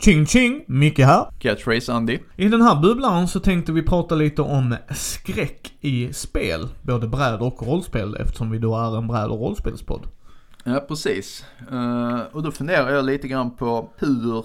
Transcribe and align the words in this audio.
Ching 0.00 0.26
ching, 0.26 0.64
Micke 0.66 0.98
här. 0.98 1.26
Catchphrase 1.38 1.92
Andy. 1.92 2.18
I 2.36 2.48
den 2.48 2.62
här 2.62 2.80
bubblan 2.80 3.28
så 3.28 3.40
tänkte 3.40 3.72
vi 3.72 3.82
prata 3.82 4.14
lite 4.14 4.42
om 4.42 4.76
skräck 4.90 5.72
i 5.80 6.12
spel. 6.12 6.68
Både 6.82 7.08
bräd 7.08 7.40
och 7.40 7.62
rollspel 7.62 8.16
eftersom 8.16 8.50
vi 8.50 8.58
då 8.58 8.76
är 8.76 8.98
en 8.98 9.06
bräd 9.06 9.30
och 9.30 9.40
rollspelspodd. 9.40 10.06
Ja, 10.64 10.84
precis. 10.88 11.44
Uh, 11.72 12.20
och 12.32 12.42
då 12.42 12.50
funderar 12.50 12.90
jag 12.90 13.04
lite 13.04 13.28
grann 13.28 13.56
på 13.56 13.90
hur, 13.96 14.44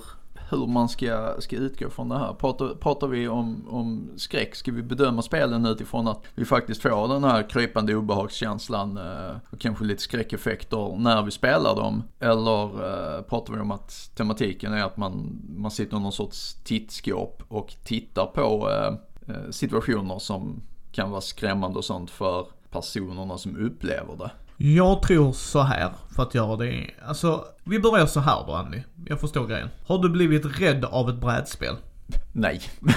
hur 0.50 0.68
man 0.68 0.90
ska, 0.90 1.36
ska 1.40 1.56
utgå 1.56 1.90
från 1.90 2.10
det 2.10 2.18
här. 2.18 2.34
Pratar, 2.34 2.76
pratar 2.76 3.08
vi 3.08 3.28
om, 3.28 3.68
om 3.70 4.10
skräck, 4.16 4.56
ska 4.56 4.72
vi 4.72 4.82
bedöma 4.82 5.22
spelen 5.22 5.66
utifrån 5.66 6.08
att 6.08 6.24
vi 6.36 6.46
faktiskt 6.46 6.82
får 6.82 7.08
den 7.08 7.24
här 7.24 7.50
krypande 7.50 7.96
obehagskänslan 7.96 8.98
eh, 8.98 9.36
och 9.50 9.60
kanske 9.60 9.86
lite 9.86 10.02
skräckeffekter 10.02 10.96
när 10.98 11.24
vi 11.24 11.32
spelar 11.32 11.76
dem? 11.76 12.04
Eller 12.20 12.64
eh, 12.64 13.22
pratar 13.22 13.54
vi 13.54 13.60
om 13.60 13.72
att 13.72 14.12
tematiken 14.16 14.74
är 14.74 14.84
att 14.84 14.98
man, 14.98 15.42
man 15.58 15.72
sitter 15.72 15.98
i 15.98 16.00
någon 16.00 16.12
sorts 16.12 16.56
tittskåp 16.64 17.44
och 17.48 17.76
tittar 17.84 18.26
på 18.26 18.70
eh, 18.70 19.36
eh, 19.36 19.50
situationer 19.52 20.20
som 20.20 20.62
kan 20.92 21.12
vara 21.12 21.22
skrämmande 21.22 21.78
och 21.78 21.86
sånt 21.86 22.12
för 22.12 22.48
personerna 22.70 23.38
som 23.38 23.58
upplever 23.58 24.16
det. 24.18 24.32
Jag 24.58 25.02
tror 25.02 25.34
så 25.34 25.62
här 25.62 25.92
för 26.16 26.24
att 26.24 26.36
göra 26.36 26.56
det. 26.56 26.92
Alltså, 27.08 27.46
vi 27.64 27.80
börjar 27.80 28.06
så 28.06 28.20
här 28.20 28.44
då 28.48 28.54
Andy. 28.54 28.82
Jag 29.06 29.20
förstår 29.20 29.48
grejen. 29.48 29.70
Har 29.88 29.98
du 29.98 30.10
blivit 30.10 30.62
rädd 30.62 30.86
av 30.86 31.10
ett 31.10 31.16
brädspel? 31.16 31.76
Nej. 32.32 32.62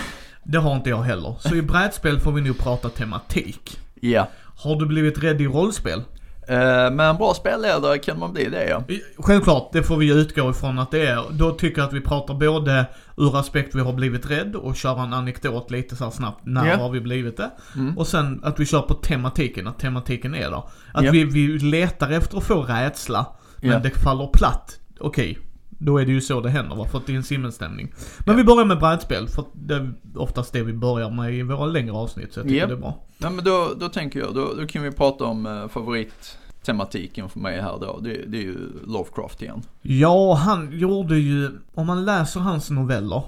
Det 0.45 0.59
har 0.59 0.77
inte 0.77 0.91
jag 0.91 1.03
heller. 1.03 1.35
Så 1.41 1.55
i 1.55 1.63
brädspel 1.63 2.21
får 2.21 2.33
vi 2.33 2.41
nu 2.41 2.55
prata 2.55 2.89
tematik. 2.89 3.79
Ja. 3.95 4.29
Har 4.57 4.77
du 4.77 4.87
blivit 4.87 5.23
rädd 5.23 5.41
i 5.41 5.47
rollspel? 5.47 6.03
Eh, 6.49 6.91
med 6.91 7.11
en 7.11 7.17
bra 7.17 7.35
spelledare 7.35 7.99
kan 7.99 8.19
man 8.19 8.33
bli 8.33 8.49
det 8.49 8.69
ja. 8.69 8.83
Självklart, 9.19 9.73
det 9.73 9.83
får 9.83 9.97
vi 9.97 10.21
utgå 10.21 10.51
ifrån 10.51 10.79
att 10.79 10.91
det 10.91 11.07
är. 11.07 11.25
Då 11.31 11.51
tycker 11.51 11.81
jag 11.81 11.89
att 11.89 11.95
vi 11.95 12.01
pratar 12.01 12.35
både 12.35 12.87
ur 13.17 13.39
aspekt 13.39 13.75
vi 13.75 13.81
har 13.81 13.93
blivit 13.93 14.31
rädd 14.31 14.57
och 14.57 14.77
köra 14.77 15.03
en 15.03 15.13
anekdot 15.13 15.71
lite 15.71 15.97
så 15.97 16.11
snabbt. 16.11 16.41
När 16.47 16.67
yeah. 16.67 16.81
har 16.81 16.91
vi 16.91 17.01
blivit 17.01 17.37
det? 17.37 17.51
Mm. 17.77 17.99
Och 17.99 18.07
sen 18.07 18.41
att 18.45 18.61
vi 18.61 18.67
kör 18.67 18.83
på 18.83 18.95
tematiken, 18.95 19.67
att 19.67 19.79
tematiken 19.79 20.35
är 20.35 20.51
där. 20.51 20.63
Att 20.93 21.03
yeah. 21.03 21.13
vi, 21.13 21.25
vi 21.25 21.59
letar 21.59 22.11
efter 22.11 22.39
att 22.39 22.45
få 22.45 22.63
rädsla, 22.63 23.27
men 23.57 23.71
yeah. 23.71 23.83
det 23.83 23.91
faller 23.91 24.27
platt. 24.33 24.79
Okej. 25.01 25.39
Då 25.79 25.99
är 25.99 26.07
det 26.07 26.13
ju 26.13 26.21
så 26.21 26.41
det 26.41 26.51
händer 26.51 26.77
va, 26.77 26.85
för 26.85 26.99
att 26.99 27.07
det 27.07 27.13
är 27.13 27.17
en 27.17 27.23
simmelstämning. 27.23 27.93
Men 28.27 28.37
vi 28.37 28.45
börjar 28.45 28.65
med 28.65 28.79
brädspel, 28.79 29.29
för 29.29 29.45
det 29.53 29.75
är 29.75 29.93
oftast 30.15 30.53
det 30.53 30.63
vi 30.63 30.73
börjar 30.73 31.11
med 31.11 31.35
i 31.35 31.43
våra 31.43 31.67
längre 31.67 31.93
avsnitt, 31.93 32.33
så 32.33 32.41
jag 32.41 32.49
tycker 32.49 32.67
det 32.67 32.73
är 32.73 32.77
bra. 32.77 33.05
Ja 33.19 33.31
men 33.31 33.45
då, 33.45 33.73
då 33.81 33.89
tänker 33.89 34.21
jag, 34.21 34.35
då, 34.35 34.55
då 34.61 34.67
kan 34.67 34.83
vi 34.83 34.91
prata 34.91 35.25
om 35.25 35.47
eh, 35.47 35.69
favorittematiken 35.69 37.29
för 37.29 37.41
mig 37.41 37.61
här 37.61 37.79
då. 37.81 38.01
Det, 38.03 38.25
det 38.27 38.39
är 38.39 38.43
ju 38.43 38.57
Lovecraft 38.87 39.43
igen. 39.43 39.63
Ja, 39.83 40.35
han 40.35 40.79
gjorde 40.79 41.19
ju, 41.19 41.51
om 41.75 41.87
man 41.87 42.05
läser 42.05 42.41
hans 42.41 42.71
noveller, 42.71 43.23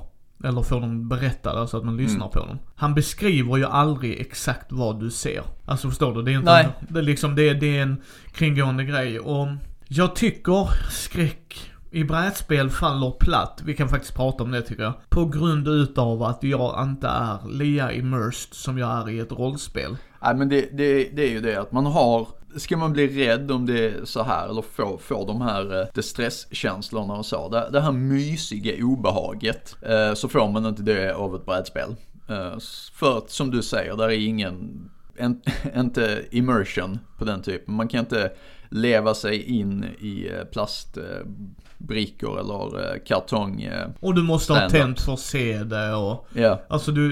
eller 0.44 0.62
får 0.62 0.80
dem 0.80 1.08
berättade 1.08 1.68
så 1.68 1.76
att 1.76 1.84
man 1.84 1.96
lyssnar 1.96 2.26
mm. 2.26 2.30
på 2.30 2.38
dem. 2.38 2.58
Han 2.74 2.94
beskriver 2.94 3.56
ju 3.56 3.64
aldrig 3.64 4.20
exakt 4.20 4.72
vad 4.72 5.00
du 5.00 5.10
ser. 5.10 5.42
Alltså 5.66 5.88
förstår 5.88 6.14
du? 6.14 6.22
Det 6.22 6.32
är 6.32 6.36
inte, 6.36 6.52
Nej. 6.52 6.68
det 6.88 6.98
är 6.98 7.02
liksom, 7.02 7.34
det, 7.34 7.54
det 7.54 7.78
är 7.78 7.82
en 7.82 8.02
kringgående 8.32 8.84
grej 8.84 9.20
och 9.20 9.48
jag 9.88 10.16
tycker 10.16 10.68
skräck 10.90 11.69
i 11.90 12.04
brädspel 12.04 12.70
faller 12.70 13.10
platt, 13.10 13.62
vi 13.64 13.74
kan 13.74 13.88
faktiskt 13.88 14.14
prata 14.14 14.44
om 14.44 14.50
det 14.50 14.62
tycker 14.62 14.82
jag. 14.82 14.92
På 15.08 15.24
grund 15.24 15.68
utav 15.68 16.22
att 16.22 16.42
jag 16.42 16.82
inte 16.82 17.08
är 17.08 17.48
lika 17.48 17.92
immersed 17.92 18.54
som 18.54 18.78
jag 18.78 18.98
är 18.98 19.10
i 19.10 19.18
ett 19.18 19.32
rollspel. 19.32 19.96
Nej 20.22 20.34
men 20.34 20.48
det, 20.48 20.60
det, 20.60 21.04
det 21.04 21.22
är 21.22 21.30
ju 21.30 21.40
det 21.40 21.56
att 21.56 21.72
man 21.72 21.86
har 21.86 22.28
Ska 22.56 22.76
man 22.76 22.92
bli 22.92 23.26
rädd 23.26 23.50
om 23.50 23.66
det 23.66 23.84
är 23.84 24.04
så 24.04 24.22
här 24.22 24.48
eller 24.48 24.62
få, 24.62 24.98
få 24.98 25.26
de 25.26 25.40
här 25.40 25.80
eh, 25.80 26.02
stresskänslorna 26.02 27.14
och 27.14 27.26
så. 27.26 27.48
Det, 27.48 27.68
det 27.72 27.80
här 27.80 27.92
mysiga 27.92 28.84
obehaget. 28.84 29.76
Eh, 29.82 30.14
så 30.14 30.28
får 30.28 30.48
man 30.48 30.66
inte 30.66 30.82
det 30.82 31.14
av 31.14 31.36
ett 31.36 31.46
brädspel. 31.46 31.96
Eh, 32.28 32.58
för 32.92 33.18
att 33.18 33.30
som 33.30 33.50
du 33.50 33.62
säger, 33.62 33.96
där 33.96 34.04
är 34.04 34.26
ingen, 34.26 34.88
en, 35.16 35.40
inte 35.76 36.24
immersion 36.30 36.98
på 37.18 37.24
den 37.24 37.42
typen. 37.42 37.74
Man 37.74 37.88
kan 37.88 38.00
inte 38.00 38.32
leva 38.70 39.14
sig 39.14 39.42
in 39.42 39.84
i 39.84 40.30
eh, 40.32 40.44
plastbrickor 40.44 42.40
eller 42.40 42.92
eh, 42.92 42.98
kartong. 43.06 43.62
Eh, 43.62 43.88
och 44.00 44.14
du 44.14 44.22
måste 44.22 44.52
ha 44.52 44.68
tänt 44.68 45.00
för 45.00 45.12
att 45.12 45.20
se 45.20 45.58
det 45.64 45.94
och... 45.94 46.28
Ja. 46.34 46.62
Alltså 46.68 46.92
du, 46.92 47.10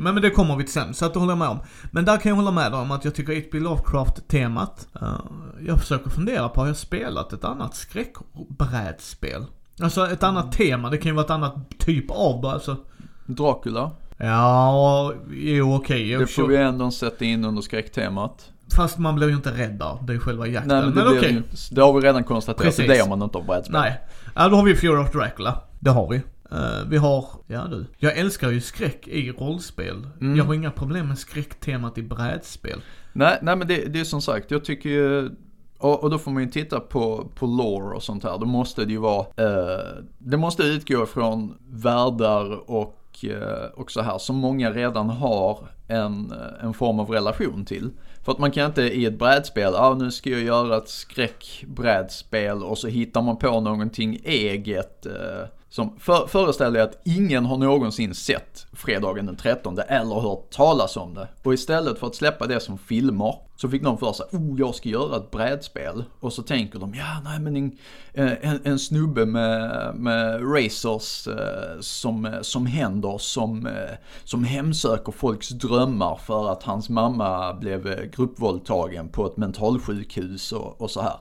men, 0.00 0.14
men 0.14 0.22
det 0.22 0.30
kommer 0.30 0.56
vi 0.56 0.64
till 0.64 0.72
sen, 0.72 0.94
så 0.94 1.06
att 1.06 1.12
det 1.12 1.18
håller 1.18 1.32
jag 1.32 1.38
med 1.38 1.48
om. 1.48 1.58
Men 1.90 2.04
där 2.04 2.16
kan 2.16 2.30
jag 2.30 2.36
hålla 2.36 2.50
med 2.50 2.72
dig 2.72 2.80
om 2.80 2.90
att 2.90 3.04
jag 3.04 3.14
tycker 3.14 3.34
H.P. 3.34 3.58
Lovecraft-temat, 3.58 4.88
jag 5.66 5.80
försöker 5.80 6.10
fundera 6.10 6.48
på, 6.48 6.60
har 6.60 6.66
jag 6.66 6.76
spelat 6.76 7.32
ett 7.32 7.44
annat 7.44 7.74
skräckbrädspel? 7.74 9.44
Alltså 9.82 10.06
ett 10.06 10.22
annat 10.22 10.52
tema, 10.52 10.90
det 10.90 10.98
kan 10.98 11.10
ju 11.10 11.14
vara 11.14 11.24
ett 11.24 11.30
annat 11.30 11.78
typ 11.78 12.10
av, 12.10 12.46
alltså. 12.46 12.76
Dracula? 13.26 13.90
Ja, 14.16 15.14
jo 15.30 15.74
okej. 15.74 16.16
Okay. 16.16 16.18
Det 16.18 16.26
får 16.26 16.46
vi 16.46 16.56
ändå 16.56 16.90
sätta 16.90 17.24
in 17.24 17.44
under 17.44 17.62
skräcktemat. 17.62 18.52
Fast 18.74 18.98
man 18.98 19.14
blir 19.14 19.28
ju 19.28 19.34
inte 19.34 19.50
rädd 19.50 19.78
där. 19.78 19.98
Det 20.02 20.12
är 20.12 20.18
själva 20.18 20.46
jakten. 20.46 20.68
Nej, 20.68 20.82
men, 20.82 20.94
det, 20.94 21.04
men 21.04 21.18
okej. 21.18 21.38
Okay. 21.38 21.42
det 21.70 21.80
har 21.80 21.92
vi 21.92 22.06
redan 22.06 22.24
konstaterat. 22.24 22.64
Precis. 22.64 22.88
Det 22.88 22.98
har 22.98 23.08
man 23.08 23.22
inte 23.22 23.38
har 23.38 23.44
brädspel. 23.44 23.80
Nej. 23.80 24.00
Ja, 24.34 24.48
då 24.48 24.56
har 24.56 24.64
vi 24.64 24.74
Fear 24.74 25.00
of 25.00 25.12
Dracula. 25.12 25.60
Det 25.80 25.90
har 25.90 26.08
vi. 26.08 26.16
Uh, 26.52 26.88
vi 26.88 26.96
har, 26.96 27.26
ja 27.46 27.66
du. 27.70 27.86
Jag 27.98 28.18
älskar 28.18 28.50
ju 28.50 28.60
skräck 28.60 29.08
i 29.08 29.32
rollspel. 29.32 30.06
Mm. 30.20 30.36
Jag 30.36 30.44
har 30.44 30.54
inga 30.54 30.70
problem 30.70 31.08
med 31.08 31.18
skräcktemat 31.18 31.98
i 31.98 32.02
brädspel. 32.02 32.80
Nej, 33.12 33.38
nej 33.42 33.56
men 33.56 33.68
det, 33.68 33.92
det 33.92 34.00
är 34.00 34.04
som 34.04 34.22
sagt, 34.22 34.50
jag 34.50 34.64
tycker 34.64 34.88
ju 34.88 35.30
och, 35.78 36.02
och, 36.02 36.10
då 36.10 36.18
får 36.18 36.30
man 36.30 36.42
ju 36.42 36.48
titta 36.48 36.80
på, 36.80 37.28
på 37.34 37.46
lore 37.46 37.96
och 37.96 38.02
sånt 38.02 38.24
här. 38.24 38.38
Då 38.38 38.46
måste 38.46 38.84
det 38.84 38.92
ju 38.92 38.98
vara, 38.98 39.20
uh, 39.20 40.04
det 40.18 40.36
måste 40.36 40.62
utgå 40.62 41.06
från 41.06 41.54
världar 41.68 42.70
och, 42.70 43.24
uh, 43.24 43.64
och 43.74 43.90
så 43.90 44.02
här 44.02 44.18
som 44.18 44.36
många 44.36 44.70
redan 44.70 45.10
har 45.10 45.58
en, 45.88 46.34
en 46.60 46.74
form 46.74 47.00
av 47.00 47.10
relation 47.10 47.64
till. 47.64 47.90
För 48.26 48.32
att 48.32 48.38
man 48.38 48.50
kan 48.50 48.66
inte 48.66 48.82
i 48.82 49.04
ett 49.04 49.18
brädspel, 49.18 49.72
ja 49.72 49.80
ah, 49.80 49.94
nu 49.94 50.10
ska 50.10 50.30
jag 50.30 50.40
göra 50.40 50.76
ett 50.76 50.88
skräckbrädspel 50.88 52.62
och 52.62 52.78
så 52.78 52.88
hittar 52.88 53.22
man 53.22 53.36
på 53.36 53.60
någonting 53.60 54.20
eget. 54.24 55.06
Eh, 55.06 55.48
som 55.76 55.92
för, 55.98 56.26
föreställer 56.26 56.80
att 56.80 57.00
ingen 57.04 57.44
har 57.44 57.56
någonsin 57.58 58.14
sett 58.14 58.66
fredagen 58.72 59.26
den 59.26 59.36
13 59.36 59.78
eller 59.78 60.20
hört 60.20 60.50
talas 60.50 60.96
om 60.96 61.14
det. 61.14 61.28
Och 61.42 61.54
istället 61.54 61.98
för 61.98 62.06
att 62.06 62.14
släppa 62.14 62.46
det 62.46 62.60
som 62.60 62.78
filmer 62.78 63.34
så 63.56 63.68
fick 63.68 63.82
någon 63.82 63.98
för 63.98 64.12
sig, 64.12 64.26
oh 64.32 64.60
jag 64.60 64.74
ska 64.74 64.88
göra 64.88 65.16
ett 65.16 65.30
brädspel. 65.30 66.04
Och 66.20 66.32
så 66.32 66.42
tänker 66.42 66.78
de, 66.78 66.94
ja 66.94 67.20
nej 67.24 67.40
men 67.40 67.56
en, 67.56 67.78
eh, 68.14 68.50
en, 68.50 68.60
en 68.64 68.78
snubbe 68.78 69.26
med, 69.26 69.94
med 69.94 70.54
racers 70.54 71.28
eh, 71.28 71.80
som, 71.80 72.38
som 72.42 72.66
händer 72.66 73.18
som, 73.18 73.66
eh, 73.66 73.96
som 74.24 74.44
hemsöker 74.44 75.12
folks 75.12 75.48
drömmar 75.48 76.16
för 76.16 76.52
att 76.52 76.62
hans 76.62 76.88
mamma 76.88 77.54
blev 77.54 77.86
eh, 77.86 78.04
gruppvåldtagen 78.04 79.08
på 79.08 79.26
ett 79.26 79.36
mentalsjukhus 79.36 80.52
och, 80.52 80.80
och 80.80 80.90
så 80.90 81.00
här. 81.00 81.16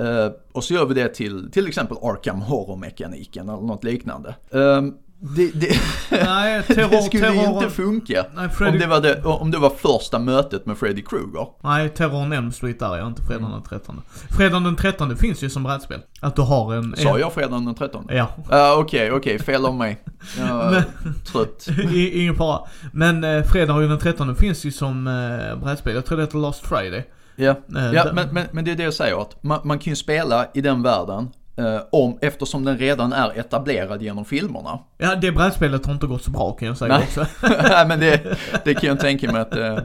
Uh, 0.00 0.30
och 0.52 0.64
så 0.64 0.74
gör 0.74 0.86
vi 0.86 0.94
det 0.94 1.08
till 1.08 1.50
till 1.50 1.68
exempel 1.68 1.96
Arkham 2.02 2.40
Horror-mekaniken 2.40 3.48
eller 3.48 3.62
något 3.62 3.84
liknande. 3.84 4.34
Uh, 4.54 4.82
det, 5.24 5.50
det, 5.54 5.80
Nej, 6.10 6.62
terror, 6.66 6.90
det 6.90 7.02
skulle 7.02 7.22
terror, 7.22 7.42
ju 7.42 7.54
inte 7.54 7.70
funka 7.70 8.24
Nej, 8.34 8.48
Freddy... 8.48 8.72
om, 8.72 8.78
det 8.78 8.86
var 8.86 9.00
det, 9.00 9.22
om 9.22 9.50
det 9.50 9.58
var 9.58 9.70
första 9.70 10.18
mötet 10.18 10.66
med 10.66 10.78
Freddy 10.78 11.02
Krueger. 11.02 11.46
Nej, 11.60 11.88
Terror 11.88 12.34
Elm 12.34 12.52
Street 12.52 12.78
där 12.78 12.96
är 12.96 13.06
inte 13.06 13.22
fredagen 13.22 13.50
den 13.50 13.62
13. 13.62 14.02
Fredagen 14.36 14.64
den 14.64 14.76
13 14.76 15.16
finns 15.16 15.42
ju 15.42 15.50
som 15.50 15.62
brädspel. 15.62 16.00
Att 16.20 16.36
du 16.36 16.42
har 16.42 16.74
en... 16.74 16.96
Sa 16.96 17.18
jag 17.18 17.32
fredagen 17.32 17.64
den 17.64 17.74
13? 17.74 18.06
Ja. 18.10 18.28
Okej, 18.38 18.58
uh, 18.58 18.78
okej, 18.78 19.12
okay, 19.12 19.34
okay, 19.34 19.38
fel 19.38 19.66
av 19.66 19.74
mig. 19.74 20.04
Jag 20.38 20.74
är 20.74 20.84
trött. 21.32 21.66
ingen 21.94 22.34
fara. 22.34 22.60
Men 22.92 23.24
uh, 23.24 23.44
fredagen 23.44 23.88
den 23.88 23.98
13 23.98 24.36
finns 24.36 24.64
ju 24.64 24.72
som 24.72 25.06
uh, 25.06 25.62
brädspel. 25.62 25.94
Jag 25.94 26.06
tror 26.06 26.18
det 26.18 26.24
heter 26.24 26.38
Last 26.38 26.66
Friday. 26.66 27.04
Ja, 27.36 27.54
uh, 27.76 27.94
ja 27.94 28.06
men, 28.12 28.28
men, 28.32 28.46
men 28.52 28.64
det 28.64 28.70
är 28.70 28.76
det 28.76 28.82
jag 28.82 28.94
säger 28.94 29.22
att 29.22 29.42
man, 29.42 29.60
man 29.64 29.78
kan 29.78 29.90
ju 29.90 29.96
spela 29.96 30.46
i 30.54 30.60
den 30.60 30.82
världen 30.82 31.28
Uh, 31.58 31.80
om, 31.92 32.18
eftersom 32.20 32.64
den 32.64 32.78
redan 32.78 33.12
är 33.12 33.38
etablerad 33.38 34.02
genom 34.02 34.24
filmerna. 34.24 34.78
Ja, 34.98 35.14
det 35.14 35.32
brädspelet 35.32 35.86
har 35.86 35.92
inte 35.92 36.06
gått 36.06 36.24
så 36.24 36.30
bra 36.30 36.52
kan 36.52 36.68
jag 36.68 36.78
säga 36.78 36.94
Nej. 36.94 37.02
också. 37.02 37.26
Nej, 37.62 37.86
men 37.86 38.00
det, 38.00 38.38
det 38.64 38.74
kan 38.74 38.88
jag 38.88 39.00
tänka 39.00 39.32
mig 39.32 39.40
att... 39.40 39.56
Uh, 39.56 39.78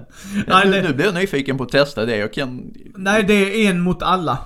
Nej, 0.48 0.66
nu, 0.66 0.72
det... 0.72 0.82
nu 0.82 0.94
blir 0.94 1.06
jag 1.06 1.14
nyfiken 1.14 1.58
på 1.58 1.64
att 1.64 1.70
testa 1.70 2.06
det. 2.06 2.18
Jag 2.18 2.34
kan... 2.34 2.74
Nej, 2.96 3.24
det 3.24 3.34
är 3.34 3.70
en 3.70 3.80
mot 3.80 4.04
alla. 4.04 4.38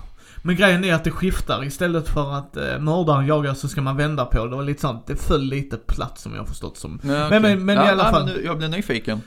Men 0.41 0.55
grejen 0.55 0.83
är 0.83 0.93
att 0.93 1.03
det 1.03 1.11
skiftar. 1.11 1.63
Istället 1.63 2.09
för 2.09 2.33
att 2.33 2.57
eh, 2.57 2.79
mördaren 2.79 3.27
jagar 3.27 3.53
så 3.53 3.67
ska 3.67 3.81
man 3.81 3.97
vända 3.97 4.25
på 4.25 4.45
det 4.45 4.55
och 4.55 4.63
lite 4.63 4.81
sånt. 4.81 5.07
Det 5.07 5.15
föll 5.15 5.43
lite 5.43 5.77
platt 5.77 6.19
som 6.19 6.35
jag 6.35 6.47
förstått 6.47 6.77
som. 6.77 6.99
Ja, 7.03 7.27
okay. 7.27 7.39
Men, 7.39 7.41
men, 7.41 7.65
men 7.65 7.75
ja, 7.75 7.85
i 7.85 7.89
alla 7.89 8.11
fall. 8.11 8.25
Nu, 8.25 8.41
jag 8.45 8.57
blir 8.57 8.67
nyfiken. 8.67 9.21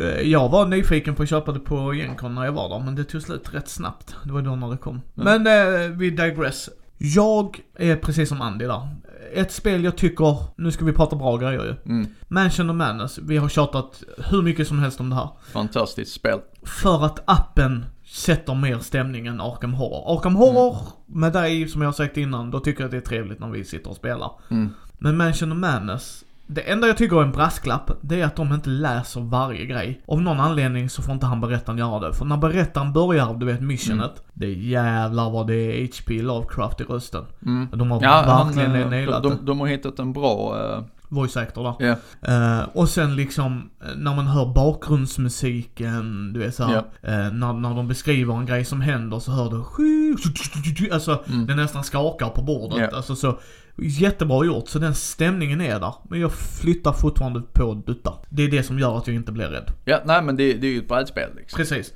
Eh, 0.00 0.20
jag 0.20 0.48
var 0.48 0.66
nyfiken 0.66 1.14
på 1.14 1.22
att 1.22 1.28
köpa 1.28 1.52
det 1.52 1.60
på 1.60 1.94
Gencon 1.94 2.34
när 2.34 2.44
jag 2.44 2.52
var 2.52 2.68
där. 2.68 2.84
Men 2.84 2.94
det 2.94 3.04
tog 3.04 3.22
slut 3.22 3.54
rätt 3.54 3.68
snabbt. 3.68 4.16
Det 4.24 4.32
var 4.32 4.42
då 4.42 4.56
när 4.56 4.70
det 4.70 4.76
kom. 4.76 5.00
Ja. 5.14 5.24
Men 5.24 5.46
eh, 5.46 5.90
vi 5.90 6.10
digress. 6.10 6.70
Jag 6.98 7.60
är 7.78 7.96
precis 7.96 8.28
som 8.28 8.40
Andy 8.40 8.66
där. 8.66 8.88
Ett 9.32 9.52
spel 9.52 9.84
jag 9.84 9.96
tycker, 9.96 10.36
nu 10.56 10.72
ska 10.72 10.84
vi 10.84 10.92
prata 10.92 11.16
bra 11.16 11.36
grejer 11.36 11.64
ju. 11.64 11.92
Mm. 11.92 12.06
Mansion 12.28 12.70
of 12.70 12.76
Madness, 12.76 13.18
vi 13.18 13.36
har 13.36 13.48
tjatat 13.48 14.02
hur 14.30 14.42
mycket 14.42 14.68
som 14.68 14.78
helst 14.78 15.00
om 15.00 15.10
det 15.10 15.16
här. 15.16 15.28
Fantastiskt 15.52 16.12
spel. 16.12 16.38
För 16.62 17.04
att 17.04 17.22
appen 17.24 17.84
sätter 18.10 18.54
mer 18.54 18.78
stämning 18.78 19.26
än 19.26 19.40
Arkham 19.40 19.74
Horror. 19.74 20.16
Arkham 20.16 20.36
Horror, 20.36 20.70
mm. 20.70 21.20
med 21.20 21.32
dig 21.32 21.68
som 21.68 21.82
jag 21.82 21.88
har 21.88 21.92
sagt 21.92 22.16
innan, 22.16 22.50
då 22.50 22.60
tycker 22.60 22.80
jag 22.80 22.86
att 22.86 22.90
det 22.90 22.96
är 22.96 23.00
trevligt 23.00 23.40
när 23.40 23.48
vi 23.48 23.64
sitter 23.64 23.90
och 23.90 23.96
spelar. 23.96 24.30
Mm. 24.50 24.70
Men 24.98 25.16
Mansion 25.16 25.52
of 25.52 25.58
Madness, 25.58 26.24
det 26.46 26.60
enda 26.60 26.86
jag 26.86 26.96
tycker 26.96 27.16
är 27.16 27.22
en 27.22 27.32
brasklapp, 27.32 27.90
det 28.00 28.20
är 28.20 28.24
att 28.24 28.36
de 28.36 28.52
inte 28.54 28.70
läser 28.70 29.20
varje 29.20 29.66
grej. 29.66 30.02
Av 30.06 30.22
någon 30.22 30.40
anledning 30.40 30.90
så 30.90 31.02
får 31.02 31.14
inte 31.14 31.26
han 31.26 31.40
berättaren 31.40 31.78
göra 31.78 32.08
det. 32.08 32.14
För 32.14 32.24
när 32.24 32.36
berättaren 32.36 32.92
börjar, 32.92 33.34
du 33.34 33.46
vet 33.46 33.60
missionet, 33.60 34.10
mm. 34.10 34.22
det 34.34 34.46
är 34.46 34.54
jävlar 34.54 35.30
vad 35.30 35.46
det 35.46 35.54
är 35.54 35.86
HP 35.86 36.22
Lovecraft 36.22 36.80
i 36.80 36.84
rösten. 36.84 37.24
Mm. 37.46 37.68
De 37.72 37.90
har 37.90 38.02
ja, 38.02 38.44
verkligen 38.44 38.70
han, 38.70 38.90
nailat 38.90 39.22
de, 39.22 39.28
de, 39.28 39.46
de 39.46 39.60
har 39.60 39.66
hittat 39.66 39.98
en 39.98 40.12
bra 40.12 40.56
uh 40.56 40.84
voice 41.10 41.36
actor 41.36 41.62
där. 41.62 41.86
Yeah. 41.86 42.60
Uh, 42.62 42.68
och 42.68 42.88
sen 42.88 43.16
liksom, 43.16 43.70
eh, 43.82 43.96
när 43.96 44.14
man 44.14 44.26
hör 44.26 44.54
bakgrundsmusiken, 44.54 46.32
du 46.32 46.40
vet 46.40 46.54
såhär, 46.54 46.84
yeah. 47.02 47.26
uh, 47.26 47.34
när, 47.34 47.52
när 47.52 47.74
de 47.74 47.88
beskriver 47.88 48.34
en 48.34 48.46
grej 48.46 48.64
som 48.64 48.80
händer 48.80 49.18
så 49.18 49.32
hör 49.32 49.50
du 49.50 50.90
Alltså, 50.92 51.24
mm. 51.28 51.46
det 51.46 51.54
nästan 51.54 51.84
skakar 51.84 52.28
på 52.28 52.42
bordet. 52.42 52.78
Yeah. 52.78 52.96
Alltså 52.96 53.16
så, 53.16 53.38
jättebra 53.82 54.44
gjort. 54.44 54.68
Så 54.68 54.78
den 54.78 54.94
stämningen 54.94 55.60
är 55.60 55.80
där. 55.80 55.94
Men 56.10 56.20
jag 56.20 56.32
flyttar 56.32 56.92
fortfarande 56.92 57.40
på 57.40 57.74
dutta. 57.74 58.12
Det 58.28 58.42
är 58.42 58.50
det 58.50 58.62
som 58.62 58.78
gör 58.78 58.98
att 58.98 59.06
jag 59.06 59.16
inte 59.16 59.32
blir 59.32 59.46
rädd. 59.46 59.72
Ja, 59.84 60.00
nej 60.04 60.22
men 60.22 60.36
det, 60.36 60.54
det 60.54 60.66
är 60.66 60.70
ju 60.70 60.78
ett 60.78 60.88
brädspel 60.88 61.30
liksom. 61.36 61.56
Precis. 61.56 61.92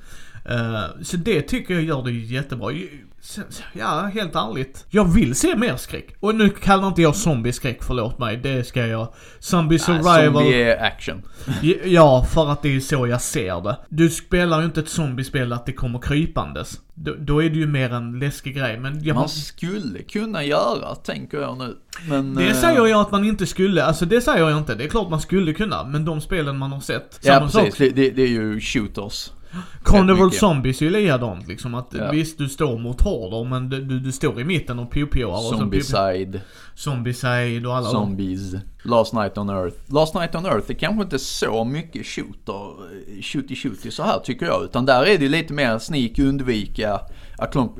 Uh, 0.51 1.01
så 1.01 1.17
det 1.17 1.41
tycker 1.41 1.73
jag 1.73 1.83
gör 1.83 2.03
det 2.03 2.11
jättebra. 2.11 2.71
Ja, 3.73 4.09
helt 4.13 4.35
ärligt. 4.35 4.85
Jag 4.89 5.13
vill 5.13 5.35
se 5.35 5.55
mer 5.55 5.75
skräck. 5.77 6.15
Och 6.19 6.35
nu 6.35 6.49
kallar 6.49 6.87
inte 6.87 7.01
jag 7.01 7.15
zombie-skräck, 7.15 7.83
förlåt 7.83 8.19
mig. 8.19 8.37
Det 8.37 8.67
ska 8.67 8.87
jag. 8.87 9.13
Zombie 9.39 9.79
survival. 9.79 10.33
zombie 10.33 10.63
är 10.63 10.83
action. 10.83 11.21
ja, 11.85 12.27
för 12.33 12.51
att 12.51 12.61
det 12.61 12.75
är 12.75 12.79
så 12.79 13.07
jag 13.07 13.21
ser 13.21 13.61
det. 13.61 13.77
Du 13.89 14.09
spelar 14.09 14.59
ju 14.59 14.65
inte 14.65 14.79
ett 14.79 14.89
zombiespel 14.89 15.53
att 15.53 15.65
det 15.65 15.73
kommer 15.73 15.99
krypandes. 15.99 16.81
Då, 16.93 17.15
då 17.19 17.43
är 17.43 17.49
det 17.49 17.55
ju 17.55 17.67
mer 17.67 17.93
en 17.93 18.19
läskig 18.19 18.55
grej, 18.55 18.79
men 18.79 19.03
jag 19.03 19.15
Man 19.15 19.29
skulle 19.29 20.03
kunna 20.03 20.43
göra, 20.43 20.95
tänker 20.95 21.37
jag 21.37 21.57
nu. 21.57 21.77
Men, 22.09 22.35
det 22.35 22.47
äh... 22.47 22.55
säger 22.55 22.87
jag 22.87 23.01
att 23.01 23.11
man 23.11 23.25
inte 23.25 23.45
skulle, 23.45 23.83
alltså 23.83 24.05
det 24.05 24.21
säger 24.21 24.49
jag 24.49 24.57
inte. 24.57 24.75
Det 24.75 24.83
är 24.83 24.87
klart 24.89 25.09
man 25.09 25.21
skulle 25.21 25.53
kunna, 25.53 25.83
men 25.83 26.05
de 26.05 26.21
spelen 26.21 26.57
man 26.57 26.71
har 26.71 26.79
sett. 26.79 27.19
Ja, 27.23 27.39
precis. 27.51 27.77
Det, 27.95 28.09
det, 28.09 28.21
är 28.21 28.27
ju 28.27 28.59
shooters. 28.61 29.29
Carnival 29.83 30.31
Zombies 30.31 30.81
är 30.81 30.85
ju 30.85 30.91
likadant 30.91 31.47
liksom. 31.47 31.75
Att 31.75 31.87
ja. 31.91 32.11
visst, 32.11 32.37
du 32.37 32.49
står 32.49 32.79
mot 32.79 33.01
horder 33.01 33.49
men 33.49 33.69
du, 33.69 33.81
du, 33.81 33.99
du 33.99 34.11
står 34.11 34.41
i 34.41 34.43
mitten 34.43 34.79
och 34.79 34.91
pio-pioar. 34.91 35.57
Zombicide. 35.57 36.41
Zombicide 36.75 37.67
och 37.67 37.75
alla 37.75 37.89
Zombies. 37.89 38.51
De. 38.51 38.59
Last 38.83 39.13
Night 39.13 39.37
on 39.37 39.49
Earth. 39.49 39.77
Last 39.87 40.15
Night 40.15 40.35
on 40.35 40.45
Earth 40.45 40.71
är 40.71 40.73
kanske 40.73 41.03
inte 41.03 41.19
så 41.19 41.63
mycket 41.63 42.05
shooter, 42.05 43.21
shooty 43.21 43.55
shooty 43.55 43.91
så 43.91 44.03
här 44.03 44.19
tycker 44.19 44.45
jag. 44.45 44.63
Utan 44.63 44.85
där 44.85 45.05
är 45.05 45.17
det 45.17 45.29
lite 45.29 45.53
mer 45.53 45.79
sneak, 45.79 46.19
undvika, 46.19 46.99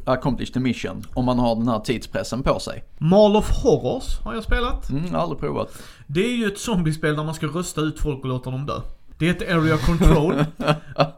accomplish 0.06 0.52
the 0.54 0.60
mission. 0.60 1.04
Om 1.14 1.26
man 1.26 1.40
har 1.40 1.56
den 1.56 1.68
här 1.68 1.80
tidspressen 1.80 2.44
på 2.44 2.60
sig. 2.60 2.84
Mall 2.98 3.36
of 3.36 3.52
Horrors 3.64 4.20
har 4.20 4.34
jag 4.34 4.44
spelat. 4.44 4.90
Mm, 4.90 5.16
aldrig 5.16 5.40
provat. 5.40 5.70
Det 6.08 6.26
är 6.26 6.38
ju 6.38 6.48
ett 6.48 6.60
zombiespel 6.60 7.16
där 7.16 7.24
man 7.24 7.34
ska 7.34 7.46
rösta 7.48 7.82
ut 7.82 8.00
folk 8.00 8.24
och 8.24 8.30
låta 8.30 8.52
dem 8.52 8.66
dö. 8.66 8.82
Det 9.18 9.28
är 9.28 9.32
ett 9.32 9.56
area 9.56 9.78
control. 9.78 10.46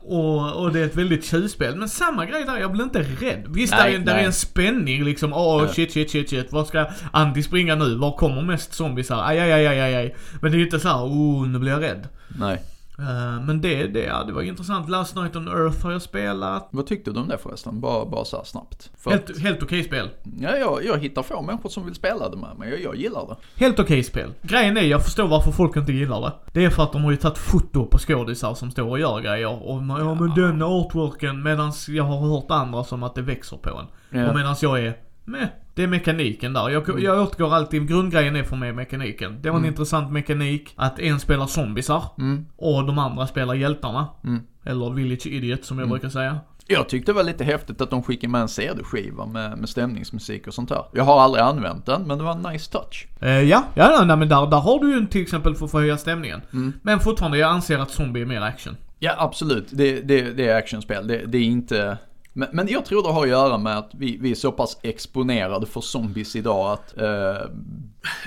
och, 0.02 0.64
och 0.64 0.74
det 0.74 0.80
är 0.80 0.86
ett 0.86 0.96
väldigt 0.96 1.26
tjuvspel. 1.26 1.76
Men 1.76 1.90
samma 1.90 2.26
grej 2.26 2.44
där, 2.44 2.58
jag 2.58 2.72
blir 2.72 2.84
inte 2.84 3.02
rädd. 3.02 3.44
Visst, 3.48 3.74
nej, 3.74 3.92
där, 3.92 4.00
är, 4.00 4.06
där 4.06 4.16
är 4.16 4.26
en 4.26 4.34
spänning 4.34 5.04
liksom. 5.04 5.34
Åh, 5.34 5.64
oh, 5.64 5.72
shit, 5.72 5.92
shit, 5.92 6.12
shit, 6.12 6.30
shit. 6.30 6.52
Var 6.52 6.66
ska 6.66 6.86
Andy 7.12 7.44
springa 7.44 7.76
nu? 7.76 7.96
Var 7.96 8.12
kommer 8.12 8.42
mest 8.42 8.74
zombies 8.74 9.10
här? 9.10 9.28
Aj, 9.28 9.40
aj, 9.40 9.52
aj, 9.52 9.68
aj, 9.68 9.96
aj. 9.96 10.16
Men 10.42 10.52
det 10.52 10.56
är 10.56 10.60
ju 10.60 10.66
inte 10.66 10.80
så 10.80 10.88
här, 10.88 10.98
oh, 10.98 11.48
nu 11.48 11.60
blir 11.60 11.72
jag 11.72 11.82
rädd. 11.82 12.08
Nej. 12.28 12.62
Uh, 13.00 13.46
men 13.46 13.62
det, 13.62 13.88
det, 13.88 14.04
ja, 14.04 14.24
det 14.24 14.34
var 14.34 14.42
intressant. 14.42 14.90
Last 14.90 15.16
Night 15.16 15.36
on 15.36 15.48
Earth 15.48 15.84
har 15.84 15.92
jag 15.92 16.02
spelat. 16.02 16.68
Vad 16.72 16.88
tyckte 16.88 17.12
du 17.12 17.20
om 17.20 17.28
det 17.28 17.38
förresten? 17.38 17.80
Bara, 17.80 18.06
bara 18.06 18.26
så 18.26 18.44
snabbt. 18.44 18.92
För 18.98 19.12
helt, 19.12 19.30
att, 19.30 19.40
helt 19.40 19.64
okej 19.64 19.84
spel. 19.84 20.10
Ja, 20.40 20.56
jag, 20.56 20.86
jag 20.86 20.98
hittar 20.98 21.24
få 21.24 21.42
människor 21.42 21.70
som 21.70 21.86
vill 21.86 21.96
spela 21.96 22.30
det 22.30 22.38
med 22.38 22.58
mig 22.58 22.70
jag, 22.70 22.82
jag 22.82 22.96
gillar 22.96 23.28
det. 23.28 23.36
Helt 23.66 23.80
okej 23.80 24.04
spel. 24.04 24.34
Grejen 24.42 24.78
är, 24.78 24.82
jag 24.82 25.04
förstår 25.04 25.28
varför 25.28 25.52
folk 25.52 25.76
inte 25.76 25.94
gillar 25.94 26.22
det. 26.22 26.34
Det 26.52 26.66
är 26.66 26.70
för 26.70 26.84
att 26.84 26.92
de 26.92 27.04
har 27.04 27.12
ju 27.12 27.18
tagit 27.18 27.38
foto 27.38 27.86
på 27.86 27.98
skådisar 27.98 28.54
som 28.54 28.72
står 28.72 28.90
och 28.90 29.00
gör 29.00 29.22
grejer. 29.22 29.70
Och 29.70 29.84
ja, 29.84 30.16
men 30.16 30.36
den 30.36 30.62
artworken, 30.62 31.44
medans 31.44 31.90
jag 31.90 32.04
har 32.04 32.20
hört 32.20 32.52
andra 32.52 32.84
som 32.84 33.04
att 33.04 33.16
det 33.16 33.22
växer 33.22 33.58
på 33.58 33.70
en. 33.70 34.20
Ja. 34.20 34.30
Och 34.30 34.36
medans 34.36 34.64
jag 34.64 34.80
är, 34.80 34.98
med 35.26 35.50
det 35.78 35.84
är 35.84 35.88
mekaniken 35.88 36.54
där. 36.54 36.70
Jag, 36.70 36.90
mm. 36.90 37.04
jag 37.04 37.22
återgår 37.22 37.56
alltid, 37.56 37.88
grundgrejen 37.88 38.36
är 38.36 38.44
för 38.44 38.56
mig 38.56 38.74
mekaniken. 38.74 39.42
Det 39.42 39.50
var 39.50 39.58
en 39.58 39.64
mm. 39.64 39.70
intressant 39.70 40.12
mekanik 40.12 40.74
att 40.76 41.00
en 41.00 41.20
spelar 41.20 41.48
zombisar 41.48 42.04
mm. 42.18 42.46
och 42.56 42.86
de 42.86 43.00
andra 43.00 43.28
spelar 43.28 43.54
hjältarna. 43.54 44.08
Mm. 44.24 44.42
Eller 44.64 44.90
Village 44.90 45.28
Idiot 45.28 45.66
som 45.66 45.78
jag 45.78 45.86
mm. 45.86 45.90
brukar 45.90 46.10
säga. 46.10 46.40
Jag 46.68 46.90
tyckte 46.90 47.12
det 47.12 47.16
var 47.16 47.24
lite 47.24 47.44
häftigt 47.44 47.82
att 47.82 47.90
de 47.90 48.04
skickade 48.04 48.32
med 48.32 48.42
en 48.42 48.48
CD-skiva 48.48 49.26
med, 49.26 49.58
med 49.58 49.70
stämningsmusik 49.70 50.48
och 50.48 50.54
sånt 50.54 50.70
här. 50.70 50.84
Jag 50.94 51.04
har 51.04 51.22
aldrig 51.22 51.44
använt 51.44 51.86
den, 51.86 52.04
men 52.04 52.18
det 52.18 52.24
var 52.24 52.32
en 52.32 52.54
nice 52.54 52.72
touch. 52.72 53.08
Eh, 53.22 53.42
ja, 53.42 53.64
ja 53.74 54.04
nej, 54.06 54.18
men 54.18 54.30
där, 54.30 54.48
där 54.48 54.58
har 54.58 54.80
du 54.80 54.92
ju 54.92 55.06
till 55.06 55.22
exempel 55.22 55.56
för 55.56 55.66
att 55.66 55.72
förhöja 55.72 55.98
stämningen. 55.98 56.42
Mm. 56.54 56.74
Men 56.82 57.00
fortfarande, 57.00 57.38
jag 57.38 57.52
anser 57.52 57.80
att 57.80 57.92
zombie 57.92 58.22
är 58.22 58.26
mer 58.26 58.42
action. 58.42 58.76
Ja, 59.00 59.16
absolut. 59.18 59.68
Det, 59.72 60.02
det, 60.02 60.22
det 60.22 60.48
är 60.48 60.56
actionspel. 60.56 61.08
Det, 61.08 61.26
det 61.26 61.38
är 61.38 61.44
inte 61.44 61.98
men, 62.38 62.50
men 62.52 62.68
jag 62.68 62.86
tror 62.86 63.04
det 63.04 63.10
har 63.10 63.24
att 63.24 63.30
göra 63.30 63.58
med 63.58 63.78
att 63.78 63.90
vi, 63.94 64.18
vi 64.22 64.32
är 64.32 64.36
så 64.36 64.52
pass 64.52 64.78
exponerade 64.84 65.66
för 65.66 65.82
zombies 65.82 66.36
idag 66.36 66.72
att 66.72 66.98
eh, 66.98 67.08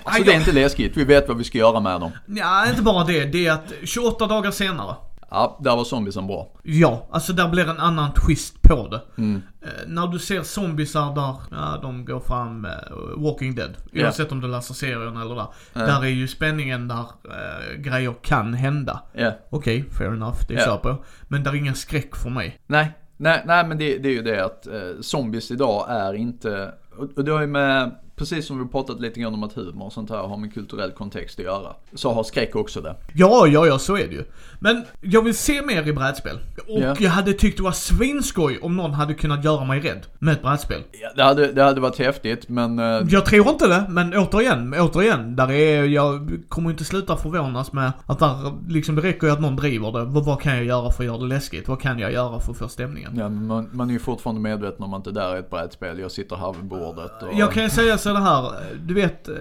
Alltså 0.05 0.25
det 0.25 0.33
är 0.33 0.37
inte 0.39 0.53
läskigt, 0.53 0.97
vi 0.97 1.05
vet 1.05 1.29
vad 1.29 1.37
vi 1.37 1.45
ska 1.45 1.59
göra 1.59 1.81
med 1.81 2.01
dem. 2.01 2.11
Ja, 2.27 2.69
inte 2.69 2.83
bara 2.83 3.05
det. 3.05 3.25
Det 3.25 3.47
är 3.47 3.53
att 3.53 3.73
28 3.85 4.27
dagar 4.27 4.51
senare. 4.51 4.95
Ja, 5.31 5.59
där 5.61 5.77
var 5.77 5.85
zombiesen 5.85 6.27
bra. 6.27 6.53
Ja, 6.62 7.09
alltså 7.11 7.33
där 7.33 7.49
blir 7.49 7.69
en 7.69 7.79
annan 7.79 8.12
twist 8.15 8.62
på 8.62 8.89
det. 8.89 9.03
Mm. 9.19 9.43
Eh, 9.62 9.69
när 9.87 10.07
du 10.07 10.19
ser 10.19 10.43
zombiesar 10.43 11.15
där, 11.15 11.37
ja 11.51 11.79
de 11.83 12.05
går 12.05 12.21
fram, 12.21 12.65
eh, 12.65 12.71
Walking 13.17 13.55
Dead. 13.55 13.77
Oavsett 13.93 14.21
yeah. 14.21 14.33
om 14.33 14.41
du 14.41 14.49
läser 14.49 14.75
serien 14.75 15.17
eller 15.17 15.35
där. 15.35 15.47
Yeah. 15.77 15.89
Där 15.89 16.05
är 16.05 16.11
ju 16.11 16.29
spänningen 16.29 16.89
där 16.89 17.01
eh, 17.25 17.77
grejer 17.79 18.15
kan 18.23 18.55
hända. 18.55 19.03
Yeah. 19.15 19.35
Okej, 19.51 19.81
okay, 19.81 19.91
fair 19.91 20.15
enough, 20.15 20.39
det 20.49 20.55
är 20.55 20.59
yeah. 20.59 20.79
på. 20.79 21.05
Men 21.29 21.43
där 21.43 21.51
är 21.51 21.57
ingen 21.57 21.75
skräck 21.75 22.17
för 22.17 22.31
mig. 22.31 22.61
Nej, 22.67 22.93
Nej, 23.23 23.43
nej 23.47 23.67
men 23.67 23.79
det, 23.79 23.99
det 23.99 24.09
är 24.09 24.13
ju 24.13 24.23
det 24.23 24.45
att 24.45 24.67
eh, 24.67 25.01
zombies 25.01 25.51
idag 25.51 25.87
är 25.89 26.15
inte, 26.15 26.73
och 27.17 27.25
det 27.25 27.33
har 27.33 27.41
ju 27.41 27.47
med 27.47 27.91
precis 28.21 28.47
som 28.47 28.59
vi 28.59 28.69
pratat 28.73 29.01
lite 29.01 29.21
grann 29.21 29.35
om 29.35 29.43
att 29.43 29.53
humor 29.53 29.87
och 29.87 29.93
sånt 29.93 30.11
här 30.11 30.17
har 30.17 30.37
med 30.37 30.55
kulturell 30.55 30.91
kontext 30.91 31.39
att 31.39 31.45
göra. 31.45 31.75
Så 31.95 32.13
har 32.13 32.23
skräck 32.23 32.57
också 32.57 32.81
det. 32.81 32.97
Ja, 33.15 33.47
ja, 33.47 33.67
ja, 33.67 33.79
så 33.79 33.97
är 33.97 34.09
det 34.09 34.15
ju. 34.15 34.25
Men 34.59 34.85
jag 35.00 35.23
vill 35.23 35.37
se 35.37 35.62
mer 35.62 35.89
i 35.89 35.93
brädspel. 35.93 36.39
Och 36.69 36.79
yeah. 36.79 37.03
jag 37.03 37.11
hade 37.11 37.33
tyckt 37.33 37.57
det 37.57 37.62
var 37.62 37.73
svinskoj 37.73 38.59
om 38.62 38.77
någon 38.77 38.93
hade 38.93 39.15
kunnat 39.15 39.45
göra 39.45 39.65
mig 39.65 39.81
rädd 39.81 40.07
med 40.19 40.33
ett 40.33 40.43
brädspel. 40.43 40.83
Ja, 41.03 41.11
det 41.17 41.23
hade, 41.23 41.53
det 41.53 41.62
hade 41.62 41.81
varit 41.81 41.99
häftigt, 41.99 42.49
men... 42.49 42.79
Uh... 42.79 43.07
Jag 43.09 43.27
tror 43.27 43.49
inte 43.49 43.69
det, 43.69 43.87
men 43.89 44.15
återigen, 44.15 44.75
återigen, 44.79 45.37
där 45.37 45.50
är, 45.50 45.85
jag 45.85 46.39
kommer 46.49 46.71
inte 46.71 46.85
sluta 46.85 47.17
förvånas 47.17 47.73
med 47.73 47.93
att 48.07 48.19
där, 48.19 48.53
liksom 48.69 48.95
det 48.95 49.03
räcker 49.03 49.27
ju 49.27 49.33
att 49.33 49.41
någon 49.41 49.57
driver 49.57 49.93
det. 49.93 50.05
Vad, 50.05 50.25
vad 50.25 50.41
kan 50.41 50.57
jag 50.57 50.65
göra 50.65 50.91
för 50.91 51.03
att 51.03 51.07
göra 51.07 51.19
det 51.19 51.27
läskigt? 51.27 51.69
Vad 51.69 51.81
kan 51.81 51.99
jag 51.99 52.12
göra 52.12 52.41
för 52.41 52.53
att 52.53 52.59
få 52.59 52.69
stämningen? 52.69 53.12
Ja, 53.17 53.29
men 53.29 53.47
man, 53.47 53.69
man 53.73 53.89
är 53.89 53.93
ju 53.93 53.99
fortfarande 53.99 54.41
medveten 54.41 54.85
om 54.85 54.95
att 54.95 55.05
det 55.05 55.12
där 55.12 55.35
är 55.35 55.39
ett 55.39 55.50
brädspel. 55.50 55.99
Jag 55.99 56.11
sitter 56.11 56.37
här 56.37 56.53
vid 56.53 56.65
bordet 56.65 57.23
och... 57.23 57.35
Jag 57.35 57.53
kan 57.53 57.62
ju 57.62 57.71
säga 57.71 57.99
så 57.99 58.10
det 58.12 58.21
här, 58.21 58.52
du 58.87 58.95
vet 58.95 59.29
eh, 59.29 59.35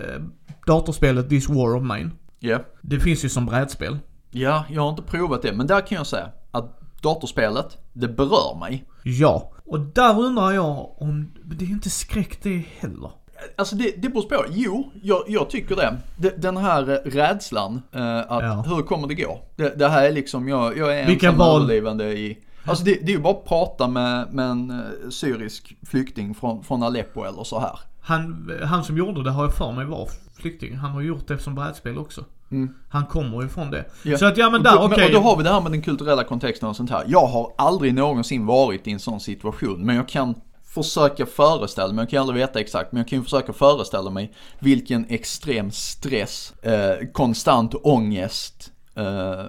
datorspelet 0.68 1.30
This 1.30 1.50
War 1.50 1.76
of 1.76 1.84
Mine? 1.84 2.12
Ja. 2.40 2.50
Yeah. 2.50 2.62
Det 2.82 3.00
finns 3.00 3.26
ju 3.26 3.30
som 3.30 3.46
brädspel. 3.46 3.98
Ja, 4.32 4.66
jag 4.70 4.82
har 4.82 4.90
inte 4.90 5.02
provat 5.02 5.42
det, 5.42 5.54
men 5.54 5.68
där 5.68 5.88
kan 5.88 5.96
jag 5.96 6.08
säga 6.08 6.30
att 6.52 7.02
datorspelet, 7.02 7.78
det 7.94 8.08
berör 8.08 8.60
mig. 8.60 8.86
Ja, 9.04 9.52
och 9.66 9.80
där 9.80 10.20
undrar 10.20 10.52
jag 10.52 11.02
om, 11.02 11.32
det 11.44 11.66
är 11.66 11.70
inte 11.70 11.90
skräck 11.90 12.44
det 12.44 12.64
heller. 12.80 13.12
Alltså 13.56 13.76
det, 13.76 13.94
det 13.98 14.10
beror 14.10 14.22
på. 14.22 14.46
Jo, 14.50 14.92
jag, 15.02 15.24
jag 15.28 15.50
tycker 15.50 15.76
det. 15.76 15.98
Den 16.38 16.58
här 16.58 16.84
rädslan, 17.06 17.82
eh, 17.92 18.20
att 18.20 18.44
ja. 18.44 18.64
hur 18.68 18.82
kommer 18.82 19.08
det 19.08 19.16
gå? 19.16 19.40
Det, 19.56 19.80
det, 19.80 19.88
här 19.88 20.04
är 20.04 20.12
liksom, 20.12 20.48
jag, 20.48 20.78
jag 20.78 21.00
är 21.00 21.08
Vilka 21.08 21.28
ensam 21.30 21.48
överlevande 21.48 22.20
i 22.20 22.38
Alltså 22.66 22.84
det, 22.84 22.92
det 22.92 23.12
är 23.12 23.16
ju 23.16 23.20
bara 23.20 23.34
att 23.34 23.46
prata 23.46 23.88
med, 23.88 24.34
med 24.34 24.46
en 24.46 24.70
eh, 24.72 25.10
syrisk 25.10 25.76
flykting 25.88 26.36
från, 26.36 26.64
från 26.64 26.84
Aleppo 26.84 27.24
eller 27.24 27.44
så 27.44 27.60
här. 27.60 27.80
Han, 28.10 28.52
han 28.64 28.84
som 28.84 28.98
gjorde 28.98 29.24
det 29.24 29.32
har 29.32 29.44
jag 29.44 29.54
för 29.54 29.72
mig 29.72 29.86
var 29.86 30.10
flykting. 30.34 30.76
Han 30.76 30.92
har 30.92 31.02
gjort 31.02 31.28
det 31.28 31.40
som 31.40 31.56
brädspel 31.56 31.98
också. 31.98 32.26
Mm. 32.52 32.76
Han 32.90 33.06
kommer 33.06 33.42
ju 33.42 33.50
från 33.50 33.72
det. 33.72 33.86
Ja. 34.04 34.18
Så 34.18 34.26
att 34.26 34.38
ja 34.38 34.50
men 34.50 34.64
där, 34.64 34.76
okej. 34.76 34.88
Okay. 34.88 35.06
Och 35.06 35.12
då 35.12 35.20
har 35.20 35.38
vi 35.38 35.44
det 35.44 35.50
här 35.50 35.62
med 35.62 35.72
den 35.72 35.82
kulturella 35.82 36.24
kontexten 36.24 36.70
och 36.70 36.76
sånt 36.76 36.90
här. 36.90 37.04
Jag 37.08 37.26
har 37.26 37.54
aldrig 37.58 37.94
någonsin 37.94 38.46
varit 38.46 38.88
i 38.88 38.92
en 38.92 39.00
sån 39.00 39.20
situation. 39.20 39.86
Men 39.86 39.96
jag 39.96 40.08
kan 40.08 40.36
försöka 40.64 41.26
föreställa 41.26 41.94
mig, 41.94 42.02
jag 42.02 42.10
kan 42.10 42.22
aldrig 42.22 42.40
veta 42.40 42.60
exakt, 42.60 42.92
men 42.92 43.00
jag 43.00 43.08
kan 43.08 43.20
ju 43.20 43.24
försöka 43.24 43.54
föreställa 43.54 44.10
mig 44.10 44.34
vilken 44.60 45.06
extrem 45.10 45.72
stress, 45.72 46.54
eh, 46.62 47.08
konstant 47.14 47.76
ångest 47.84 48.72
eh, 48.96 49.46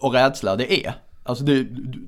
och 0.00 0.12
rädsla 0.12 0.56
det 0.56 0.86
är. 0.86 0.94
Alltså 1.22 1.44
det, 1.44 1.66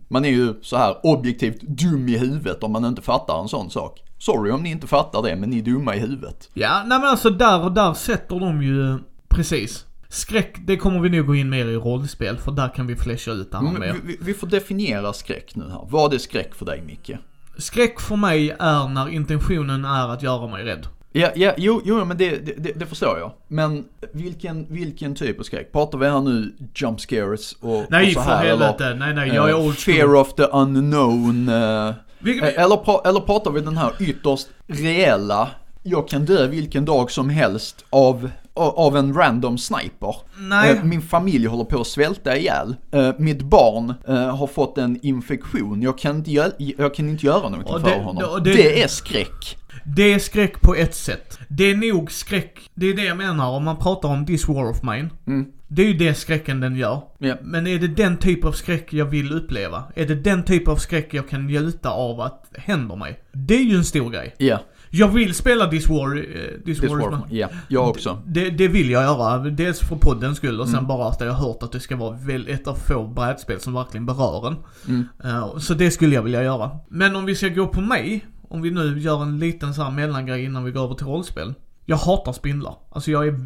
man 0.09 0.25
är 0.25 0.29
ju 0.29 0.55
så 0.63 0.77
här 0.77 0.97
objektivt 1.03 1.63
dum 1.63 2.09
i 2.09 2.19
huvudet 2.19 2.63
om 2.63 2.73
man 2.73 2.85
inte 2.85 3.03
fattar 3.03 3.41
en 3.41 3.49
sån 3.49 3.71
sak. 3.71 4.03
Sorry 4.19 4.51
om 4.51 4.63
ni 4.63 4.71
inte 4.71 4.87
fattar 4.87 5.23
det, 5.23 5.37
men 5.37 5.51
ni 5.51 5.59
är 5.59 5.63
dumma 5.63 5.97
i 5.97 5.99
huvudet. 5.99 6.51
Ja, 6.55 6.83
nej 6.87 6.99
men 6.99 7.09
alltså 7.09 7.31
där 7.31 7.65
och 7.65 7.73
där 7.73 7.95
sätter 7.95 8.41
de 8.41 8.63
ju, 8.63 8.99
precis. 9.29 9.87
Skräck, 10.09 10.57
det 10.67 10.77
kommer 10.77 11.01
vi 11.01 11.09
nog 11.09 11.27
gå 11.27 11.35
in 11.35 11.51
mer 11.51 11.67
i 11.67 11.77
rollspel, 11.77 12.37
för 12.37 12.53
där 12.53 12.69
kan 12.75 12.87
vi 12.87 12.97
flasha 12.97 13.31
ut 13.31 13.51
det 13.51 13.57
här 13.57 13.69
mm, 13.69 13.81
mer. 13.81 13.95
Vi, 14.05 14.19
vi, 14.21 14.35
får 14.35 14.47
definiera 14.47 15.13
skräck 15.13 15.57
nu 15.57 15.65
här. 15.71 15.87
Vad 15.91 16.15
är 16.15 16.19
skräck 16.19 16.55
för 16.55 16.67
dig, 16.67 16.83
Micke? 16.87 17.11
Skräck 17.59 18.01
för 18.01 18.17
mig 18.17 18.57
är 18.59 18.89
när 18.89 19.09
intentionen 19.09 19.85
är 19.85 20.09
att 20.09 20.23
göra 20.23 20.49
mig 20.49 20.65
rädd. 20.65 20.87
Ja, 21.13 21.31
ja 21.35 21.55
jo, 21.57 21.81
jo 21.85 22.05
men 22.05 22.17
det, 22.17 22.57
det, 22.57 22.73
det, 22.73 22.87
förstår 22.87 23.19
jag. 23.19 23.33
Men 23.49 23.85
vilken, 24.13 24.67
vilken 24.69 25.15
typ 25.15 25.39
av 25.39 25.43
skräck? 25.43 25.73
Pratar 25.73 25.99
vi 25.99 26.09
här 26.09 26.21
nu 26.21 26.55
jump 26.75 27.01
scares 27.01 27.53
och, 27.53 27.85
nej, 27.91 28.07
och 28.07 28.13
så 28.13 28.21
här? 28.21 28.37
Nej, 28.37 28.45
för 28.45 28.49
helvete. 28.49 28.95
Nej, 28.95 29.15
nej, 29.15 29.29
jag 29.29 29.51
är 29.51 29.55
uh, 29.55 29.67
old 29.67 29.79
Fear 29.79 30.15
of 30.15 30.35
the 30.35 30.43
unknown. 30.43 31.49
Uh, 31.49 31.95
vi, 32.19 32.39
eller, 32.39 33.09
eller 33.09 33.21
pratar 33.21 33.51
vi 33.51 33.61
den 33.61 33.77
här 33.77 33.93
ytterst 34.01 34.49
reella, 34.67 35.51
jag 35.83 36.09
kan 36.09 36.25
dö 36.25 36.47
vilken 36.47 36.85
dag 36.85 37.11
som 37.11 37.31
helst 37.31 37.85
av 37.91 38.31
av 38.57 38.97
en 38.97 39.15
random 39.15 39.59
sniper. 39.59 40.17
Nej. 40.39 40.81
Min 40.85 41.03
familj 41.03 41.47
håller 41.47 41.65
på 41.65 41.81
att 41.81 41.87
svälta 41.87 42.37
ihjäl. 42.37 42.77
Mitt 43.19 43.43
barn 43.43 43.95
har 44.39 44.47
fått 44.47 44.79
en 44.79 44.99
infektion. 45.03 45.83
Jag 45.83 45.99
kan 45.99 46.17
inte, 46.17 46.31
göra, 46.31 46.53
jag 46.59 46.95
kan 46.95 47.09
inte 47.09 47.27
göra 47.27 47.49
någonting 47.49 47.75
det, 47.75 47.91
för 47.91 47.99
honom. 47.99 48.43
Det, 48.45 48.53
det, 48.53 48.83
är 48.83 48.89
skräck. 48.89 49.59
Det 49.97 50.13
är 50.13 50.19
skräck 50.19 50.61
på 50.61 50.75
ett 50.75 50.95
sätt. 50.95 51.39
Det 51.49 51.71
är 51.71 51.77
nog 51.77 52.13
skräck, 52.13 52.71
det 52.75 52.87
är 52.87 52.95
det 52.95 53.05
jag 53.05 53.17
menar 53.17 53.51
om 53.51 53.65
man 53.65 53.77
pratar 53.77 54.09
om 54.09 54.27
This 54.27 54.49
War 54.49 54.71
of 54.71 54.83
Mine. 54.83 55.11
Mm. 55.27 55.47
Det 55.69 55.83
är 55.83 55.87
ju 55.87 55.95
det 55.95 56.15
skräcken 56.15 56.61
den 56.61 56.77
gör. 56.77 57.03
Yeah. 57.21 57.39
Men 57.43 57.67
är 57.67 57.79
det 57.79 57.89
den 57.89 58.17
typ 58.17 58.45
av 58.45 58.53
skräck 58.53 58.93
jag 58.93 59.05
vill 59.05 59.33
uppleva? 59.33 59.85
Är 59.95 60.07
det 60.07 60.15
den 60.15 60.45
typ 60.45 60.69
av 60.69 60.77
skräck 60.77 61.15
jag 61.15 61.29
kan 61.29 61.47
njuta 61.47 61.91
av 61.91 62.21
att 62.21 62.45
händer 62.55 62.97
mig? 62.97 63.21
Det 63.33 63.55
är 63.55 63.65
ju 63.65 63.77
en 63.77 63.85
stor 63.85 64.11
grej. 64.11 64.35
Ja. 64.39 64.47
Yeah. 64.47 64.61
Jag 64.91 65.09
vill 65.09 65.35
spela 65.35 65.67
This 65.67 65.89
War, 65.89 66.17
uh, 66.17 66.23
This, 66.65 66.81
This 66.81 66.91
War, 66.91 67.01
ja, 67.01 67.23
yeah. 67.31 67.51
jag 67.69 67.89
också. 67.89 68.23
Det, 68.27 68.51
det, 68.51 68.69
vill 68.69 68.91
jag 68.91 69.03
göra. 69.03 69.39
Dels 69.39 69.81
för 69.81 69.97
poddens 69.97 70.37
skull 70.37 70.61
och 70.61 70.67
sen 70.67 70.75
mm. 70.75 70.89
bara 70.89 71.09
att 71.09 71.21
jag 71.21 71.33
har 71.33 71.49
hört 71.49 71.63
att 71.63 71.73
det 71.73 71.81
ska 71.81 71.97
vara 71.97 72.17
ett 72.49 72.67
av 72.67 72.75
få 72.75 73.07
brädspel 73.07 73.61
som 73.61 73.75
verkligen 73.75 74.07
berör 74.07 74.47
en. 74.47 74.57
Mm. 74.89 75.09
Uh, 75.25 75.59
så 75.59 75.75
det 75.75 75.91
skulle 75.91 76.15
jag 76.15 76.23
vilja 76.23 76.43
göra. 76.43 76.71
Men 76.89 77.17
om 77.17 77.25
vi 77.25 77.35
ska 77.35 77.49
gå 77.49 77.67
på 77.67 77.81
mig, 77.81 78.27
om 78.49 78.63
vi 78.63 78.71
nu 78.71 78.99
gör 78.99 79.23
en 79.23 79.39
liten 79.39 79.75
så 79.75 79.83
här 79.83 79.91
mellangrej 79.91 80.45
innan 80.45 80.65
vi 80.65 80.71
går 80.71 80.85
över 80.85 80.95
till 80.95 81.07
rollspel. 81.07 81.55
Jag 81.89 81.97
hatar 81.97 82.33
spindlar. 82.33 82.75
Alltså 82.91 83.11
jag 83.11 83.27
är, 83.27 83.41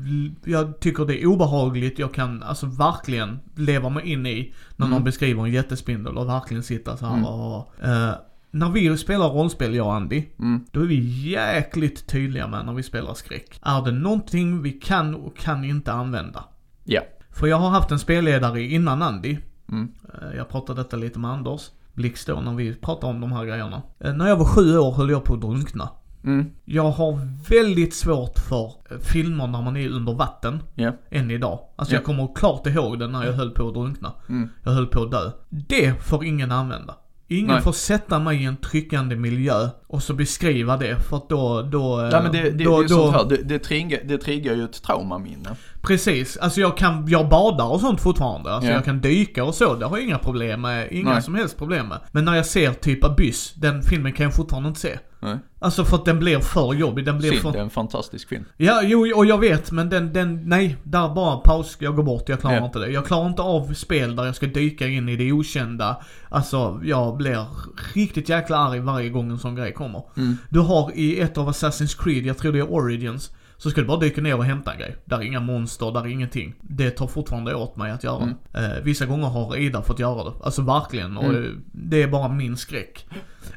jag 0.44 0.80
tycker 0.80 1.04
det 1.04 1.22
är 1.22 1.26
obehagligt. 1.26 1.98
Jag 1.98 2.14
kan 2.14 2.42
alltså 2.42 2.66
verkligen 2.66 3.38
leva 3.56 3.88
mig 3.88 4.12
in 4.12 4.26
i 4.26 4.54
när 4.76 4.86
mm. 4.86 4.94
någon 4.94 5.04
beskriver 5.04 5.42
en 5.42 5.52
jättespindel 5.52 6.18
och 6.18 6.28
verkligen 6.28 6.62
sitta 6.62 6.96
så 6.96 7.06
här 7.06 7.14
mm. 7.14 7.24
och, 7.24 7.74
uh, 7.84 8.12
när 8.50 8.70
vi 8.70 8.96
spelar 8.96 9.28
rollspel, 9.28 9.74
jag 9.74 9.86
och 9.86 9.94
Andy, 9.94 10.24
mm. 10.38 10.64
då 10.72 10.80
är 10.80 10.86
vi 10.86 11.30
jäkligt 11.30 12.06
tydliga 12.06 12.46
med 12.46 12.66
när 12.66 12.72
vi 12.72 12.82
spelar 12.82 13.14
skräck. 13.14 13.60
Är 13.62 13.84
det 13.84 13.92
någonting 13.92 14.62
vi 14.62 14.72
kan 14.72 15.14
och 15.14 15.36
kan 15.36 15.64
inte 15.64 15.92
använda? 15.92 16.44
Ja. 16.84 16.92
Yeah. 16.92 17.06
För 17.30 17.46
jag 17.46 17.56
har 17.56 17.70
haft 17.70 17.90
en 17.90 17.98
spelledare 17.98 18.62
innan 18.62 19.02
Andy. 19.02 19.38
Mm. 19.68 19.88
Uh, 20.22 20.36
jag 20.36 20.48
pratade 20.48 20.82
detta 20.82 20.96
lite 20.96 21.18
med 21.18 21.30
Anders. 21.30 21.70
Blix 21.92 22.24
då 22.24 22.40
när 22.40 22.54
vi 22.54 22.74
pratade 22.74 23.12
om 23.12 23.20
de 23.20 23.32
här 23.32 23.44
grejerna. 23.44 23.82
Uh, 24.04 24.14
när 24.14 24.28
jag 24.28 24.36
var 24.36 24.44
sju 24.44 24.78
år 24.78 24.92
höll 24.92 25.10
jag 25.10 25.24
på 25.24 25.34
att 25.34 25.40
drunkna. 25.40 25.88
Mm. 26.24 26.50
Jag 26.64 26.90
har 26.90 27.18
väldigt 27.48 27.94
svårt 27.94 28.38
för 28.38 28.72
eh, 28.90 28.98
filmer 28.98 29.46
när 29.46 29.62
man 29.62 29.76
är 29.76 29.88
under 29.88 30.12
vatten. 30.12 30.62
Yeah. 30.76 30.94
Än 31.10 31.30
idag. 31.30 31.60
Alltså 31.76 31.94
yeah. 31.94 32.00
jag 32.00 32.06
kommer 32.06 32.34
klart 32.34 32.66
ihåg 32.66 32.98
det 32.98 33.06
när 33.06 33.24
jag 33.24 33.32
höll 33.32 33.50
på 33.50 33.68
att 33.68 33.74
drunkna. 33.74 34.12
Mm. 34.28 34.48
Jag 34.64 34.72
höll 34.72 34.86
på 34.86 35.02
att 35.02 35.10
dö. 35.10 35.30
Det 35.48 36.02
får 36.02 36.24
ingen 36.24 36.52
använda. 36.52 36.94
Ingen 37.28 37.50
Nej. 37.50 37.62
får 37.62 37.72
sätta 37.72 38.18
mig 38.18 38.42
i 38.42 38.44
en 38.44 38.56
tryckande 38.56 39.16
miljö 39.16 39.68
och 39.90 40.02
så 40.02 40.14
beskriva 40.14 40.76
det 40.76 40.96
för 40.96 41.16
att 41.16 41.28
då, 41.28 41.62
då... 41.62 42.08
Ja 42.12 42.22
men 42.22 42.32
det, 42.32 42.50
det, 42.50 42.64
då, 42.64 42.78
det 42.78 42.84
är 42.84 42.88
sånt 42.88 43.16
här, 43.16 43.24
det, 43.24 43.36
det, 43.36 43.58
triggar, 43.58 44.00
det 44.04 44.18
triggar 44.18 44.54
ju 44.54 44.64
ett 44.64 44.82
traumaminne. 44.82 45.56
Precis, 45.82 46.36
alltså 46.36 46.60
jag 46.60 46.76
kan, 46.76 47.08
jag 47.08 47.28
badar 47.28 47.66
och 47.66 47.80
sånt 47.80 48.00
fortfarande. 48.00 48.52
Alltså 48.52 48.66
yeah. 48.66 48.78
jag 48.78 48.84
kan 48.84 49.00
dyka 49.00 49.44
och 49.44 49.54
så, 49.54 49.74
det 49.74 49.86
har 49.86 49.96
jag 49.96 50.06
inga 50.06 50.18
problem 50.18 50.60
med, 50.60 50.88
inga 50.92 51.12
Nej. 51.12 51.22
som 51.22 51.34
helst 51.34 51.58
problem 51.58 51.88
med. 51.88 51.98
Men 52.12 52.24
när 52.24 52.36
jag 52.36 52.46
ser 52.46 52.72
typ 52.72 53.04
Abyss, 53.04 53.54
den 53.54 53.82
filmen 53.82 54.12
kan 54.12 54.24
jag 54.24 54.34
fortfarande 54.34 54.68
inte 54.68 54.80
se. 54.80 54.98
Nej. 55.22 55.38
Alltså 55.58 55.84
för 55.84 55.96
att 55.96 56.04
den 56.04 56.18
blir 56.18 56.38
för 56.38 56.74
jobbig, 56.74 57.04
den 57.04 57.18
blir 57.18 57.30
Synd, 57.30 57.42
för... 57.42 57.52
det 57.52 57.58
är 57.58 57.62
en 57.62 57.70
fantastisk 57.70 58.28
film. 58.28 58.44
Ja, 58.56 58.80
jo, 58.84 59.16
och 59.16 59.26
jag 59.26 59.38
vet, 59.38 59.72
men 59.72 59.88
den, 59.88 60.12
den, 60.12 60.48
nej, 60.48 60.76
där 60.82 61.08
bara 61.08 61.36
paus, 61.36 61.76
jag 61.80 61.96
går 61.96 62.02
bort, 62.02 62.28
jag 62.28 62.40
klarar 62.40 62.56
Ja. 62.56 62.64
inte 62.64 62.78
det. 62.78 62.90
Jag 62.90 63.06
klarar 63.06 63.26
inte 63.26 63.42
av 63.42 63.74
spel 63.74 64.16
där 64.16 64.24
jag 64.24 64.36
ska 64.36 64.46
dyka 64.46 64.86
in 64.86 65.08
i 65.08 65.16
det 65.16 65.32
okända. 65.32 65.96
Alltså, 66.28 66.80
jag 66.84 67.16
blir 67.16 67.46
riktigt 67.94 68.28
jäkla 68.28 68.56
arg 68.56 68.80
varje 68.80 69.08
gång 69.08 69.30
en 69.30 69.38
sån 69.38 69.54
grej 69.54 69.72
kommer. 69.80 70.02
Mm. 70.16 70.36
Du 70.48 70.60
har 70.60 70.92
i 70.94 71.20
ett 71.20 71.38
av 71.38 71.50
Assassin's 71.50 72.02
Creed, 72.02 72.26
jag 72.26 72.38
tror 72.38 72.52
det 72.52 72.58
är 72.58 72.72
Origins, 72.72 73.30
så 73.62 73.70
ska 73.70 73.80
du 73.80 73.86
bara 73.86 73.98
dyka 74.00 74.20
ner 74.20 74.36
och 74.36 74.44
hämta 74.44 74.72
en 74.72 74.78
grej. 74.78 74.96
Där 75.04 75.16
är 75.18 75.22
inga 75.22 75.40
monster, 75.40 75.92
där 75.92 76.00
är 76.00 76.06
ingenting. 76.06 76.54
Det 76.60 76.90
tar 76.90 77.06
fortfarande 77.06 77.54
åt 77.54 77.76
mig 77.76 77.90
att 77.92 78.04
göra. 78.04 78.22
Mm. 78.22 78.34
Eh, 78.54 78.78
vissa 78.82 79.06
gånger 79.06 79.26
har 79.28 79.56
Ida 79.56 79.82
fått 79.82 79.98
göra 79.98 80.24
det. 80.24 80.32
Alltså 80.44 80.62
verkligen. 80.62 81.16
Och 81.16 81.24
Mm. 81.24 81.64
det 81.72 82.02
är 82.02 82.08
bara 82.08 82.28
min 82.28 82.56
skräck. 82.56 83.06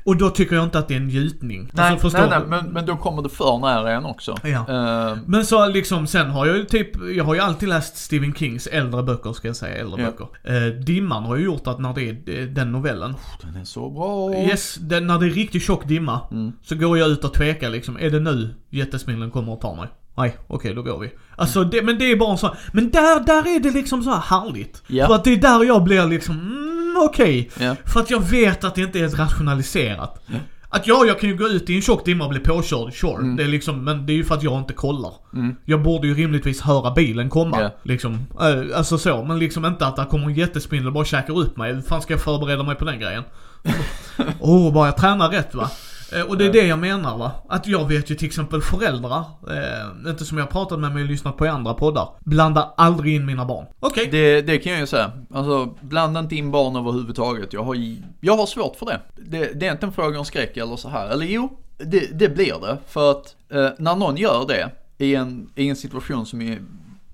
Och 0.05 0.17
då 0.17 0.29
tycker 0.29 0.55
jag 0.55 0.63
inte 0.63 0.79
att 0.79 0.87
det 0.87 0.93
är 0.93 0.97
en 0.97 1.07
njutning. 1.07 1.69
Nej, 1.73 1.91
alltså, 1.91 2.07
nej, 2.17 2.27
nej 2.29 2.39
men, 2.47 2.65
men 2.65 2.85
då 2.85 2.95
kommer 2.97 3.21
det 3.21 3.29
för 3.29 3.57
nära 3.57 3.91
en 3.91 4.05
också. 4.05 4.35
Ja. 4.43 4.65
Eh, 4.69 5.17
Men 5.25 5.45
så 5.45 5.67
liksom, 5.67 6.07
sen 6.07 6.29
har 6.29 6.45
jag 6.45 6.57
ju 6.57 6.63
typ, 6.65 6.89
jag 7.15 7.23
har 7.23 7.33
ju 7.33 7.39
alltid 7.39 7.69
läst 7.69 7.97
Stephen 7.97 8.33
Kings 8.33 8.67
äldre 8.67 9.03
böcker 9.03 9.33
ska 9.33 9.47
jag 9.47 9.55
säga, 9.55 9.75
äldre 9.75 10.01
Ja. 10.01 10.11
böcker. 10.11 10.27
Eh, 10.67 10.73
Dimman 10.79 11.23
har 11.23 11.35
ju 11.35 11.43
gjort 11.45 11.67
att 11.67 11.79
när 11.79 11.93
det 11.93 12.09
är 12.09 12.39
eh, 12.41 12.47
den 12.47 12.71
novellen, 12.71 13.13
den 13.41 13.55
är 13.61 13.65
så 13.65 13.89
bra. 13.89 14.33
yes, 14.35 14.75
den, 14.75 15.07
när 15.07 15.19
det 15.19 15.25
är 15.25 15.29
riktigt 15.29 15.63
tjock 15.63 15.87
dimma, 15.87 16.19
Mm. 16.31 16.51
så 16.63 16.75
går 16.75 16.97
jag 16.97 17.09
ut 17.09 17.23
och 17.23 17.33
tvekar 17.33 17.69
liksom, 17.69 17.97
är 17.99 18.09
det 18.09 18.19
nu 18.19 18.49
jättesmillen 18.69 19.31
kommer 19.31 19.51
och 19.53 19.61
tar 19.61 19.75
mig? 19.75 19.87
Nej, 20.15 20.37
okej 20.47 20.73
då 20.73 20.81
går 20.81 20.99
vi. 20.99 21.11
Alltså 21.35 21.63
det, 21.63 21.81
men 21.81 21.97
det 21.97 22.11
är 22.11 22.15
bara 22.15 22.31
en 22.31 22.37
sån, 22.37 22.55
men 22.73 22.89
där, 22.89 23.19
där 23.25 23.55
är 23.55 23.59
det 23.59 23.71
liksom 23.71 24.03
så 24.03 24.09
här 24.11 24.19
härligt. 24.19 24.83
Ja. 24.87 25.07
För 25.07 25.15
att 25.15 25.23
det 25.23 25.33
är 25.33 25.37
där 25.37 25.63
jag 25.63 25.83
blir 25.83 26.05
liksom, 26.05 26.39
mm, 26.39 26.95
okej. 27.09 27.51
Ja. 27.59 27.75
För 27.85 27.99
att 27.99 28.09
jag 28.09 28.19
vet 28.19 28.63
att 28.63 28.75
det 28.75 28.81
inte 28.81 28.99
är 28.99 29.09
rationaliserat. 29.09 30.23
Ja. 30.25 30.35
Att 30.69 30.87
ja, 30.87 31.05
jag 31.05 31.19
kan 31.19 31.29
ju 31.29 31.37
gå 31.37 31.47
ut 31.47 31.69
i 31.69 31.75
en 31.75 31.81
tjock 31.81 32.05
dimma 32.05 32.23
och 32.23 32.29
bli 32.29 32.39
påkörd, 32.39 32.93
sure. 32.93 33.15
Mm. 33.15 33.35
Det 33.35 33.43
är 33.43 33.47
liksom, 33.47 33.83
men 33.83 34.05
det 34.05 34.13
är 34.13 34.15
ju 34.15 34.23
för 34.23 34.35
att 34.35 34.43
jag 34.43 34.59
inte 34.59 34.73
kollar. 34.73 35.13
Mm. 35.33 35.55
Jag 35.65 35.83
borde 35.83 36.07
ju 36.07 36.13
rimligtvis 36.13 36.61
höra 36.61 36.91
bilen 36.91 37.29
komma. 37.29 37.61
Ja. 37.61 37.69
Liksom. 37.83 38.27
Äh, 38.41 38.77
alltså 38.77 38.97
så, 38.97 39.23
men 39.23 39.39
liksom 39.39 39.65
inte 39.65 39.87
att 39.87 39.95
det 39.95 40.05
kommer 40.05 40.25
en 40.25 40.33
jättespindel 40.33 40.87
och 40.87 40.93
bara 40.93 41.05
käkar 41.05 41.37
upp 41.37 41.57
mig. 41.57 41.73
Hur 41.73 41.81
fan 41.81 42.01
ska 42.01 42.13
jag 42.13 42.21
förbereda 42.21 42.63
mig 42.63 42.75
på 42.75 42.85
den 42.85 42.99
grejen? 42.99 43.23
Åh, 44.39 44.67
oh, 44.67 44.73
bara 44.73 44.87
jag 44.87 44.97
tränar 44.97 45.29
rätt 45.29 45.55
va. 45.55 45.69
Eh, 46.15 46.21
Och 46.21 46.37
det 46.37 46.45
är 46.45 46.53
det 46.53 46.67
jag 46.67 46.79
menar 46.79 47.17
va. 47.17 47.31
Att 47.49 47.67
jag 47.67 47.87
vet 47.87 48.09
ju 48.11 48.15
till 48.15 48.27
exempel 48.27 48.61
föräldrar, 48.61 49.23
eh, 49.49 50.09
inte 50.09 50.25
som 50.25 50.37
jag 50.37 50.49
pratat 50.49 50.79
med 50.79 50.91
men 50.93 51.07
lyssnat 51.07 51.37
på 51.37 51.45
i 51.45 51.49
andra 51.49 51.73
poddar, 51.73 52.09
blandar 52.19 52.69
aldrig 52.77 53.15
in 53.15 53.25
mina 53.25 53.45
barn. 53.45 53.65
Okej. 53.79 54.07
Det, 54.11 54.41
det 54.41 54.57
kan 54.57 54.71
jag 54.71 54.81
ju 54.81 54.87
säga. 54.87 55.11
Alltså, 55.33 55.65
blanda 55.81 56.19
inte 56.19 56.35
in 56.35 56.51
barn 56.51 56.75
överhuvudtaget. 56.75 57.53
Jag 57.53 57.63
har, 57.63 57.77
jag 58.19 58.37
har 58.37 58.45
svårt 58.45 58.75
för 58.75 58.85
det. 58.85 58.99
det. 59.15 59.59
Det 59.59 59.67
är 59.67 59.71
inte 59.71 59.85
en 59.85 59.91
fråga 59.93 60.19
om 60.19 60.25
skräck 60.25 60.57
eller 60.57 60.75
så 60.75 60.89
här. 60.89 61.09
Eller 61.09 61.25
jo, 61.25 61.57
det, 61.77 62.19
det 62.19 62.29
blir 62.29 62.59
det. 62.61 62.77
För 62.87 63.11
att 63.11 63.35
eh, 63.49 63.69
när 63.77 63.95
någon 63.95 64.17
gör 64.17 64.45
det 64.47 64.69
i 64.97 65.15
en, 65.15 65.49
i 65.55 65.69
en 65.69 65.75
situation 65.75 66.25
som 66.25 66.41
är 66.41 66.59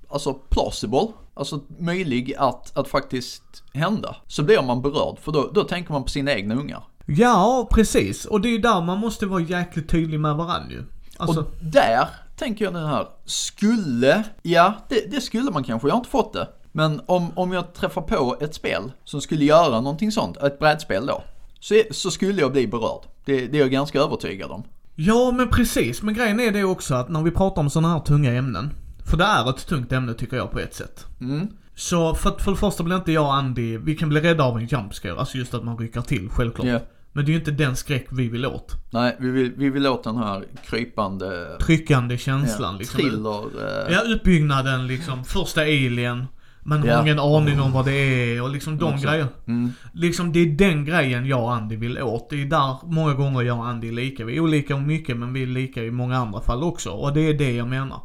alltså 0.10 0.34
plausible, 0.34 1.08
alltså 1.34 1.60
möjlig 1.80 2.34
att, 2.38 2.78
att 2.78 2.88
faktiskt 2.88 3.64
hända, 3.74 4.16
så 4.28 4.44
blir 4.44 4.62
man 4.62 4.82
berörd. 4.82 5.20
För 5.20 5.32
då, 5.32 5.50
då 5.54 5.64
tänker 5.64 5.92
man 5.94 6.04
på 6.04 6.10
sina 6.10 6.34
egna 6.34 6.56
ungar. 6.56 6.84
Ja, 7.18 7.68
precis. 7.72 8.26
Och 8.26 8.42
det 8.42 8.48
är 8.48 8.52
ju 8.52 8.58
där 8.58 8.82
man 8.82 8.98
måste 9.00 9.26
vara 9.26 9.42
jäkligt 9.42 9.90
tydlig 9.90 10.20
med 10.20 10.36
varandra 10.36 10.72
ju. 10.72 10.84
Alltså, 11.18 11.40
Och 11.40 11.52
där 11.62 12.08
tänker 12.36 12.66
jag 12.66 12.74
nu 12.74 12.86
här, 12.86 13.08
skulle, 13.26 14.24
ja 14.42 14.74
det, 14.90 15.12
det 15.12 15.22
skulle 15.22 15.52
man 15.52 15.64
kanske, 15.64 15.88
jag 15.88 15.94
har 15.94 16.00
inte 16.00 16.10
fått 16.10 16.34
det. 16.34 16.48
Men 16.72 17.02
om, 17.06 17.32
om 17.36 17.52
jag 17.52 17.74
träffar 17.74 18.02
på 18.02 18.38
ett 18.42 18.56
spel 18.56 18.92
som 19.04 19.22
skulle 19.22 19.46
göra 19.46 19.82
någonting 19.82 20.12
sånt, 20.12 20.38
ett 20.38 20.60
brädspel 20.60 21.06
då, 21.06 21.24
så, 21.60 21.82
så 21.92 22.12
skulle 22.12 22.42
jag 22.42 22.52
bli 22.52 22.68
berörd. 22.68 23.02
Det, 23.26 23.48
det 23.48 23.58
är 23.58 23.62
jag 23.62 23.72
ganska 23.72 24.00
övertygad 24.00 24.52
om. 24.52 24.64
ja 24.96 25.32
men 25.32 25.50
precis. 25.50 26.02
Men 26.02 26.14
grejen 26.14 26.40
är 26.40 26.52
det 26.52 26.64
också 26.64 26.96
att 26.96 27.10
när 27.10 27.22
vi 27.22 27.32
pratar 27.32 27.62
om 27.62 27.70
sådana 27.70 27.94
här 27.94 28.00
tunga 28.00 28.34
ämnen, 28.34 28.74
för 29.06 29.18
det 29.18 29.24
är 29.24 29.50
ett 29.50 29.68
tungt 29.68 29.92
ämne 29.92 30.14
tycker 30.14 30.38
jag 30.38 30.52
på 30.52 30.60
ett 30.60 30.74
sätt. 30.76 31.06
Mm. 31.22 31.48
Så 31.76 32.16
för, 32.16 32.32
för 32.40 32.52
det 32.52 32.58
första 32.58 32.84
blir 32.84 32.96
inte 32.96 33.12
jag 33.12 33.24
och 33.26 33.34
Andy, 33.34 33.78
vi 33.78 33.96
kan 33.96 34.10
bli 34.10 34.22
rädda 34.22 34.44
av 34.44 34.58
en 34.58 34.68
jumpscare, 34.68 35.20
alltså 35.20 35.38
just 35.38 35.54
att 35.54 35.64
man 35.64 35.78
rycker 35.78 36.02
till, 36.02 36.30
självklart. 36.30 36.68
Ja. 36.68 36.80
Men 37.14 37.26
det 37.26 37.30
är 37.30 37.34
ju 37.34 37.40
inte 37.40 37.52
den 37.52 37.76
skräck 37.76 38.08
vi 38.12 38.30
vill 38.30 38.46
åt. 38.46 38.76
Nej, 38.92 39.16
vi 39.20 39.30
vill, 39.32 39.54
vi 39.58 39.70
vill 39.70 39.88
åt 39.88 40.04
den 40.04 40.18
här 40.18 40.44
krypande 40.70 41.58
Tryckande 41.62 42.18
känslan 42.18 42.74
ja, 42.74 42.80
liksom. 42.80 43.00
thriller. 43.00 43.40
eh, 43.88 43.94
Ja, 43.94 44.16
uppbyggnaden 44.16 44.88
liksom. 44.88 45.24
Första 45.24 45.62
alien. 45.62 46.26
Man 46.64 46.84
Ja. 46.86 46.96
har 46.96 47.04
ingen 47.04 47.20
aning 47.20 47.60
om 47.62 47.72
vad 47.72 47.86
det 47.86 47.92
är 47.94 48.42
och 48.42 48.50
liksom 48.50 48.78
de 48.78 48.98
grejerna. 49.02 49.30
Mm. 49.48 49.72
Liksom 49.94 50.32
det 50.32 50.40
är 50.40 50.46
den 50.46 50.86
grejen 50.86 51.26
jag 51.26 51.44
och 51.44 51.54
Andy 51.54 51.76
vill 51.76 52.02
åt. 52.02 52.30
Det 52.30 52.42
är 52.42 52.46
där 52.46 52.78
många 52.84 53.14
gånger 53.14 53.42
jag 53.42 53.58
och 53.58 53.68
Andy 53.68 53.88
är 53.88 53.92
lika. 53.92 54.26
Vi 54.26 54.36
är 54.36 54.40
olika 54.40 54.76
om 54.76 54.88
mycket 54.88 55.18
men 55.18 55.34
vi 55.34 55.44
är 55.44 55.48
lika 55.48 55.84
i 55.84 55.92
många 55.92 56.18
andra 56.18 56.42
fall 56.42 56.64
också. 56.64 56.90
Och 56.90 57.14
det 57.14 57.22
är 57.22 57.34
det 57.34 57.52
jag 57.52 57.68
menar. 57.68 58.02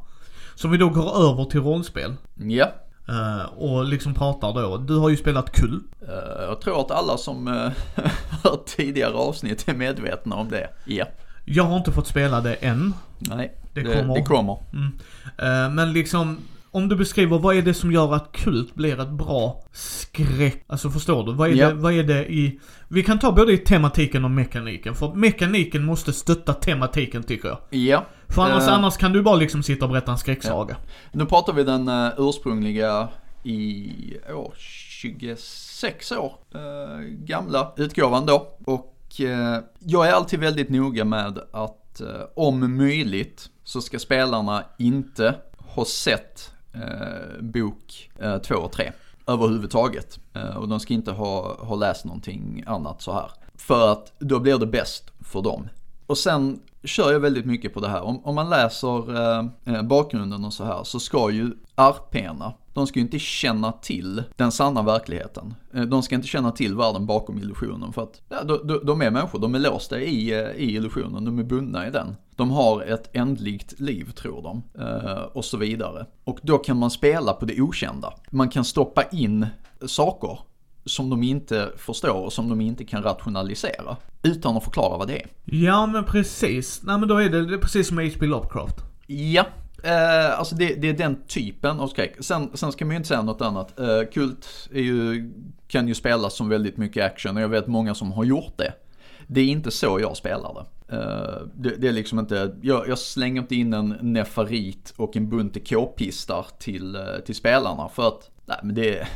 Så 0.55 0.67
om 0.69 0.73
vi 0.73 0.79
då 0.79 0.89
går 0.89 1.31
över 1.31 1.45
till 1.45 1.61
rollspel. 1.61 2.15
Ja. 2.35 2.73
Eh, 3.09 3.45
och 3.45 3.85
liksom 3.85 4.15
pratar 4.15 4.53
då. 4.53 4.79
Du 4.79 4.97
har 4.97 5.09
ju 5.09 5.17
spelat 5.17 5.53
Kull. 5.53 5.81
Eh, 6.09 6.43
jag 6.43 6.61
tror 6.61 6.81
att 6.81 6.91
alla 6.91 7.17
som 7.17 7.49
uh, 7.49 7.73
hört 8.45 8.67
tidigare 8.67 9.15
avsnitt 9.15 9.69
är 9.69 9.75
medvetna 9.75 10.37
om 10.37 10.49
det. 10.49 10.69
Ja. 10.85 11.05
Jag 11.45 11.65
har 11.65 11.77
inte 11.77 11.93
fått 11.93 12.07
spela 12.07 12.41
det 12.41 12.55
än. 12.55 12.95
Nej, 13.19 13.55
Det 13.73 13.83
det, 13.83 13.95
kommer. 14.01 14.15
det 14.15 14.23
kommer. 14.23 14.59
Mm. 14.73 15.75
Men 15.75 15.93
liksom, 15.93 16.39
om 16.75 16.89
du 16.89 16.97
beskriver 16.97 17.39
vad 17.39 17.57
är 17.57 17.63
det 17.63 17.75
som 17.75 17.93
gör 17.93 18.15
att 18.15 18.33
kult 18.33 18.75
blir 18.75 19.01
ett 19.01 19.11
bra 19.11 19.63
skräck, 19.73 20.65
alltså 20.67 20.91
förstår 20.91 21.27
du? 21.27 21.33
Vad 21.33 21.51
är, 21.51 21.55
Ja. 21.55 21.69
det, 21.69 21.75
vad 21.75 21.93
är 21.93 22.03
det 22.03 22.33
i, 22.33 22.61
vi 22.89 23.03
kan 23.03 23.19
ta 23.19 23.33
både 23.33 23.53
i 23.53 23.59
tematiken 23.59 24.25
och 24.25 24.31
mekaniken, 24.31 24.95
för 24.95 25.15
mekaniken 25.15 25.85
måste 25.85 26.13
stötta 26.13 26.53
tematiken 26.55 27.23
tycker 27.23 27.49
jag. 27.49 27.59
Ja. 27.71 28.05
För 28.29 28.43
annars, 28.43 28.63
Eh. 28.69 28.75
annars 28.75 28.97
kan 28.97 29.13
du 29.13 29.23
bara 29.23 29.37
liksom 29.37 29.63
sitta 29.63 29.85
och 29.85 29.91
berätta 29.91 30.13
en 30.13 30.19
skräcksaga. 30.19 30.77
Nu 31.13 31.27
pratar 31.27 31.53
vi 31.53 31.65
den 31.65 31.89
uh, 31.89 32.09
ursprungliga 32.19 33.09
i 33.45 33.93
år 34.35 34.55
26 34.57 36.13
år 36.13 36.33
eh, 36.55 37.01
gamla 37.07 37.73
utgåvan 37.77 38.27
då. 38.27 38.49
Och 38.65 38.91
jag 39.79 40.09
är 40.09 40.13
alltid 40.13 40.41
väldigt 40.41 40.69
noga 40.71 41.05
med 41.05 41.39
att 41.53 42.01
om 42.37 42.77
möjligt 42.77 43.49
så 43.65 43.81
ska 43.81 43.99
spelarna 43.99 44.65
inte 44.79 45.35
ha 45.59 45.85
sett 45.85 46.51
eh, 46.75 47.43
bok 47.43 48.11
eh, 48.19 48.39
2 48.39 48.55
och 48.55 48.73
3 48.73 48.93
överhuvudtaget. 49.27 50.19
Eh, 50.33 50.57
och 50.57 50.69
de 50.69 50.81
ska 50.81 50.95
inte 50.95 51.13
ha, 51.13 51.57
ha 51.65 51.77
läst 51.77 52.05
någonting 52.05 52.65
annat 52.67 53.03
så 53.03 53.13
här. 53.13 53.31
För 53.55 53.93
att 53.93 54.13
då 54.19 54.39
blir 54.39 54.59
det 54.59 54.67
bäst 54.67 55.11
för 55.21 55.43
dem. 55.43 55.69
Och 56.07 56.19
sen 56.19 56.61
kör 56.85 57.13
jag 57.13 57.21
väldigt 57.21 57.47
mycket 57.47 57.75
på 57.75 57.81
det 57.81 57.89
här. 57.89 58.03
Om, 58.03 58.25
om 58.25 58.35
man 58.35 58.51
läser 58.51 59.17
eh, 59.17 59.47
eh 59.65 59.83
bakgrunden 59.83 60.45
och 60.45 60.53
så 60.53 60.65
här 60.65 60.85
så 60.85 61.01
ska 61.01 61.31
ju 61.31 61.51
arpena, 61.75 62.55
de 62.75 62.87
ska 62.87 62.99
ju 62.99 63.05
inte 63.05 63.19
känna 63.19 63.73
till 63.73 64.23
den 64.37 64.53
sanna 64.53 64.83
verkligheten. 64.83 65.55
Eh, 65.75 65.83
de 65.83 66.03
ska 66.03 66.15
inte 66.15 66.29
känna 66.29 66.51
till 66.51 66.77
världen 66.77 67.07
bakom 67.07 67.39
illusionen 67.39 67.93
för 67.93 68.03
att 68.03 68.21
ja, 68.29 68.43
de, 68.45 68.81
de, 68.85 69.03
är 69.03 69.11
människor, 69.11 69.39
de 69.39 69.55
är 69.55 69.59
låsta 69.59 70.01
i, 70.01 70.33
eh, 70.33 70.51
i 70.51 70.75
illusionen, 70.75 71.25
de 71.25 71.39
är 71.39 71.45
bundna 71.45 71.87
i 71.87 71.91
den. 71.91 72.17
De 72.37 72.51
har 72.51 72.83
ett 72.83 73.11
ändligt 73.13 73.81
liv 73.81 74.11
tror 74.11 74.43
de 74.43 74.63
eh, 74.83 75.23
och 75.23 75.45
så 75.45 75.57
vidare. 75.57 76.07
Och 76.25 76.39
då 76.43 76.59
kan 76.59 76.79
man 76.79 76.91
spela 76.91 77.33
på 77.33 77.45
det 77.45 77.61
okända. 77.61 78.13
Man 78.31 78.49
kan 78.49 78.65
stoppa 78.65 79.03
in 79.03 79.47
saker 79.87 80.39
som 80.85 81.11
de 81.11 81.23
inte 81.23 81.73
förstår 81.77 82.25
och 82.25 82.33
som 82.33 82.49
de 82.49 82.61
inte 82.61 82.85
kan 82.85 83.03
rationalisera. 83.03 83.97
Utan 84.23 84.57
att 84.57 84.65
förklara 84.65 84.99
vad 84.99 85.09
det 85.09 85.23
är. 85.23 85.27
Ja 85.45 85.87
men 85.87 86.05
precis. 86.05 86.83
Nej 86.83 86.99
men 86.99 87.09
då 87.09 87.17
är 87.17 87.29
det, 87.29 87.47
det 87.47 87.55
är 87.55 87.59
precis 87.59 87.89
som 87.89 87.99
H.P. 87.99 88.27
Lovecraft. 88.27 88.77
Ja, 89.07 89.47
eh, 89.83 90.39
alltså 90.39 90.55
det, 90.55 90.75
det 90.75 90.89
är 90.89 90.93
den 90.93 91.23
typen 91.27 91.81
av 91.81 91.89
skräck. 91.89 92.17
Sen, 92.21 92.51
sen 92.55 92.73
ska 92.73 92.85
man 92.85 92.93
ju 92.93 92.97
inte 92.97 93.09
säga 93.09 93.23
något 93.23 93.41
annat. 93.41 93.79
Eh, 93.79 94.03
kult 94.13 94.69
är 94.73 94.81
ju, 94.81 95.31
kan 95.69 95.89
ju 95.89 95.95
spelas 95.95 96.35
som 96.37 96.49
väldigt 96.49 96.77
mycket 96.77 97.05
action 97.05 97.37
och 97.37 97.43
jag 97.43 97.49
vet 97.49 97.67
många 97.67 97.95
som 97.95 98.13
har 98.13 98.25
gjort 98.25 98.57
det. 98.57 98.73
Det 99.27 99.41
är 99.41 99.49
inte 99.49 99.71
så 99.71 100.01
jag 100.01 100.17
spelar 100.17 100.55
det. 100.55 100.97
Eh, 100.97 101.47
det, 101.55 101.77
det 101.77 101.89
är 101.89 101.93
liksom 101.93 102.19
inte, 102.19 102.57
jag, 102.63 102.89
jag 102.89 102.99
slänger 102.99 103.43
inte 103.43 103.55
in 103.55 103.73
en 103.73 103.97
nefarit 104.01 104.95
och 104.97 105.17
en 105.17 105.29
bunt 105.29 105.69
k-pistar 105.69 106.47
till, 106.59 106.95
eh, 106.95 107.03
till 107.27 107.35
spelarna 107.35 107.89
för 107.89 108.09
att, 108.09 108.31
nej 108.47 108.59
men 108.63 108.75
det 108.75 109.07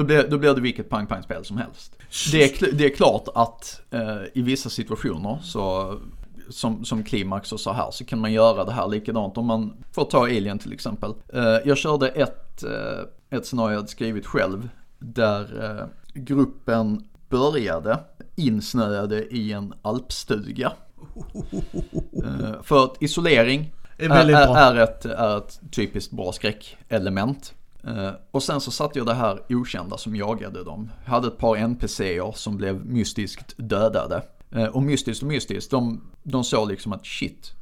då 0.00 0.04
blir, 0.04 0.28
då 0.28 0.38
blir 0.38 0.54
det 0.54 0.60
vilket 0.60 0.88
pang-pang-spel 0.88 1.44
som 1.44 1.56
helst. 1.56 1.96
Det 2.32 2.62
är, 2.62 2.72
det 2.72 2.84
är 2.84 2.96
klart 2.96 3.28
att 3.34 3.80
eh, 3.90 4.22
i 4.34 4.42
vissa 4.42 4.70
situationer 4.70 5.38
så 5.42 5.98
som, 6.48 6.84
som 6.84 7.04
klimax 7.04 7.52
och 7.52 7.60
så 7.60 7.72
här 7.72 7.90
så 7.90 8.04
kan 8.04 8.18
man 8.18 8.32
göra 8.32 8.64
det 8.64 8.72
här 8.72 8.88
likadant 8.88 9.38
om 9.38 9.46
man 9.46 9.72
får 9.92 10.04
ta 10.04 10.22
Alien 10.22 10.58
till 10.58 10.72
exempel. 10.72 11.14
Eh, 11.32 11.56
jag 11.64 11.78
körde 11.78 12.08
ett, 12.08 12.62
eh, 12.62 13.38
ett 13.38 13.46
scenario 13.46 13.70
jag 13.70 13.78
hade 13.78 13.88
skrivit 13.88 14.26
själv 14.26 14.68
där 14.98 15.64
eh, 15.64 15.86
gruppen 16.14 17.08
började 17.28 17.98
insnöade 18.36 19.34
i 19.34 19.52
en 19.52 19.74
alpstuga. 19.82 20.72
Eh, 22.24 22.62
för 22.62 22.84
att 22.84 23.02
isolering 23.02 23.72
är 23.98 24.10
är, 24.10 24.56
är, 24.56 24.76
ett, 24.76 25.04
är 25.04 25.38
ett 25.38 25.60
typiskt 25.70 26.12
bra 26.12 26.32
skräckelement. 26.32 27.54
Eh, 27.86 28.10
och 28.30 28.42
sen 28.42 28.60
så 28.60 28.70
satte 28.70 28.98
jag 28.98 29.06
det 29.06 29.14
här 29.14 29.42
okända 29.48 29.98
som 29.98 30.16
jagade 30.16 30.64
dem. 30.64 30.90
Jag 31.04 31.10
hade 31.10 31.28
ett 31.28 31.38
par 31.38 31.56
NPCer 31.56 32.32
som 32.34 32.56
blev 32.56 32.86
mystiskt 32.86 33.54
dödade. 33.56 34.22
Eh, 34.50 34.64
och 34.64 34.82
mystiskt 34.82 35.22
och 35.22 35.28
mystiskt, 35.28 35.70
de, 35.70 36.00
de 36.22 36.44
såg 36.44 36.68
liksom 36.68 36.92
att 36.92 37.06
shit, 37.06 37.54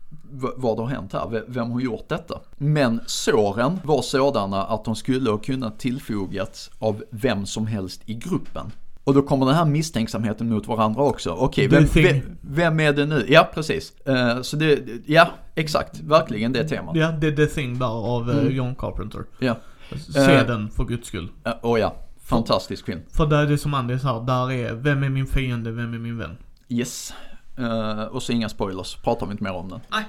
vad 0.57 0.79
har 0.79 0.87
hänt 0.87 1.12
här? 1.12 1.45
Vem 1.47 1.71
har 1.71 1.81
gjort 1.81 2.09
detta? 2.09 2.40
Men 2.57 3.01
såren 3.07 3.81
var 3.85 4.03
sådana 4.03 4.64
att 4.64 4.85
de 4.85 4.97
skulle 4.97 5.31
ha 5.31 5.38
kunnat 5.38 5.79
tillfogats 5.79 6.71
av 6.79 7.05
vem 7.11 7.47
som 7.47 7.66
helst 7.66 8.03
i 8.07 8.14
gruppen. 8.14 8.73
Och 9.05 9.14
då 9.14 9.23
kommer 9.23 9.47
den 9.47 9.55
här 9.55 9.64
misstänksamheten 9.64 10.49
mot 10.49 10.66
varandra 10.66 11.03
också. 11.03 11.31
Okej, 11.31 11.69
The 11.69 11.77
vem, 11.77 11.87
vem, 11.95 12.21
vem 12.40 12.81
är 12.81 12.92
det 12.92 13.07
nu? 13.07 13.27
Ja, 13.29 13.49
precis. 13.55 13.92
Eh, 14.07 14.42
så 14.42 14.57
det, 14.57 14.81
ja, 15.07 15.29
exakt, 15.55 16.01
verkligen 16.01 16.53
det 16.53 16.69
temat. 16.69 16.97
Ja, 16.97 17.11
det 17.11 17.27
är 17.27 17.37
The 17.37 17.47
Thing 17.47 17.79
där 17.79 17.87
av 17.87 18.31
eh, 18.31 18.47
John 18.47 18.75
Carpenter. 18.75 19.25
Ja, 19.38 19.57
Se 19.96 20.20
Eh. 20.35 20.46
den 20.46 20.70
för 20.70 20.85
guds 20.85 21.09
skull. 21.09 21.29
Eh, 21.44 21.53
och 21.61 21.79
ja, 21.79 21.96
fantastisk 22.24 22.87
film. 22.87 23.01
För 23.11 23.27
där 23.27 23.38
är 23.42 23.46
det 23.46 23.59
som 23.59 23.74
Andy 23.74 23.98
sa, 23.98 24.20
där 24.20 24.53
är 24.53 24.74
vem 24.74 25.03
är 25.03 25.09
min 25.09 25.27
fiende, 25.27 25.70
vem 25.70 25.94
är 25.94 25.98
min 25.98 26.18
vän? 26.18 26.37
Yes. 26.68 27.14
Eh, 27.59 28.03
och 28.03 28.22
så 28.22 28.33
inga 28.33 28.48
spoilers, 28.48 28.96
pratar 28.96 29.27
vi 29.27 29.33
inte 29.33 29.44
mer 29.44 29.53
om 29.53 29.68
den. 29.68 29.81
Nej. 29.90 30.05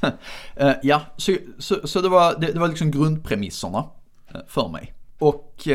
Eh, 0.56 0.72
ja, 0.82 1.02
så, 1.16 1.36
så, 1.58 1.86
så 1.86 2.00
det, 2.00 2.08
var, 2.08 2.34
det, 2.40 2.52
det 2.52 2.58
var 2.60 2.68
liksom 2.68 2.90
grundpremisserna 2.90 3.84
för 4.46 4.68
mig. 4.68 4.94
Och 5.18 5.68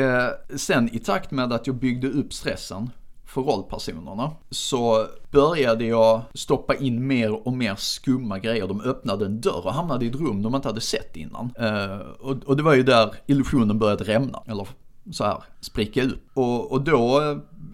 sen 0.56 0.96
i 0.96 1.00
takt 1.00 1.32
med 1.32 1.54
att 1.54 1.68
jag 1.68 1.76
byggde 1.76 2.08
upp 2.08 2.34
stressen 2.34 2.90
för 3.34 3.42
rollpersonerna 3.42 4.32
så 4.50 5.08
började 5.32 5.86
jag 5.86 6.22
stoppa 6.34 6.76
in 6.76 7.08
mer 7.08 7.48
och 7.48 7.54
mer 7.54 7.76
skumma 7.76 8.40
grejer. 8.40 8.68
De 8.68 8.82
öppnade 8.82 9.26
en 9.26 9.42
dörr 9.42 9.66
och 9.66 9.74
hamnade 9.74 10.06
i 10.06 10.08
ett 10.08 10.16
rum 10.16 10.42
de 10.42 10.56
inte 10.56 10.68
hade 10.68 10.82
sett 10.82 11.16
innan. 11.16 11.54
Eh, 11.60 11.98
och, 12.20 12.44
och 12.46 12.58
det 12.58 12.64
var 12.64 12.74
ju 12.74 12.84
där 12.84 13.16
illusionen 13.26 13.80
började 13.80 14.04
rämna, 14.04 14.44
eller 14.46 14.68
så 15.12 15.24
här 15.24 15.44
spricka 15.62 16.02
ut. 16.02 16.24
Och, 16.34 16.72
och 16.72 16.82
då 16.82 17.22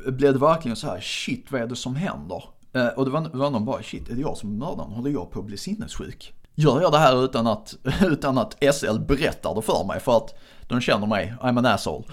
blev 0.06 0.34
det 0.34 0.40
verkligen 0.40 0.76
så 0.76 0.88
här, 0.88 1.00
shit 1.02 1.52
vad 1.52 1.62
är 1.62 1.68
det 1.68 1.76
som 1.76 1.96
händer? 1.96 2.44
Eh, 2.74 2.88
och 2.88 3.06
det 3.06 3.12
var, 3.12 3.22
det 3.22 3.38
var 3.38 3.50
någon 3.50 3.66
bara, 3.66 3.84
shit 3.84 4.10
är 4.10 4.16
det 4.16 4.22
jag 4.22 4.38
som 4.38 4.50
är 4.50 4.66
mördaren? 4.66 4.92
Håller 4.92 5.12
jag 5.12 5.32
på 5.32 5.40
att 5.40 5.46
bli 5.46 5.58
sinnessjuk? 5.58 6.34
Gör 6.56 6.82
jag 6.82 6.92
det 6.92 6.98
här 6.98 7.24
utan 7.26 7.48
att, 7.48 7.76
utan 8.02 8.38
att 8.38 8.58
SL 8.74 9.00
berättar 9.08 9.56
det 9.56 9.62
för 9.62 9.84
mig? 9.88 10.00
För 10.00 10.18
att 10.18 10.36
de 10.68 10.82
känner 10.82 11.08
mig, 11.08 11.34
I'm 11.42 11.58
an 11.58 11.66
asshole. 11.66 12.04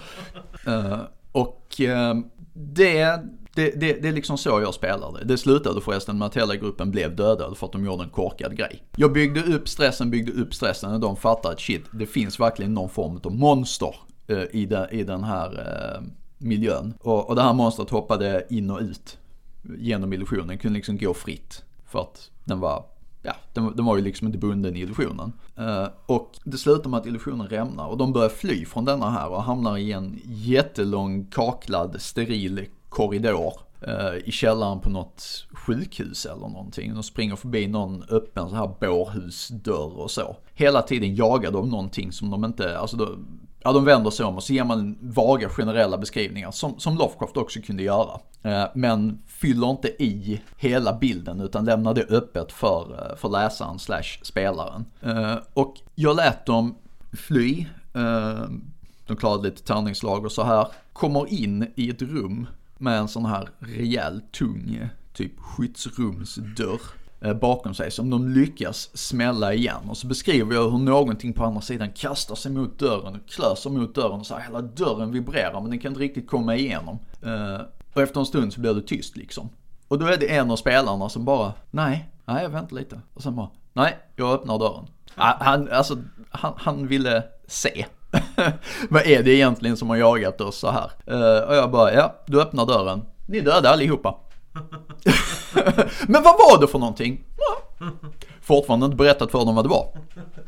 Eh, 0.67 0.99
och 1.31 1.81
eh, 1.81 2.15
det, 2.57 3.21
det, 3.53 3.71
det, 3.79 4.01
det 4.01 4.07
är 4.07 4.13
liksom 4.13 4.37
så 4.37 4.61
jag 4.61 4.73
spelade. 4.73 5.23
Det 5.23 5.37
slutade 5.37 5.81
förresten 5.81 6.17
med 6.17 6.25
att 6.25 6.37
hela 6.37 6.55
gruppen 6.55 6.91
blev 6.91 7.15
dödad 7.15 7.57
för 7.57 7.65
att 7.65 7.71
de 7.71 7.85
gjorde 7.85 8.03
en 8.03 8.09
korkad 8.09 8.57
grej. 8.57 8.83
Jag 8.95 9.13
byggde 9.13 9.43
upp 9.43 9.69
stressen, 9.69 10.09
byggde 10.09 10.31
upp 10.31 10.53
stressen 10.53 10.93
och 10.93 10.99
de 10.99 11.15
fattade 11.15 11.53
att 11.53 11.59
shit, 11.59 11.85
det 11.91 12.05
finns 12.05 12.39
verkligen 12.39 12.73
någon 12.73 12.89
form 12.89 13.19
av 13.23 13.35
monster 13.35 13.95
eh, 14.27 14.43
i, 14.51 14.65
den, 14.65 14.89
i 14.91 15.03
den 15.03 15.23
här 15.23 15.47
eh, 15.47 16.03
miljön. 16.37 16.93
Och, 17.01 17.29
och 17.29 17.35
det 17.35 17.41
här 17.41 17.53
monstret 17.53 17.89
hoppade 17.89 18.45
in 18.49 18.71
och 18.71 18.81
ut 18.81 19.17
genom 19.77 20.13
illusionen, 20.13 20.57
kunde 20.57 20.77
liksom 20.77 20.97
gå 20.97 21.13
fritt. 21.13 21.63
För 21.85 21.99
att 21.99 22.31
den 22.43 22.59
var 22.59 22.85
ja, 23.27 23.35
den, 23.53 23.75
den 23.75 23.85
var 23.85 23.95
ju 23.97 24.03
liksom 24.03 24.27
inte 24.27 24.39
bunden 24.39 24.75
i 24.75 24.79
illusionen. 24.79 25.33
Eh, 25.55 25.87
och 26.05 26.31
det 26.43 26.57
slutar 26.57 26.89
med 26.89 26.99
att 26.99 27.05
illusionen 27.05 27.47
rämnar 27.47 27.87
och 27.87 27.97
de 27.97 28.13
börjar 28.13 28.29
fly 28.29 28.65
från 28.65 28.85
denna 28.85 29.09
här 29.09 29.29
och 29.29 29.43
hamnar 29.43 29.77
i 29.77 29.91
en 29.91 30.21
jättelång 30.25 31.25
kaklad 31.25 32.01
steril 32.01 32.65
korridor 32.89 33.53
eh, 33.81 34.15
i 34.25 34.31
källaren 34.31 34.79
på 34.79 34.89
något 34.89 35.47
sjukhus 35.51 36.25
eller 36.25 36.47
någonting. 36.47 36.93
De 36.93 37.03
springer 37.03 37.35
förbi 37.35 37.67
någon 37.67 38.03
öppen 38.09 38.49
så 38.49 38.55
här 38.55 38.71
bårhusdörr 38.79 39.99
och 39.99 40.11
så. 40.11 40.35
Hela 40.53 40.81
tiden 40.81 41.15
jagar 41.15 41.51
de 41.51 41.69
någonting 41.69 42.11
som 42.11 42.29
de 42.29 42.45
inte, 42.45 42.77
alltså 42.77 42.97
då, 42.97 43.09
Ja, 43.67 43.73
de 43.73 43.85
vänder 43.85 44.09
sig 44.09 44.25
om 44.25 44.35
och 44.35 44.43
så 44.43 44.53
ger 44.53 44.63
man 44.63 44.97
vaga 45.01 45.49
generella 45.49 45.97
beskrivningar 45.97 46.51
som, 46.51 46.79
som 46.79 46.97
Lovecraft 46.97 47.37
också 47.37 47.59
kunde 47.61 47.83
göra. 47.83 48.19
Eh, 48.43 48.65
men 48.75 49.21
fyller 49.27 49.69
inte 49.69 49.87
i 49.87 50.41
hela 50.57 50.93
bilden 50.93 51.41
utan 51.41 51.65
lämnar 51.65 51.93
det 51.93 52.03
öppet 52.03 52.51
för, 52.51 53.09
eh, 53.11 53.17
för 53.17 53.29
läsaren 53.29 53.79
slash 53.79 54.19
spelaren. 54.21 54.85
Eh, 55.01 55.35
och 55.53 55.75
jag 55.95 56.15
lät 56.15 56.45
dem 56.45 56.75
fly, 57.13 57.65
de 59.07 59.15
klarade 59.17 59.43
lite 59.43 59.63
tärningslag 59.63 60.25
och 60.25 60.31
så 60.31 60.43
här. 60.43 60.67
Kommer 60.93 61.33
in 61.33 61.71
i 61.75 61.89
ett 61.89 62.01
rum 62.01 62.47
med 62.77 62.99
en 62.99 63.07
sån 63.07 63.25
här 63.25 63.49
rejäl 63.59 64.21
tung 64.31 64.89
typ 65.13 65.39
skyddsrumsdörr 65.39 66.81
Eh, 67.21 67.33
bakom 67.33 67.73
sig 67.73 67.91
som 67.91 68.09
de 68.09 68.27
lyckas 68.27 68.97
smälla 68.97 69.53
igen. 69.53 69.89
Och 69.89 69.97
så 69.97 70.07
beskriver 70.07 70.55
jag 70.55 70.69
hur 70.71 70.77
någonting 70.77 71.33
på 71.33 71.45
andra 71.45 71.61
sidan 71.61 71.91
kastar 71.91 72.35
sig 72.35 72.51
mot 72.51 72.79
dörren 72.79 73.15
och 73.15 73.29
klöser 73.29 73.69
mot 73.69 73.95
dörren 73.95 74.19
och 74.19 74.25
så 74.25 74.35
här, 74.35 74.41
hela 74.41 74.61
dörren 74.61 75.11
vibrerar 75.11 75.61
men 75.61 75.69
den 75.69 75.79
kan 75.79 75.91
inte 75.91 76.01
riktigt 76.01 76.27
komma 76.27 76.55
igenom. 76.55 76.99
Eh, 77.23 77.61
och 77.93 78.01
efter 78.01 78.19
en 78.19 78.25
stund 78.25 78.53
så 78.53 78.61
blir 78.61 78.73
det 78.73 78.81
tyst 78.81 79.17
liksom. 79.17 79.49
Och 79.87 79.99
då 79.99 80.05
är 80.05 80.17
det 80.17 80.35
en 80.35 80.51
av 80.51 80.55
spelarna 80.55 81.09
som 81.09 81.25
bara, 81.25 81.53
nej, 81.71 82.09
nej 82.25 82.47
vänta 82.47 82.75
lite. 82.75 83.01
Och 83.13 83.23
sen 83.23 83.35
bara, 83.35 83.49
nej, 83.73 83.97
jag 84.15 84.33
öppnar 84.33 84.59
dörren. 84.59 84.85
Ah, 85.15 85.43
han, 85.43 85.69
alltså, 85.71 85.97
han, 86.29 86.53
han 86.57 86.87
ville 86.87 87.23
se. 87.47 87.85
Vad 88.89 89.07
är 89.07 89.23
det 89.23 89.31
egentligen 89.31 89.77
som 89.77 89.89
har 89.89 89.97
jagat 89.97 90.41
oss 90.41 90.57
så 90.57 90.71
här? 90.71 90.91
Eh, 91.05 91.47
och 91.47 91.55
jag 91.55 91.71
bara, 91.71 91.93
ja, 91.93 92.15
du 92.27 92.41
öppnar 92.41 92.65
dörren. 92.65 93.01
Ni 93.27 93.37
är 93.37 93.45
döda 93.45 93.69
allihopa. 93.69 94.15
Men 96.07 96.23
vad 96.23 96.33
var 96.33 96.61
det 96.61 96.67
för 96.67 96.79
någonting? 96.79 97.23
Ja. 97.37 97.85
Fortfarande 98.41 98.85
inte 98.85 98.97
berättat 98.97 99.31
för 99.31 99.39
dem 99.39 99.55
vad 99.55 99.65
det 99.65 99.69
var. 99.69 99.87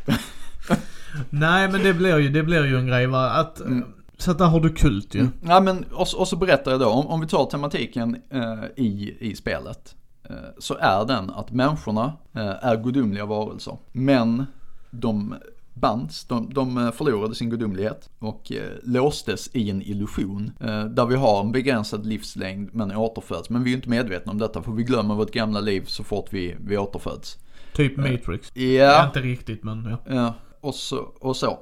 Nej 1.29 1.69
men 1.69 1.83
det 1.83 1.93
blir 1.93 2.17
ju, 2.17 2.29
det 2.29 2.43
blir 2.43 2.65
ju 2.65 2.77
en 2.77 2.87
grej 2.87 3.07
va, 3.07 3.29
att 3.29 3.59
mm. 3.59 3.83
Så 4.17 4.31
att 4.31 4.37
där 4.37 4.45
har 4.45 4.59
du 4.59 4.69
kult 4.69 5.15
ju. 5.15 5.19
Mm. 5.19 5.31
Ja 5.47 5.59
men, 5.59 5.85
och, 5.91 6.07
och, 6.17 6.27
så 6.27 6.35
berättar 6.35 6.71
jag 6.71 6.79
då, 6.79 6.87
om, 6.87 7.07
om 7.07 7.21
vi 7.21 7.27
tar 7.27 7.45
tematiken 7.45 8.21
eh, 8.29 8.63
i, 8.75 9.17
i 9.19 9.35
spelet. 9.35 9.95
Eh, 10.29 10.35
så 10.57 10.75
är 10.79 11.05
den 11.05 11.29
att 11.29 11.51
människorna 11.51 12.13
eh, 12.33 12.65
är 12.65 12.83
gudomliga 12.83 13.25
varelser. 13.25 13.77
Men 13.91 14.45
de 14.91 15.35
bands, 15.79 16.25
de, 16.25 16.53
de 16.53 16.77
eh, 16.77 16.91
förlorade 16.91 17.35
sin 17.35 17.49
gudomlighet 17.49 18.09
och 18.19 18.51
eh, 18.51 18.71
låstes 18.83 19.49
i 19.53 19.69
en 19.69 19.81
illusion. 19.81 20.51
Eh, 20.59 20.85
där 20.85 21.05
vi 21.05 21.15
har 21.15 21.41
en 21.41 21.51
begränsad 21.51 22.05
livslängd 22.05 22.69
men 22.73 22.95
återföds. 22.95 23.49
Men 23.49 23.63
vi 23.63 23.69
är 23.69 23.71
ju 23.71 23.75
inte 23.75 23.89
medvetna 23.89 24.31
om 24.31 24.37
detta 24.37 24.63
för 24.63 24.71
vi 24.71 24.83
glömmer 24.83 25.15
vårt 25.15 25.31
gamla 25.31 25.59
liv 25.59 25.83
så 25.85 26.03
fort 26.03 26.27
vi, 26.29 26.55
vi 26.59 26.77
återföds. 26.77 27.37
Typ 27.73 27.97
Matrix. 27.97 28.51
Ja. 28.53 28.61
Yeah. 28.61 29.07
Inte 29.07 29.21
riktigt 29.21 29.63
men 29.63 29.85
ja. 29.85 30.15
Ja, 30.15 30.33
och 30.61 30.75
så. 30.75 30.97
Och, 31.19 31.35
så. 31.35 31.59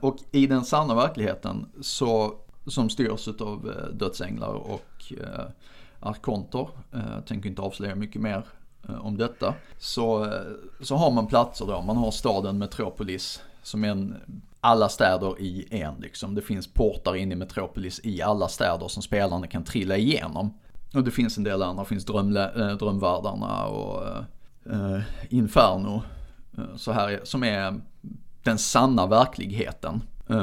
och 0.00 0.16
i 0.32 0.46
den 0.46 0.64
sanna 0.64 0.94
verkligheten 0.94 1.66
så, 1.80 2.34
som 2.66 2.90
styrs 2.90 3.28
av 3.28 3.72
dödsänglar 3.92 4.52
och 4.52 5.12
arkonter, 6.00 6.68
jag 6.90 7.26
tänker 7.26 7.48
inte 7.48 7.62
avslöja 7.62 7.94
mycket 7.94 8.22
mer 8.22 8.44
Eh, 8.88 9.06
om 9.06 9.18
detta. 9.18 9.54
Så, 9.78 10.24
eh, 10.24 10.30
så 10.80 10.96
har 10.96 11.10
man 11.10 11.26
platser 11.26 11.66
då, 11.66 11.82
man 11.82 11.96
har 11.96 12.10
staden 12.10 12.58
Metropolis 12.58 13.42
som 13.62 13.84
är 13.84 13.88
en, 13.88 14.16
alla 14.60 14.88
städer 14.88 15.40
i 15.40 15.66
en 15.70 15.94
liksom. 16.00 16.34
Det 16.34 16.42
finns 16.42 16.74
portar 16.74 17.16
in 17.16 17.32
i 17.32 17.34
Metropolis 17.34 18.00
i 18.04 18.22
alla 18.22 18.48
städer 18.48 18.88
som 18.88 19.02
spelarna 19.02 19.46
kan 19.46 19.64
trilla 19.64 19.96
igenom. 19.96 20.54
Och 20.94 21.04
det 21.04 21.10
finns 21.10 21.38
en 21.38 21.44
del 21.44 21.62
andra, 21.62 21.82
det 21.82 21.88
finns 21.88 22.04
drömlä, 22.04 22.70
äh, 22.70 22.76
drömvärldarna 22.76 23.66
och 23.66 24.06
äh, 24.72 25.00
Inferno. 25.28 26.02
Äh, 26.58 26.76
så 26.76 26.92
här, 26.92 27.20
som 27.24 27.44
är 27.44 27.80
den 28.42 28.58
sanna 28.58 29.06
verkligheten. 29.06 30.02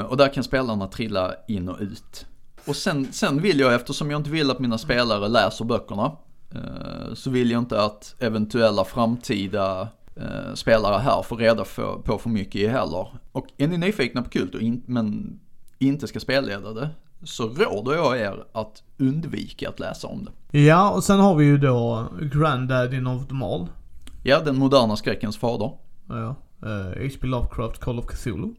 och 0.09 0.17
där 0.17 0.33
kan 0.33 0.43
spelarna 0.43 0.87
trilla 0.87 1.35
in 1.47 1.69
och 1.69 1.79
ut. 1.79 2.25
Och 2.65 2.75
sen, 2.75 3.13
sen 3.13 3.41
vill 3.41 3.59
jag, 3.59 3.73
eftersom 3.73 4.11
jag 4.11 4.19
inte 4.19 4.29
vill 4.29 4.51
att 4.51 4.59
mina 4.59 4.77
spelare 4.77 5.27
läser 5.27 5.65
böckerna, 5.65 6.11
så 7.13 7.29
vill 7.29 7.51
jag 7.51 7.61
inte 7.61 7.81
att 7.81 8.15
eventuella 8.19 8.85
framtida 8.85 9.87
eh, 10.15 10.53
spelare 10.53 10.97
här 10.97 11.21
får 11.21 11.37
reda 11.37 11.65
på 12.03 12.17
för 12.17 12.29
mycket 12.29 12.71
heller. 12.71 13.07
Och 13.31 13.47
är 13.57 13.67
ni 13.67 13.77
nyfikna 13.77 14.21
på 14.21 14.29
Kult 14.29 14.55
in, 14.55 14.83
men 14.85 15.39
inte 15.79 16.07
ska 16.07 16.19
spelleda 16.19 16.73
det, 16.73 16.89
så 17.23 17.49
råder 17.49 17.93
jag 17.93 18.19
er 18.19 18.43
att 18.51 18.83
undvika 18.97 19.69
att 19.69 19.79
läsa 19.79 20.07
om 20.07 20.25
det. 20.25 20.59
Ja, 20.59 20.91
och 20.91 21.03
sen 21.03 21.19
har 21.19 21.35
vi 21.35 21.45
ju 21.45 21.57
då 21.57 22.07
Granddaddy 22.21 23.05
of 23.05 23.27
them 23.27 23.43
all. 23.43 23.67
Ja, 24.23 24.39
den 24.39 24.57
moderna 24.57 24.95
skräckens 24.95 25.37
fader. 25.37 25.71
Ja, 26.07 26.35
uh, 26.63 26.71
eh, 26.71 26.85
H.P. 26.85 27.27
Lovecraft 27.27 27.79
Call 27.79 27.99
of 27.99 28.05
Cthulhu. 28.05 28.53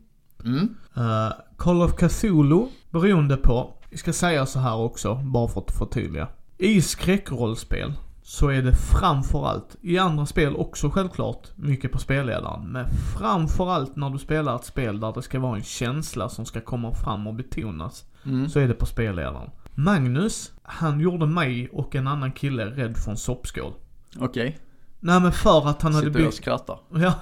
Mm. 0.45 0.77
Uh, 0.97 1.33
Call 1.57 1.83
of 1.83 1.97
Cthulhu, 1.97 2.67
beroende 2.91 3.37
på, 3.37 3.73
vi 3.91 3.97
ska 3.97 4.13
säga 4.13 4.47
så 4.47 4.59
här 4.59 4.77
också, 4.77 5.15
bara 5.15 5.49
för 5.49 5.61
att 5.61 5.71
förtydliga. 5.79 6.29
I 6.63 6.83
skräckrollspel 6.83 7.93
så 8.23 8.49
är 8.49 8.63
det 8.63 8.75
framförallt, 8.75 9.77
i 9.81 9.99
andra 9.99 10.27
spel 10.27 10.57
också 10.57 10.91
självklart, 10.91 11.49
mycket 11.57 11.93
på 11.93 11.99
spelledaren. 11.99 12.73
Men 12.73 12.87
framförallt 13.19 13.97
när 13.97 14.11
du 14.11 14.19
spelar 14.19 14.57
ett 14.57 14.65
spel 14.65 15.01
där 15.01 15.13
det 15.13 15.23
ska 15.23 15.41
vara 15.41 15.57
en 15.57 15.63
känsla 15.63 16.29
som 16.29 16.45
ska 16.45 16.61
komma 16.61 16.95
fram 16.95 17.27
och 17.27 17.35
betonas. 17.35 18.05
Mm. 18.25 18.49
Så 18.49 18.61
är 18.61 18.69
det 18.69 18.75
på 18.75 18.87
spelledaren. 18.87 19.51
Magnus, 19.75 20.53
han 20.63 21.01
gjorde 21.01 21.27
mig 21.27 21.69
och 21.73 21.95
en 21.95 22.07
annan 22.07 22.33
kille 22.33 22.65
rädd 22.65 22.97
för 22.97 23.11
en 23.11 23.17
soppskål. 23.17 23.73
Okej. 24.19 24.49
Okay. 24.49 24.53
Nej 25.01 25.21
men 25.21 25.33
för 25.33 25.69
att 25.69 25.83
han 25.83 25.93
Sitter 25.93 26.07
hade 26.07 26.11
byggt... 26.11 26.29
och 26.29 26.35
skrattar. 26.35 26.79
Ja, 26.91 27.15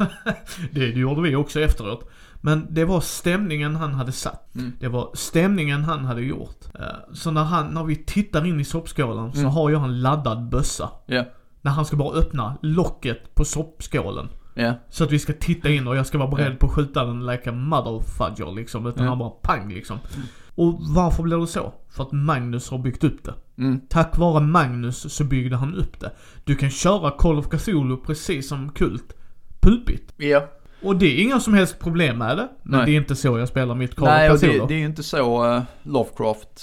det, 0.72 0.92
det 0.92 1.00
gjorde 1.00 1.22
vi 1.22 1.36
också 1.36 1.60
efteråt. 1.60 2.08
Men 2.40 2.66
det 2.70 2.84
var 2.84 3.00
stämningen 3.00 3.76
han 3.76 3.94
hade 3.94 4.12
satt. 4.12 4.54
Mm. 4.54 4.72
Det 4.80 4.88
var 4.88 5.10
stämningen 5.14 5.84
han 5.84 6.04
hade 6.04 6.22
gjort. 6.22 6.64
Eh, 6.74 7.14
så 7.14 7.30
när 7.30 7.44
han, 7.44 7.74
när 7.74 7.84
vi 7.84 7.96
tittar 7.96 8.46
in 8.46 8.60
i 8.60 8.64
soppskålen 8.64 9.32
så 9.32 9.38
mm. 9.38 9.50
har 9.50 9.70
jag 9.70 9.84
en 9.84 10.00
laddad 10.00 10.48
bössa. 10.48 10.90
Yeah. 11.08 11.26
När 11.60 11.72
han 11.72 11.84
ska 11.84 11.96
bara 11.96 12.18
öppna 12.18 12.58
locket 12.62 13.34
på 13.34 13.44
soppskålen. 13.44 14.28
Yeah. 14.56 14.74
Så 14.88 15.04
att 15.04 15.12
vi 15.12 15.18
ska 15.18 15.32
titta 15.32 15.68
in 15.68 15.88
och 15.88 15.96
jag 15.96 16.06
ska 16.06 16.18
vara 16.18 16.30
beredd 16.30 16.46
yeah. 16.46 16.58
på 16.58 16.66
att 16.66 16.72
skjuta 16.72 17.04
den 17.04 17.26
like 17.26 17.50
a 17.50 17.52
motherfudger 17.52 18.54
liksom. 18.54 18.86
Utan 18.86 19.02
yeah. 19.02 19.08
han 19.08 19.18
bara 19.18 19.30
pang 19.30 19.72
liksom. 19.72 19.98
Mm. 20.14 20.26
Och 20.54 20.78
varför 20.80 21.22
blev 21.22 21.40
det 21.40 21.46
så? 21.46 21.74
För 21.88 22.02
att 22.02 22.12
Magnus 22.12 22.70
har 22.70 22.78
byggt 22.78 23.04
upp 23.04 23.24
det. 23.24 23.34
Mm. 23.58 23.80
Tack 23.88 24.18
vare 24.18 24.40
Magnus 24.40 25.14
så 25.14 25.24
byggde 25.24 25.56
han 25.56 25.74
upp 25.74 26.00
det. 26.00 26.12
Du 26.44 26.56
kan 26.56 26.70
köra 26.70 27.10
Call 27.10 27.38
of 27.38 27.48
Cthulhu 27.48 27.96
precis 27.96 28.48
som 28.48 28.72
Kult. 28.72 29.14
Pulpigt. 29.60 30.12
Ja. 30.16 30.48
Och 30.82 30.96
det 30.96 31.06
är 31.06 31.22
inga 31.22 31.40
som 31.40 31.54
helst 31.54 31.78
problem 31.78 32.18
med 32.18 32.36
det. 32.36 32.48
Men 32.62 32.78
Nej. 32.78 32.86
det 32.86 32.92
är 32.92 32.96
inte 32.96 33.16
så 33.16 33.38
jag 33.38 33.48
spelar 33.48 33.74
mitt 33.74 33.94
Call 33.94 34.08
Nej, 34.08 34.30
of 34.30 34.36
Cthulhu. 34.38 34.52
Nej, 34.52 34.60
det, 34.60 34.66
det 34.66 34.74
är 34.74 34.78
ju 34.78 34.86
inte 34.86 35.02
så 35.02 35.54
uh, 35.54 35.62
Lovecraft 35.82 36.60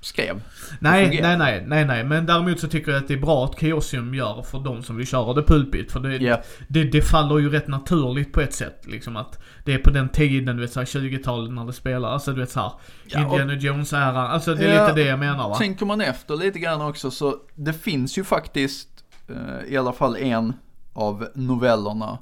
skrev. 0.00 0.42
Nej, 0.80 1.20
nej, 1.22 1.36
nej, 1.38 1.64
nej, 1.66 1.84
nej. 1.84 2.04
Men 2.04 2.26
däremot 2.26 2.60
så 2.60 2.68
tycker 2.68 2.92
jag 2.92 3.02
att 3.02 3.08
det 3.08 3.14
är 3.14 3.18
bra 3.18 3.44
att 3.44 3.60
Chaosium 3.60 4.14
gör 4.14 4.42
för 4.42 4.58
de 4.58 4.82
som 4.82 4.96
vill 4.96 5.06
köra 5.06 5.34
det 5.34 5.42
pulpigt. 5.42 5.92
För 5.92 6.00
det, 6.00 6.16
yeah. 6.16 6.40
det, 6.68 6.84
det, 6.84 7.02
faller 7.02 7.38
ju 7.38 7.50
rätt 7.50 7.68
naturligt 7.68 8.32
på 8.32 8.40
ett 8.40 8.54
sätt. 8.54 8.82
Liksom 8.86 9.16
att 9.16 9.38
det 9.64 9.74
är 9.74 9.78
på 9.78 9.90
den 9.90 10.08
tiden, 10.08 10.56
du 10.56 10.62
vet 10.62 10.72
såhär 10.72 10.86
20-talet 10.86 11.52
när 11.52 11.64
det 11.64 11.72
spelar. 11.72 12.08
Alltså 12.08 12.32
du 12.32 12.40
vet 12.40 12.50
såhär, 12.50 12.72
ja, 13.04 13.20
Indiana 13.20 13.54
Jones-äran. 13.54 14.30
Alltså 14.30 14.54
det 14.54 14.64
är 14.64 14.74
ja, 14.74 14.86
lite 14.86 15.00
det 15.00 15.08
jag 15.08 15.18
menar 15.18 15.48
va. 15.48 15.54
Tänker 15.54 15.86
man 15.86 16.00
efter 16.00 16.36
lite 16.36 16.58
grann 16.58 16.82
också 16.82 17.10
så 17.10 17.36
det 17.54 17.72
finns 17.72 18.18
ju 18.18 18.24
faktiskt 18.24 18.88
uh, 19.30 19.72
i 19.72 19.76
alla 19.76 19.92
fall 19.92 20.16
en 20.16 20.52
av 20.92 21.28
novellerna 21.34 22.18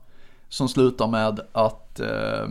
som 0.48 0.68
slutar 0.68 1.06
med 1.06 1.40
att 1.52 2.00
uh, 2.00 2.48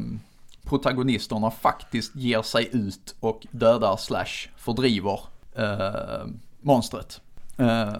protagonisterna 0.70 1.52
faktiskt 1.52 2.16
ger 2.16 2.42
sig 2.42 2.70
ut 2.72 3.16
och 3.20 3.48
dödar 3.52 3.98
slash 3.98 4.50
fördriver 4.58 5.20
eh, 5.60 6.28
monstret. 6.62 7.22
Eh, 7.58 7.94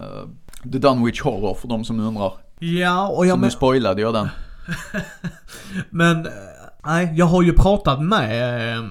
The 0.72 0.78
Dunwich 0.78 1.22
Horror 1.22 1.54
för 1.54 1.68
de 1.68 1.84
som 1.84 2.00
undrar. 2.00 2.32
Ja, 2.58 3.08
och 3.08 3.26
jag... 3.26 3.38
Så 3.38 3.40
nu 3.40 3.50
spoilade 3.50 4.02
jag 4.02 4.14
den. 4.14 4.28
men, 5.90 6.26
eh, 6.26 6.32
nej, 6.84 7.12
jag 7.14 7.26
har 7.26 7.42
ju 7.42 7.52
pratat 7.52 8.02
med 8.02 8.76
eh, 8.76 8.84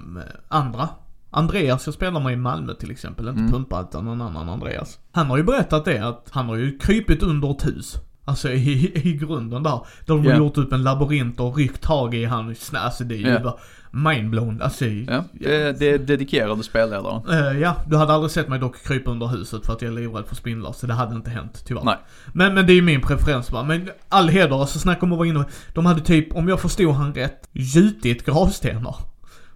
andra. 0.47 0.89
Andreas 1.31 1.85
jag 1.85 1.93
spelar 1.93 2.19
med 2.19 2.33
i 2.33 2.35
Malmö 2.35 2.73
till 2.73 2.91
exempel, 2.91 3.27
inte 3.27 3.39
mm. 3.39 3.51
Pumpa 3.51 3.81
utan 3.81 4.05
någon 4.05 4.21
annan 4.21 4.49
Andreas. 4.49 4.99
Han 5.11 5.27
har 5.27 5.37
ju 5.37 5.43
berättat 5.43 5.85
det 5.85 6.07
att 6.07 6.27
han 6.31 6.49
har 6.49 6.55
ju 6.55 6.77
krypit 6.77 7.23
under 7.23 7.51
ett 7.51 7.65
hus. 7.65 7.97
Alltså 8.25 8.49
i, 8.49 8.91
i 9.07 9.13
grunden 9.13 9.63
där. 9.63 9.71
Där 9.71 9.81
de 10.05 10.25
yeah. 10.25 10.37
har 10.37 10.45
gjort 10.45 10.57
upp 10.57 10.73
en 10.73 10.83
labyrint 10.83 11.39
och 11.39 11.57
ryckt 11.57 11.81
tag 11.81 12.15
i 12.15 12.25
han. 12.25 12.55
Alltså 12.73 13.03
det 13.03 13.15
är 13.15 13.19
ju 13.19 13.27
yeah. 13.27 13.43
bara 13.43 13.55
mindblown. 13.91 14.61
Alltså, 14.61 14.85
ja, 14.85 15.23
det, 15.31 15.79
det 15.79 15.89
är 15.89 15.97
dedikerade 15.99 16.63
spelledare. 16.63 17.21
Uh, 17.29 17.59
ja, 17.61 17.75
du 17.87 17.97
hade 17.97 18.13
aldrig 18.13 18.31
sett 18.31 18.47
mig 18.47 18.59
dock 18.59 18.83
krypa 18.83 19.11
under 19.11 19.27
huset 19.27 19.65
för 19.65 19.73
att 19.73 19.81
jag 19.81 19.91
är 19.91 19.95
livrädd 19.95 20.25
för 20.25 20.35
spindlar. 20.35 20.71
Så 20.71 20.87
det 20.87 20.93
hade 20.93 21.15
inte 21.15 21.29
hänt 21.29 21.63
tyvärr. 21.65 21.83
Nej. 21.83 21.97
Men, 22.33 22.53
men 22.53 22.65
det 22.65 22.73
är 22.73 22.75
ju 22.75 22.81
min 22.81 23.01
preferens 23.01 23.51
bara. 23.51 23.63
Men 23.63 23.89
all 24.09 24.29
heder, 24.29 24.61
alltså 24.61 24.79
snacka 24.79 25.05
om 25.05 25.11
att 25.11 25.17
vara 25.17 25.27
inne 25.27 25.45
De 25.73 25.85
hade 25.85 26.01
typ, 26.01 26.35
om 26.35 26.47
jag 26.47 26.59
förstod 26.59 26.93
han 26.93 27.13
rätt, 27.13 27.49
gjutit 27.51 28.25
gravstenar. 28.25 28.95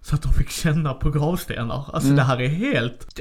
Så 0.04 0.14
att 0.14 0.22
de 0.22 0.32
fick 0.32 0.50
känna 0.50 0.94
på 0.94 1.10
gravstenar. 1.10 1.84
Alltså 1.92 2.08
mm. 2.08 2.16
det 2.16 2.22
här 2.22 2.40
är 2.40 2.48
helt, 2.48 3.20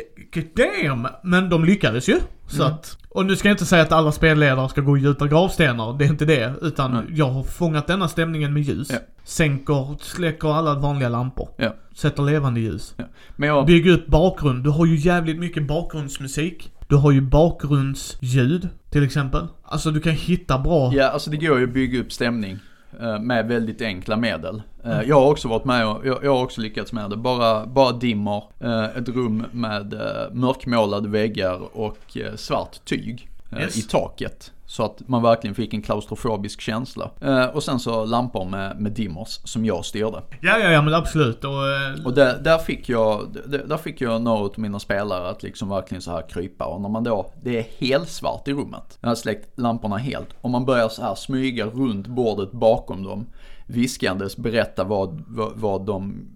damn! 0.56 1.08
Men 1.24 1.50
de 1.50 1.66
lyckades 1.66 2.10
ju. 2.10 2.20
Så 2.48 2.64
mm. 2.64 2.74
att, 2.74 2.98
och 3.10 3.26
nu 3.26 3.36
ska 3.36 3.48
jag 3.48 3.54
inte 3.54 3.66
säga 3.66 3.82
att 3.82 3.92
alla 3.92 4.12
spelledare 4.12 4.70
ska 4.70 4.82
gå 4.82 4.92
och 4.92 4.98
gjuta 4.98 5.28
gravstenar, 5.28 5.98
det 5.98 6.06
är 6.06 6.10
inte 6.10 6.26
det. 6.26 6.54
Utan 6.62 6.92
mm. 6.92 7.06
jag 7.16 7.30
har 7.30 7.44
fångat 7.44 7.88
denna 7.88 8.08
stämningen 8.08 8.54
med 8.54 8.64
ljus. 8.64 8.88
Ja. 8.92 8.98
Sänker, 9.24 9.98
släcker 10.02 10.54
alla 10.58 10.76
vanliga 10.76 11.10
lampor. 11.10 11.50
Ja. 11.58 11.76
Sätter 11.96 12.24
levande 12.24 12.60
ljus. 12.60 12.94
Ja. 12.98 13.04
Men 13.36 13.50
jag... 13.50 13.66
Bygger 13.66 13.92
upp 13.92 14.08
bakgrund. 14.08 14.64
Du 14.64 14.70
har 14.70 14.86
ju 14.86 14.96
jävligt 14.96 15.40
mycket 15.40 15.68
bakgrundsmusik. 15.68 16.72
Du 16.88 16.96
har 16.96 17.12
ju 17.12 17.22
bakgrundsljud, 17.22 18.70
till 18.90 19.04
exempel. 19.04 19.48
Alltså 19.64 19.92
du 19.92 20.00
kan 20.00 20.14
hitta 20.14 20.60
bra... 20.60 20.94
Ja, 20.94 21.08
alltså 21.10 21.30
det 21.30 21.38
går 21.38 21.58
ju 21.60 21.64
att 21.64 21.74
bygga 21.74 22.00
upp 22.00 22.12
stämning. 22.12 22.60
Eh, 23.02 23.20
med 23.20 23.48
väldigt 23.48 23.82
enkla 23.82 24.18
medel. 24.18 24.62
Eh, 24.84 24.92
mm. 24.92 25.10
Jag 25.10 25.16
har 25.16 25.32
också 25.32 25.48
varit 25.48 25.66
med 25.66 25.88
och 25.88 26.08
jag, 26.08 26.24
jag, 26.24 26.36
har 26.36 26.44
också 26.44 26.62
lyckats 26.62 26.94
med 26.94 27.10
det. 27.10 27.18
Bara, 27.18 27.66
bara 27.66 27.92
dimmer, 27.92 28.44
eh, 28.60 28.84
ett 28.84 29.10
rum 29.10 29.46
med 29.52 29.94
mörkmålade 30.32 31.10
väggar 31.10 31.78
och 31.78 32.18
svart 32.36 32.86
tyg 32.86 33.30
yes. 33.62 33.78
i 33.78 33.82
taket. 33.82 34.52
Så 34.66 34.84
att 34.84 35.08
man 35.08 35.24
verkligen 35.24 35.56
fick 35.56 35.74
en 35.74 35.82
klaustrofobisk 35.82 36.62
känsla. 36.62 37.12
Eh, 37.22 37.46
och 37.46 37.64
sen 37.64 37.80
så 37.80 38.06
lampor 38.06 38.46
med, 38.46 38.80
med 38.80 38.92
dimmers 38.92 39.40
som 39.44 39.66
jag 39.66 39.86
styrde. 39.86 40.22
Ja, 40.42 40.58
ja, 40.58 40.72
ja 40.72 40.82
men 40.82 40.94
absolut. 40.94 41.44
Och, 41.44 41.52
eh... 41.52 42.06
och 42.06 42.14
där, 42.14 42.40
där, 42.40 42.58
fick 42.58 42.90
jag, 42.90 43.38
där, 43.46 43.64
där 43.68 43.78
fick 43.78 44.02
jag 44.02 44.22
några 44.22 44.40
av 44.40 44.54
mina 44.58 44.80
spelare 44.80 45.30
att 45.30 45.44
liksom 45.44 45.70
verkligen 45.70 46.02
så 46.02 46.12
här 46.12 46.30
krypa. 46.30 46.66
Och 46.66 46.82
när 46.82 46.90
man 46.90 47.04
då, 47.04 47.32
det 47.42 47.60
är 47.60 47.88
helt 47.88 48.10
svart 48.10 48.48
i 48.48 48.54
rummet. 48.54 48.98
Jag 49.02 49.10
har 49.10 49.16
släckt 49.16 49.60
lamporna 49.60 49.98
helt. 49.98 50.30
Och 50.42 50.50
man 50.50 50.66
börjar 50.66 50.90
så 50.90 51.02
här 51.02 51.16
smyga 51.16 51.66
runt 51.66 52.08
bordet 52.08 52.52
bakom 52.52 53.04
dem. 53.04 53.26
Viskandes 53.66 54.38
berätta 54.38 54.84
vad, 54.84 55.24
vad, 55.28 55.52
vad 55.56 55.86
de 55.86 56.28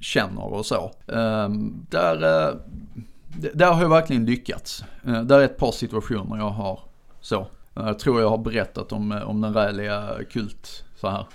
känner 0.00 0.52
och 0.52 0.66
så. 0.66 0.90
Um, 1.06 1.86
där, 1.90 2.24
uh, 2.24 2.56
där 3.54 3.72
har 3.72 3.82
jag 3.82 3.88
verkligen 3.88 4.24
lyckats. 4.24 4.84
Uh, 5.08 5.22
där 5.22 5.38
är 5.38 5.44
ett 5.44 5.56
par 5.56 5.72
situationer 5.72 6.38
jag 6.38 6.50
har 6.50 6.80
så 7.20 7.46
jag 7.74 7.98
tror 7.98 8.20
jag 8.20 8.28
har 8.28 8.38
berättat 8.38 8.92
om, 8.92 9.22
om 9.26 9.40
den 9.40 9.54
räliga 9.54 10.08
kult 10.32 10.84
så 11.00 11.08
här. 11.08 11.26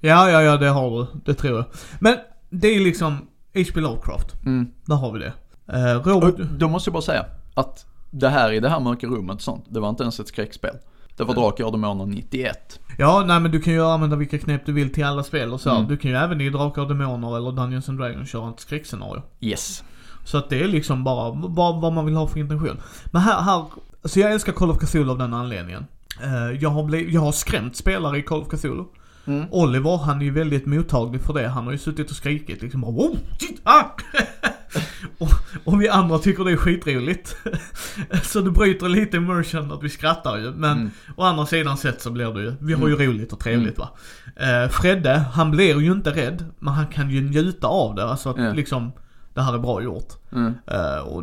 Ja, 0.00 0.30
ja, 0.30 0.42
ja, 0.42 0.56
det 0.56 0.68
har 0.68 0.90
du. 0.90 1.06
Det 1.24 1.34
tror 1.34 1.56
jag. 1.56 1.64
Men 2.00 2.16
det 2.50 2.68
är 2.68 2.80
liksom 2.80 3.16
H.P. 3.54 3.80
Lovecraft. 3.80 4.44
Mm. 4.46 4.70
Där 4.84 4.94
har 4.94 5.12
vi 5.12 5.18
det. 5.18 5.32
Uh, 5.72 6.02
Robert... 6.02 6.40
Och 6.40 6.46
då 6.46 6.68
måste 6.68 6.88
jag 6.88 6.92
bara 6.92 7.02
säga 7.02 7.26
att 7.54 7.86
det 8.10 8.28
här 8.28 8.52
i 8.52 8.60
det 8.60 8.68
här 8.68 8.80
mörka 8.80 9.06
rummet 9.06 9.42
sånt, 9.42 9.64
det 9.68 9.80
var 9.80 9.88
inte 9.88 10.02
ens 10.02 10.20
ett 10.20 10.28
skräckspel. 10.28 10.76
Det 11.16 11.24
var 11.24 11.34
Drakar 11.34 11.64
och 11.64 11.72
Demoner 11.72 12.06
91. 12.06 12.80
Ja, 12.98 13.24
nej 13.26 13.40
men 13.40 13.50
du 13.50 13.60
kan 13.60 13.72
ju 13.72 13.84
använda 13.84 14.16
vilka 14.16 14.38
knep 14.38 14.66
du 14.66 14.72
vill 14.72 14.92
till 14.92 15.04
alla 15.04 15.22
spel 15.22 15.52
och 15.52 15.60
så. 15.60 15.70
Mm. 15.70 15.88
Du 15.88 15.96
kan 15.96 16.10
ju 16.10 16.16
även 16.16 16.40
i 16.40 16.50
Drakar 16.50 16.82
och 16.82 16.88
Demoner 16.88 17.36
eller 17.36 17.52
Dungeons 17.52 17.88
and 17.88 17.98
Dragons 17.98 18.30
köra 18.30 18.50
ett 18.50 18.60
skräckscenario. 18.60 19.22
Yes. 19.40 19.84
Så 20.24 20.38
att 20.38 20.50
det 20.50 20.62
är 20.62 20.68
liksom 20.68 21.04
bara 21.04 21.30
vad, 21.30 21.80
vad 21.80 21.92
man 21.92 22.04
vill 22.06 22.14
ha 22.14 22.26
för 22.26 22.40
intention. 22.40 22.76
Men 23.06 23.22
här, 23.22 23.40
här, 23.42 23.64
alltså 24.02 24.20
jag 24.20 24.32
älskar 24.32 24.52
Call 24.52 24.70
of 24.70 24.78
Cthulhu 24.78 25.10
av 25.10 25.18
den 25.18 25.34
anledningen. 25.34 25.86
Uh, 26.24 26.62
jag, 26.62 26.70
har 26.70 26.84
blivit, 26.84 27.14
jag 27.14 27.20
har 27.20 27.32
skrämt 27.32 27.76
spelare 27.76 28.18
i 28.18 28.22
Call 28.22 28.40
of 28.42 28.48
Cthulhu. 28.48 28.84
Mm. 29.26 29.46
Oliver, 29.50 29.96
han 29.96 30.20
är 30.20 30.24
ju 30.24 30.30
väldigt 30.30 30.66
mottaglig 30.66 31.20
för 31.22 31.32
det. 31.34 31.48
Han 31.48 31.64
har 31.64 31.72
ju 31.72 31.78
suttit 31.78 32.10
och 32.10 32.16
skrikit 32.16 32.62
liksom 32.62 32.80
bara 32.80 32.90
oh, 32.90 33.16
shit, 33.38 33.60
ah! 33.64 33.84
och, 35.18 35.28
och 35.64 35.82
vi 35.82 35.88
andra 35.88 36.18
tycker 36.18 36.44
det 36.44 36.52
är 36.52 36.56
skitroligt. 36.56 37.36
så 38.22 38.40
det 38.40 38.50
bryter 38.50 38.88
lite 38.88 39.16
immersion 39.16 39.72
att 39.72 39.82
vi 39.82 39.88
skrattar 39.88 40.36
ju. 40.36 40.50
Men 40.52 40.70
Mm. 40.78 40.90
å 41.16 41.22
andra 41.22 41.46
sidan 41.46 41.76
sett 41.76 42.02
så 42.02 42.10
blir 42.10 42.32
det 42.34 42.42
ju, 42.42 42.54
vi 42.60 42.72
har 42.72 42.88
ju 42.88 42.96
roligt 42.96 43.32
och 43.32 43.38
trevligt 43.40 43.78
Mm. 43.78 43.88
va. 43.88 44.64
Uh, 44.64 44.70
Fredde, 44.70 45.18
han 45.32 45.50
blir 45.50 45.80
ju 45.80 45.92
inte 45.92 46.10
rädd. 46.10 46.44
Men 46.58 46.74
han 46.74 46.86
kan 46.86 47.10
ju 47.10 47.20
njuta 47.20 47.66
av 47.66 47.94
det. 47.94 48.04
Alltså 48.04 48.30
att 48.30 48.36
Ja. 48.38 48.52
liksom, 48.52 48.92
det 49.34 49.42
här 49.42 49.54
är 49.54 49.58
bra 49.58 49.82
gjort. 49.82 50.12
Mm. 50.32 50.54
Eh, 50.66 50.98
och, 51.08 51.22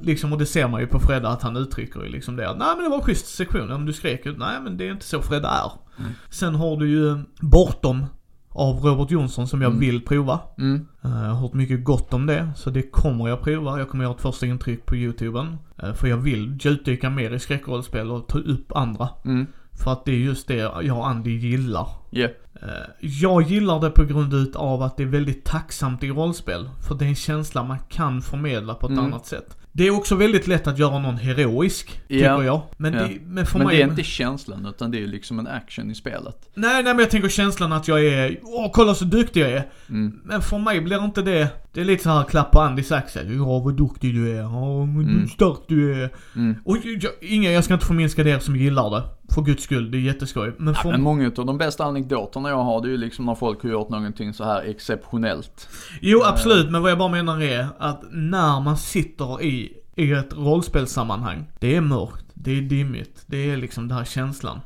liksom, 0.00 0.32
och 0.32 0.38
det 0.38 0.46
ser 0.46 0.68
man 0.68 0.80
ju 0.80 0.86
på 0.86 0.98
Fredda 1.00 1.28
att 1.28 1.42
han 1.42 1.56
uttrycker 1.56 2.02
ju 2.02 2.08
liksom 2.08 2.36
det 2.36 2.50
att 2.50 2.58
nej 2.58 2.68
men 2.74 2.84
det 2.84 2.90
var 2.90 2.96
en 2.96 3.02
schysst 3.02 3.26
sektion, 3.36 3.72
om 3.72 3.86
du 3.86 3.92
skrek 3.92 4.26
ut, 4.26 4.38
nej 4.38 4.60
men 4.62 4.76
det 4.76 4.88
är 4.88 4.92
inte 4.92 5.04
så 5.06 5.22
Fredda 5.22 5.48
är. 5.48 5.72
Mm. 5.98 6.12
Sen 6.30 6.54
har 6.54 6.76
du 6.76 6.88
ju 6.88 7.16
Bortom 7.40 8.04
av 8.48 8.76
Robert 8.76 9.10
Jonsson 9.10 9.48
som 9.48 9.62
jag 9.62 9.68
Mm. 9.70 9.80
vill 9.80 10.04
prova. 10.04 10.40
Mm. 10.58 10.86
Eh, 11.04 11.10
Jag 11.10 11.28
har 11.28 11.34
hört 11.34 11.54
mycket 11.54 11.84
gott 11.84 12.14
om 12.14 12.26
det, 12.26 12.48
så 12.56 12.70
det 12.70 12.82
kommer 12.82 13.28
jag 13.28 13.42
prova. 13.42 13.78
Jag 13.78 13.88
kommer 13.88 14.04
göra 14.04 14.14
ett 14.14 14.20
första 14.20 14.46
intryck 14.46 14.86
på 14.86 14.96
youtuben. 14.96 15.56
Eh, 15.82 15.92
För 15.92 16.08
jag 16.08 16.16
vill 16.16 16.58
djupdyka 16.60 17.10
mer 17.10 17.30
i 17.30 17.38
skräckrollspel 17.38 18.10
och 18.10 18.28
ta 18.28 18.38
upp 18.38 18.72
andra. 18.76 19.08
Mm. 19.24 19.46
För 19.72 19.92
att 19.92 20.04
det 20.04 20.12
är 20.12 20.18
just 20.18 20.48
det 20.48 20.54
jag 20.82 20.98
och 20.98 21.08
Andy 21.08 21.36
gillar. 21.38 21.88
Yeah. 22.12 22.30
Eh, 22.62 22.68
Jag 23.00 23.42
gillar 23.42 23.80
det 23.80 23.90
på 23.90 24.04
grund 24.04 24.34
utav 24.34 24.82
att 24.82 24.96
det 24.96 25.02
är 25.02 25.06
väldigt 25.06 25.44
tacksamt 25.44 26.02
i 26.04 26.08
rollspel. 26.08 26.68
För 26.88 26.94
det 26.94 27.04
är 27.04 27.08
en 27.08 27.14
känsla 27.14 27.62
man 27.62 27.78
kan 27.88 28.22
förmedla 28.22 28.74
på 28.74 28.86
ett 28.86 28.92
Mm. 28.92 29.04
annat 29.04 29.26
sätt. 29.26 29.56
Det 29.72 29.86
är 29.86 29.90
också 29.90 30.14
väldigt 30.14 30.46
lätt 30.46 30.66
att 30.66 30.78
göra 30.78 30.98
någon 30.98 31.16
heroisk, 31.16 32.00
tycker 32.08 32.24
Ja. 32.24 32.44
jag. 32.44 32.62
Men, 32.76 32.92
Ja. 32.94 33.00
det, 33.02 33.18
men 33.24 33.46
för 33.46 33.58
Men 33.58 33.66
mig... 33.66 33.76
det 33.76 33.82
är 33.82 33.88
inte 33.88 34.02
känslan 34.02 34.66
utan 34.66 34.90
det 34.90 35.02
är 35.02 35.06
liksom 35.06 35.38
en 35.38 35.46
action 35.46 35.90
i 35.90 35.94
spelet. 35.94 36.50
Nej, 36.54 36.74
nej 36.82 36.94
men 36.94 36.98
jag 36.98 37.10
tänker 37.10 37.28
känslan 37.28 37.72
att 37.72 37.88
jag 37.88 38.04
är, 38.04 38.38
åh 38.42 38.70
kolla 38.72 38.94
så 38.94 39.04
duktig 39.04 39.40
jag 39.42 39.50
är. 39.50 39.66
Mm. 39.88 40.20
Men 40.24 40.40
för 40.40 40.58
mig 40.58 40.80
blir 40.80 41.04
inte 41.04 41.22
det, 41.22 41.48
det 41.72 41.80
är 41.80 41.84
lite 41.84 42.02
så 42.02 42.10
här 42.10 42.42
på 42.52 42.60
Andys 42.60 42.92
axel. 42.92 43.36
Ja 43.36 43.58
vad 43.58 43.76
duktig 43.76 44.14
du 44.14 44.30
är, 44.32 44.40
ja 44.40 44.48
vad 44.76 44.82
Mm. 44.88 45.28
stark 45.28 45.58
du 45.68 46.02
är. 46.02 46.10
Mm. 46.36 46.54
Och 46.64 46.76
jag, 46.84 47.12
ingen, 47.20 47.52
jag 47.52 47.64
ska 47.64 47.74
inte 47.74 47.86
förminska 47.86 48.22
er 48.22 48.38
som 48.38 48.56
gillar 48.56 48.90
det. 48.90 49.02
För 49.34 49.42
guds 49.42 49.62
skull, 49.62 49.90
det 49.90 49.98
är 49.98 50.00
jätteskoj. 50.00 50.52
Men 50.58 50.74
Ja, 50.74 50.80
för, 50.80 50.90
men 50.90 51.02
många 51.02 51.26
av 51.36 51.46
de 51.46 51.58
bästa 51.58 51.84
anekdoterna 51.84 52.48
jag 52.48 52.64
har 52.64 52.80
det 52.82 52.88
är 52.88 52.90
ju 52.90 52.96
liksom 52.96 53.26
när 53.26 53.34
folk 53.34 53.62
har 53.62 53.70
gjort 53.70 53.88
någonting 53.88 54.34
så 54.34 54.44
här 54.44 54.62
exceptionellt. 54.62 55.68
Jo 56.00 56.22
absolut, 56.24 56.70
men 56.70 56.82
vad 56.82 56.90
jag 56.90 56.98
bara 56.98 57.08
menar 57.08 57.42
är 57.42 57.66
att 57.78 58.02
när 58.12 58.60
man 58.60 58.76
sitter 58.76 59.42
i, 59.42 59.72
i 59.96 60.12
ett 60.12 60.36
rollspelssammanhang, 60.36 61.44
det 61.60 61.76
är 61.76 61.80
mörkt, 61.80 62.24
det 62.34 62.58
är 62.58 62.62
dimmigt, 62.62 63.22
det 63.26 63.50
är 63.50 63.56
liksom 63.56 63.88
den 63.88 63.98
här 63.98 64.04
känslan. 64.04 64.60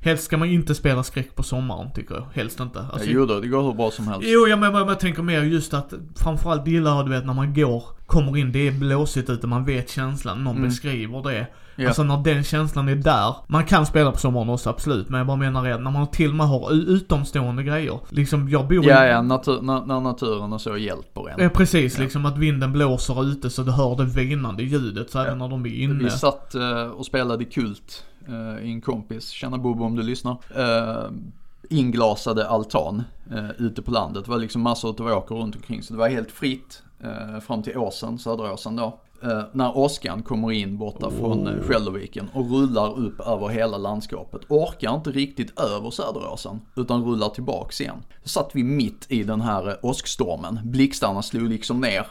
Helst 0.00 0.24
ska 0.24 0.36
man 0.36 0.48
inte 0.48 0.74
spela 0.74 1.02
skräck 1.02 1.34
på 1.36 1.42
sommaren 1.42 1.92
tycker 1.94 2.14
jag, 2.14 2.26
helst 2.34 2.60
inte. 2.60 2.86
Alltså, 2.92 3.10
jo 3.10 3.26
då, 3.26 3.40
det 3.40 3.48
går 3.48 3.62
hur 3.62 3.72
bra 3.72 3.90
som 3.90 4.08
helst. 4.08 4.22
Jo, 4.28 4.46
jag, 4.48 4.58
men, 4.58 4.74
jag, 4.74 4.90
jag 4.90 5.00
tänker 5.00 5.22
mer 5.22 5.42
just 5.42 5.74
att 5.74 5.92
framförallt 6.16 6.66
gillar 6.66 6.96
jag 6.96 7.06
du 7.06 7.10
vet 7.10 7.26
när 7.26 7.34
man 7.34 7.54
går, 7.54 7.84
kommer 8.06 8.36
in, 8.36 8.52
det 8.52 8.68
är 8.68 8.72
blåsigt 8.72 9.30
ute, 9.30 9.46
man 9.46 9.64
vet 9.64 9.90
känslan, 9.90 10.44
någon 10.44 10.56
Mm. 10.56 10.68
beskriver 10.68 11.22
det. 11.22 11.46
Ja. 11.76 11.86
Alltså 11.88 12.02
när 12.02 12.16
den 12.16 12.44
känslan 12.44 12.88
är 12.88 12.94
där, 12.96 13.34
man 13.46 13.64
kan 13.64 13.86
spela 13.86 14.12
på 14.12 14.18
sommaren 14.18 14.48
också 14.48 14.70
absolut, 14.70 15.08
men 15.08 15.18
jag 15.18 15.26
bara 15.26 15.36
menar 15.36 15.64
det, 15.64 15.78
när 15.78 15.90
man 15.90 16.06
till 16.06 16.30
och 16.30 16.36
med 16.36 16.48
har 16.48 16.72
utomstående 16.72 17.62
grejer. 17.62 18.00
Liksom 18.08 18.48
jag 18.48 18.68
bor 18.68 18.84
Ja, 18.84 19.06
i... 19.06 19.10
ja, 19.10 19.22
natur, 19.22 19.60
na, 19.62 19.84
när 19.84 20.00
naturen 20.00 20.52
och 20.52 20.60
så 20.60 20.76
hjälper 20.76 21.28
en. 21.30 21.42
Ja, 21.42 21.48
precis, 21.48 21.96
Ja. 21.98 22.02
liksom 22.04 22.26
att 22.26 22.38
vinden 22.38 22.72
blåser 22.72 23.24
ute 23.24 23.50
så 23.50 23.62
du 23.62 23.70
hör 23.72 23.96
det 23.96 24.04
vinande 24.04 24.62
ljudet 24.62 25.10
så 25.10 25.18
även 25.18 25.38
när 25.38 25.48
de 25.48 25.66
är 25.66 25.82
inne. 25.82 26.04
Vi 26.04 26.10
satt 26.10 26.54
eh, 26.54 26.86
och 26.86 27.06
spelade 27.06 27.44
Kult 27.44 28.04
eh, 28.28 28.64
i 28.66 28.70
en 28.72 28.80
kompis, 28.80 29.28
tjena 29.28 29.58
Bobo 29.58 29.84
om 29.84 29.96
du 29.96 30.02
lyssnar. 30.02 30.36
Eh, 30.56 31.10
inglasade 31.70 32.48
altan 32.48 33.02
eh, 33.32 33.50
ute 33.58 33.82
på 33.82 33.90
landet. 33.90 34.24
Det 34.24 34.30
var 34.30 34.38
liksom 34.38 34.62
massor 34.62 35.00
av 35.00 35.06
åker 35.18 35.34
runt 35.34 35.56
omkring 35.56 35.82
så 35.82 35.92
det 35.92 35.98
var 35.98 36.08
helt 36.08 36.30
fritt 36.30 36.82
eh, 37.04 37.40
fram 37.40 37.62
till 37.62 37.76
åsen, 37.78 38.18
Söderåsen 38.18 38.76
då. 38.76 38.98
Eh, 39.22 39.42
när 39.52 39.76
åskan 39.76 40.22
kommer 40.22 40.52
in 40.52 40.78
borta 40.78 41.10
från 41.10 41.46
eh, 41.46 41.62
Skälderviken 41.62 42.28
och 42.32 42.50
rullar 42.50 42.98
upp 42.98 43.20
över 43.20 43.48
hela 43.48 43.78
landskapet. 43.78 44.40
Orkar 44.48 44.94
inte 44.94 45.10
riktigt 45.10 45.60
över 45.60 45.90
Söderåsen 45.90 46.60
utan 46.76 47.04
rullar 47.04 47.28
tillbaks 47.28 47.80
igen. 47.80 47.96
Så 48.22 48.28
satt 48.28 48.50
vi 48.52 48.62
mitt 48.62 49.06
i 49.08 49.22
den 49.22 49.40
här 49.40 49.68
eh, 49.68 49.74
åskstormen. 49.82 50.60
Blixtarna 50.64 51.22
slog 51.22 51.48
liksom 51.48 51.80
ner 51.80 52.06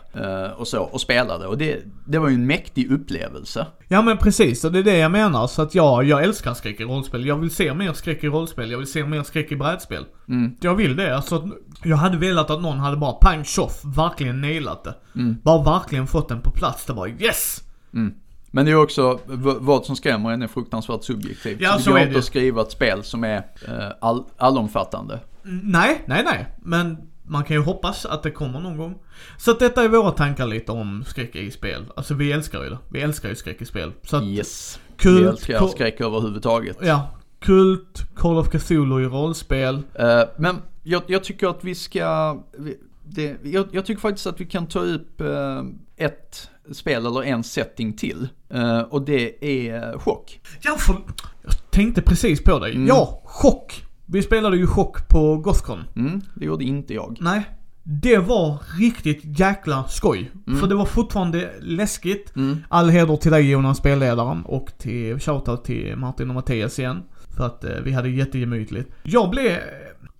och 0.58 0.68
så 0.68 0.82
och 0.82 1.02
spelade 1.02 1.48
och 1.48 1.58
det, 1.58 1.80
det 2.08 2.20
var 2.20 2.30
ju 2.30 2.36
en 2.36 2.48
mäktig 2.48 2.92
upplevelse. 2.92 3.68
Ja 3.88 4.02
men 4.02 4.18
precis, 4.18 4.63
och 4.63 4.72
det 4.72 4.80
är 4.80 4.84
det 4.84 4.98
jag 4.98 5.12
menar. 5.12 5.48
Så 5.48 5.62
att 5.62 5.76
ja, 5.76 6.04
jag 6.04 6.24
älskar 6.24 6.54
skräck 6.54 6.80
i 6.80 6.84
rollspel. 6.84 7.26
Jag 7.26 7.36
vill 7.36 7.52
se 7.52 7.74
mer 7.74 7.94
skräck 7.94 8.24
i 8.24 8.28
rollspel, 8.28 8.72
jag 8.72 8.78
vill 8.78 8.92
se 8.92 9.06
mer 9.06 9.24
skräck 9.24 9.52
i 9.52 9.56
brädspel. 9.56 10.06
Mm. 10.30 10.56
Jag 10.62 10.76
vill 10.76 10.96
det. 10.96 11.16
Alltså, 11.16 11.50
jag 11.84 11.98
hade 11.98 12.18
velat 12.18 12.50
att 12.50 12.62
någon 12.62 12.80
hade 12.80 12.98
bara 12.98 13.14
pang 13.14 13.44
tjoff, 13.44 13.82
verkligen 13.86 14.42
nailat 14.42 14.84
det. 14.84 14.96
Mm. 15.16 15.38
Bara 15.44 15.64
verkligen 15.64 16.08
fått 16.08 16.30
den 16.30 16.42
på 16.42 16.52
plats. 16.52 16.86
Det 16.86 16.94
var 16.94 17.08
yes! 17.08 17.64
Mm. 17.94 18.14
Men 18.52 18.66
det 18.66 18.72
är 18.72 18.76
också, 18.76 19.20
vad 19.60 19.86
som 19.86 19.96
skrämmer 19.96 20.32
en 20.32 20.42
är 20.42 20.48
fruktansvärt 20.48 21.04
subjektivt. 21.04 21.62
Ja, 21.62 21.76
det 21.78 21.84
så 21.84 21.90
går 21.92 21.98
är 21.98 22.02
inte 22.02 22.14
det. 22.14 22.20
att 22.20 22.26
skriva 22.26 22.62
ett 22.62 22.72
spel 22.72 23.04
som 23.04 23.24
är 23.24 23.38
eh, 23.38 23.90
all, 24.02 24.24
allomfattande. 24.38 25.20
Mm, 25.46 25.60
Nej, 25.64 26.02
nej, 26.06 26.22
nej. 26.26 26.48
Men 26.62 26.98
man 27.24 27.44
kan 27.44 27.56
ju 27.56 27.62
hoppas 27.64 28.06
att 28.06 28.24
det 28.24 28.32
kommer 28.32 28.60
någon 28.60 28.78
gång. 28.78 28.96
Så 29.38 29.52
att 29.52 29.60
detta 29.60 29.84
är 29.84 29.88
våra 29.90 30.12
tankar 30.12 30.48
lite 30.48 30.72
om 30.72 31.04
skräck 31.08 31.36
i 31.36 31.52
spel. 31.52 31.86
Alltså 31.96 32.14
vi 32.14 32.32
älskar 32.32 32.64
ju 32.64 32.70
det. 32.70 32.78
Vi 32.92 33.02
älskar 33.02 33.30
ju 33.30 33.36
skräck 33.36 33.62
i 33.62 33.66
spel. 33.66 33.92
Så 34.04 34.18
att 34.18 34.24
Yes. 34.24 34.80
kult, 34.98 35.22
Vi 35.22 35.28
älskar 35.28 35.68
skräck 35.68 36.02
överhuvudtaget. 36.02 36.78
ja, 36.82 37.08
kult, 37.44 38.06
Call 38.16 38.38
of 38.38 38.50
Cthulhu 38.50 39.02
i 39.02 39.06
rollspel. 39.06 39.84
Eh, 39.94 40.22
men 40.38 40.56
jag, 40.84 41.02
jag 41.08 41.24
tycker 41.24 41.48
att 41.48 41.64
vi 41.64 41.76
ska, 41.76 42.38
vi, 42.58 42.78
det, 43.04 43.38
jag, 43.44 43.68
jag 43.72 43.86
tycker 43.86 44.02
faktiskt 44.02 44.28
att 44.28 44.42
vi 44.42 44.46
kan 44.46 44.68
ta 44.68 44.80
upp 44.80 45.22
eh, 45.22 45.64
ett 45.98 46.50
spel 46.72 47.06
eller 47.06 47.24
en 47.24 47.44
setting 47.44 47.94
till. 47.94 48.28
Eh, 48.50 48.80
och 48.80 49.02
det 49.02 49.46
är 49.46 49.98
chock. 49.98 50.40
Ja, 50.62 50.76
för... 50.80 50.96
Jag 51.42 51.72
tänkte 51.72 52.02
precis 52.02 52.44
på 52.44 52.60
dig. 52.60 52.76
Mm. 52.76 52.88
Ja, 52.88 53.22
chock. 53.26 53.86
Vi 54.06 54.22
spelade 54.22 54.58
ju 54.58 54.68
chock 54.68 55.08
på 55.08 55.38
Gothcon. 55.38 55.84
Mm, 55.96 56.22
det 56.36 56.46
gjorde 56.46 56.64
inte 56.64 56.94
jag. 56.94 57.18
Nej. 57.22 57.44
Det 57.84 58.18
var 58.18 58.58
riktigt 58.80 59.40
jäkla 59.40 59.84
skoj. 59.88 60.32
Mm. 60.48 60.60
För 60.60 60.68
det 60.68 60.76
var 60.76 60.86
fortfarande 60.86 61.54
läskigt. 61.62 62.36
Mm. 62.36 62.58
All 62.70 62.90
heder 62.90 63.16
till 63.16 63.32
dig 63.32 63.50
Jonas, 63.50 63.78
spelledaren. 63.78 64.46
Och 64.46 64.72
till 64.78 65.20
shoutout 65.20 65.64
till 65.64 65.96
Martin 65.96 66.30
och 66.30 66.36
Mattias 66.36 66.80
igen. 66.80 67.04
För 67.38 67.46
att 67.46 67.63
eh, 67.63 67.72
vi 67.84 67.91
hade 67.91 68.10
jättegemytligt. 68.10 68.89
Jag 69.04 69.30
blev... 69.30 69.58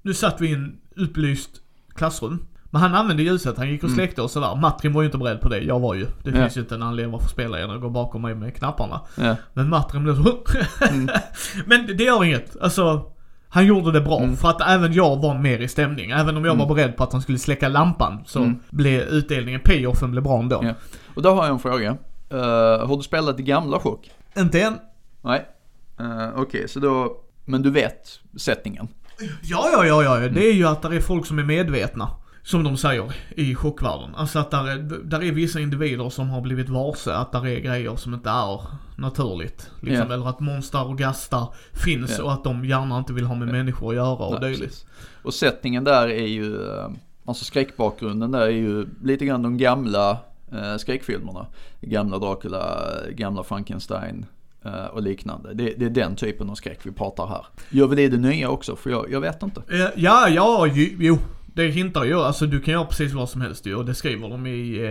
Nu 0.02 0.14
satt 0.14 0.42
vi 0.42 0.50
i 0.50 0.54
en 0.54 0.78
upplyst 0.96 1.50
klassrum. 1.96 2.46
Men 2.72 2.82
han 2.82 2.96
använde 2.96 3.24
ljuset, 3.24 3.58
han 3.58 3.70
gick 3.70 3.84
och 3.84 3.90
Mm. 3.90 3.96
släckte 3.98 4.22
och 4.22 4.32
sådär. 4.32 4.56
Martin 4.56 4.94
var 4.94 5.02
ju 5.02 5.06
inte 5.06 5.18
beredd 5.18 5.42
på 5.42 5.50
det, 5.50 5.60
jag 5.60 5.80
var 5.80 5.94
ju. 5.96 6.08
Det 6.24 6.32
finns 6.32 6.58
ju 6.58 6.62
inte 6.62 6.76
en 6.76 6.84
anledning 6.84 7.12
varför 7.12 7.30
spelaren 7.30 7.82
går 7.82 7.90
bakom 7.90 8.22
mig 8.22 8.36
med 8.36 8.56
knapparna. 8.56 9.02
Men 9.54 9.70
Martin 9.70 10.04
blev 10.04 10.24
så... 10.24 10.38
Mm. 10.90 11.10
Men 11.66 11.98
det- 11.98 12.04
gör 12.04 12.24
inget. 12.24 12.58
Alltså, 12.62 13.12
han 13.50 13.66
gjorde 13.66 13.92
det 13.92 14.02
bra. 14.02 14.20
Mm. 14.20 14.36
För 14.36 14.50
att 14.50 14.62
även 14.70 14.94
jag 14.94 15.22
var 15.22 15.38
mer 15.38 15.60
i 15.60 15.68
stämning. 15.68 16.12
Även 16.12 16.38
om 16.38 16.46
jag 16.46 16.54
Mm. 16.56 16.68
var 16.68 16.76
beredd 16.76 16.98
på 16.98 17.04
att 17.04 17.12
han 17.14 17.22
skulle 17.22 17.38
släcka 17.40 17.68
lampan 17.70 18.24
så 18.26 18.40
Mm. 18.40 18.60
blev 18.70 19.02
utdelningen, 19.02 19.60
payoffen 19.64 20.12
blev 20.12 20.24
bra 20.24 20.40
ändå. 20.40 20.60
Ja. 20.64 20.74
Och 21.16 21.22
då 21.22 21.30
har 21.30 21.44
jag 21.46 21.54
en 21.54 21.60
fråga. 21.60 21.98
Eh, 22.30 22.88
har 22.88 22.98
du 22.98 23.04
spelat 23.04 23.38
det 23.38 23.44
gamla 23.44 23.80
chock? 23.80 24.12
Inte 24.38 24.62
än. 24.62 24.78
Nej. 25.22 25.46
Uh, 26.02 26.30
Okej, 26.36 26.68
så 26.68 26.80
då, 26.80 27.18
men 27.46 27.62
du 27.62 27.72
vet 27.72 28.20
sättningen? 28.38 28.88
Ja, 29.44 29.70
ja, 29.72 29.86
ja, 29.86 30.04
ja. 30.04 30.30
Det 30.30 30.50
är 30.50 30.54
ju 30.54 30.68
att 30.68 30.82
det 30.82 30.96
är 30.96 31.02
folk 31.02 31.26
som 31.26 31.40
är 31.40 31.44
medvetna. 31.44 32.10
Som 32.46 32.64
de 32.64 32.78
säger 32.78 33.16
i 33.30 33.56
chockvärlden. 33.56 34.16
Alltså 34.16 34.40
att 34.40 34.52
där 34.52 34.68
är, 34.70 34.78
där 35.04 35.24
är 35.24 35.32
vissa 35.32 35.60
individer 35.60 36.10
som 36.10 36.30
har 36.30 36.42
blivit 36.42 36.70
varse 36.70 37.14
att 37.14 37.32
där 37.32 37.48
är 37.48 37.60
grejer 37.60 37.96
som 37.96 38.14
inte 38.14 38.30
är 38.30 38.62
naturligt. 38.98 39.70
Liksom. 39.80 40.08
Ja. 40.08 40.14
Eller 40.14 40.30
att 40.30 40.40
monster 40.40 40.88
och 40.88 40.98
gastar 40.98 41.54
finns 41.74 42.16
Ja. 42.18 42.24
och 42.24 42.34
att 42.34 42.44
de 42.44 42.66
gärna 42.66 42.98
inte 42.98 43.14
vill 43.14 43.26
ha 43.26 43.36
med 43.36 43.48
människor 43.48 43.90
att 43.90 43.96
göra 43.96 44.26
och 44.26 44.42
dylikt. 44.42 44.86
Och 45.24 45.34
sättningen 45.34 45.84
där 45.84 46.08
är 46.08 46.28
ju, 46.28 46.56
eh, 46.56 46.90
alltså 47.26 47.46
skräckbakgrunden 47.46 48.32
där 48.32 48.42
är 48.42 48.50
ju 48.50 48.88
lite 49.04 49.26
grann 49.26 49.42
de 49.42 49.58
gamla 49.58 50.18
eh, 50.52 50.78
skräckfilmerna. 50.78 51.48
Gamla 51.82 52.18
Dracula, 52.18 52.90
gamla 53.12 53.44
Frankenstein. 53.44 54.26
Eh, 54.66 54.86
och 54.86 55.02
liknande. 55.02 55.54
Det, 55.54 55.74
det, 55.78 55.86
är 55.86 55.90
den 55.90 56.16
typen 56.16 56.50
av 56.50 56.56
skräck 56.56 56.80
vi 56.84 56.92
pratar 56.92 57.28
här. 57.28 57.46
Gör 57.70 57.88
vi 57.88 57.96
det 57.96 58.02
i 58.02 58.08
det 58.08 58.18
nya 58.18 58.50
också? 58.50 58.76
För 58.76 58.90
jag, 58.90 59.12
jag 59.12 59.22
vet 59.22 59.44
inte. 59.44 59.62
Eh, 59.70 59.88
ja, 59.96 60.30
ja, 60.30 60.68
jo. 61.00 61.18
Det 61.56 61.68
hintar 61.68 62.04
ju, 62.04 62.14
alltså 62.14 62.46
du 62.46 62.62
kan 62.62 62.74
göra 62.74 62.86
precis 62.86 63.14
vad 63.14 63.30
som 63.30 63.42
helst 63.42 63.66
ju 63.66 63.76
och 63.76 63.86
det 63.86 63.96
skriver 63.96 64.30
de 64.30 64.48
i, 64.48 64.78
eh, 64.78 64.86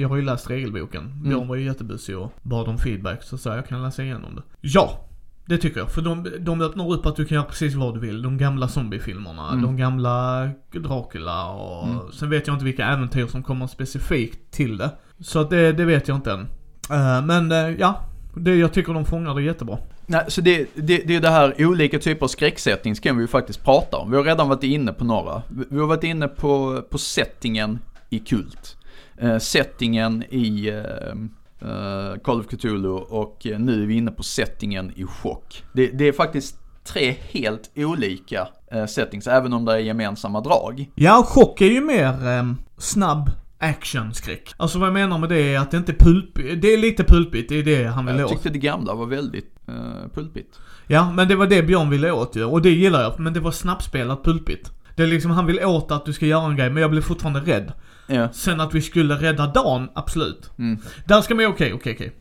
jag 0.00 0.08
har 0.08 0.16
ju 0.16 0.22
läst 0.22 0.50
regelboken. 0.50 1.02
Mm. 1.02 1.22
Björn 1.22 1.48
var 1.48 1.56
ju 1.56 1.64
jättebusig 1.64 2.18
och 2.18 2.32
bad 2.42 2.68
om 2.68 2.78
feedback 2.78 3.22
så 3.22 3.38
sa 3.38 3.54
jag 3.54 3.66
kan 3.68 3.82
läsa 3.82 4.02
igenom 4.02 4.34
det. 4.34 4.42
Ja! 4.60 5.04
Det 5.46 5.58
tycker 5.58 5.80
jag, 5.80 5.90
för 5.90 6.02
de, 6.02 6.26
de 6.40 6.60
öppnar 6.60 6.92
upp 6.92 7.06
att 7.06 7.16
du 7.16 7.24
kan 7.24 7.34
göra 7.34 7.46
precis 7.46 7.74
vad 7.74 7.94
du 7.94 8.00
vill. 8.00 8.22
De 8.22 8.38
gamla 8.38 8.68
zombiefilmerna, 8.68 9.48
mm. 9.48 9.62
de 9.62 9.76
gamla 9.76 10.48
Dracula 10.72 11.50
och 11.50 11.88
mm. 11.88 12.12
sen 12.12 12.30
vet 12.30 12.46
jag 12.46 12.56
inte 12.56 12.64
vilka 12.64 12.86
äventyr 12.86 13.26
som 13.26 13.42
kommer 13.42 13.66
specifikt 13.66 14.50
till 14.50 14.76
det. 14.76 14.90
Så 15.20 15.38
att 15.38 15.50
det, 15.50 15.72
det 15.72 15.84
vet 15.84 16.08
jag 16.08 16.16
inte 16.16 16.32
än. 16.32 16.40
Uh, 16.40 17.26
men 17.26 17.52
uh, 17.52 17.80
ja, 17.80 18.00
det, 18.38 18.56
jag 18.56 18.72
tycker 18.72 18.94
de 18.94 19.04
fångar 19.04 19.34
det 19.34 19.42
jättebra. 19.42 19.78
Nej, 20.06 20.24
så 20.28 20.40
det, 20.40 20.68
det, 20.74 21.02
det 21.06 21.16
är 21.16 21.20
det 21.20 21.30
här 21.30 21.54
olika 21.58 21.98
typer 21.98 22.24
av 22.24 22.28
skräcksättning 22.28 22.94
kan 22.94 23.16
vi 23.16 23.22
ju 23.22 23.28
faktiskt 23.28 23.64
prata 23.64 23.96
om. 23.96 24.10
Vi 24.10 24.16
har 24.16 24.24
redan 24.24 24.48
varit 24.48 24.62
inne 24.62 24.92
på 24.92 25.04
några. 25.04 25.42
Vi 25.70 25.78
har 25.78 25.86
varit 25.86 26.04
inne 26.04 26.28
på, 26.28 26.82
på 26.90 26.98
settingen 26.98 27.78
i 28.10 28.18
Kult. 28.18 28.76
Uh, 29.22 29.38
settingen 29.38 30.24
i 30.30 30.70
uh, 30.70 32.18
Call 32.24 32.40
of 32.40 32.46
Cthulhu 32.46 32.88
och 32.88 33.46
nu 33.58 33.82
är 33.82 33.86
vi 33.86 33.94
inne 33.94 34.10
på 34.10 34.22
settingen 34.22 34.92
i 34.96 35.04
Chock. 35.04 35.64
Det, 35.72 35.86
det 35.86 36.08
är 36.08 36.12
faktiskt 36.12 36.56
tre 36.84 37.14
helt 37.20 37.70
olika 37.76 38.48
uh, 38.74 38.86
settings, 38.86 39.26
även 39.26 39.52
om 39.52 39.64
det 39.64 39.72
är 39.72 39.78
gemensamma 39.78 40.40
drag. 40.40 40.90
Ja, 40.94 41.24
Chock 41.26 41.60
är 41.60 41.70
ju 41.70 41.80
mer 41.80 42.38
um, 42.38 42.56
snabb 42.78 43.30
actionskräck. 43.58 44.54
Alltså 44.56 44.78
vad 44.78 44.86
jag 44.86 44.94
menar 44.94 45.18
med 45.18 45.28
det 45.28 45.54
är 45.54 45.58
att 45.58 45.70
det 45.70 45.76
inte 45.76 45.92
är 45.92 45.96
pulpigt. 45.96 46.62
Det 46.62 46.74
är 46.74 46.78
lite 46.78 47.04
pulpigt, 47.04 47.48
det 47.48 47.54
är 47.54 47.62
det 47.62 47.84
han 47.84 48.06
vill 48.06 48.14
åt. 48.14 48.20
Jag 48.20 48.30
tyckte 48.30 48.48
det 48.48 48.58
gamla 48.58 48.94
var 48.94 49.06
väldigt 49.06 49.54
uh, 49.68 49.74
pulpigt. 50.14 50.60
Ja, 50.86 51.10
men 51.10 51.28
det 51.28 51.36
var 51.36 51.46
det 51.46 51.62
Björn 51.62 51.90
ville 51.90 52.10
åt 52.10 52.36
ju. 52.36 52.44
Och 52.44 52.62
det 52.62 52.70
gillar 52.70 53.02
jag, 53.02 53.20
men 53.20 53.32
det 53.32 53.40
var 53.40 53.50
snabbspelat 53.50 54.24
pulpigt. 54.24 54.72
Det 54.96 55.02
är 55.02 55.06
liksom, 55.06 55.30
han 55.30 55.46
vill 55.46 55.64
åt 55.64 55.90
att 55.90 56.04
du 56.04 56.12
ska 56.12 56.26
göra 56.26 56.46
en 56.46 56.56
grej, 56.56 56.70
men 56.70 56.80
jag 56.80 56.90
blir 56.90 57.02
fortfarande 57.02 57.40
rädd. 57.40 57.72
Ja. 58.06 58.28
Sen 58.32 58.60
att 58.60 58.74
vi 58.74 58.82
skulle 58.82 59.14
rädda 59.14 59.46
dagen, 59.46 59.88
absolut. 59.94 60.50
Mm. 60.58 60.78
Där 61.04 61.20
ska 61.20 61.34
man 61.34 61.44
ju, 61.44 61.50
okej, 61.50 61.72
okej, 61.72 61.94
okej. 61.94 62.12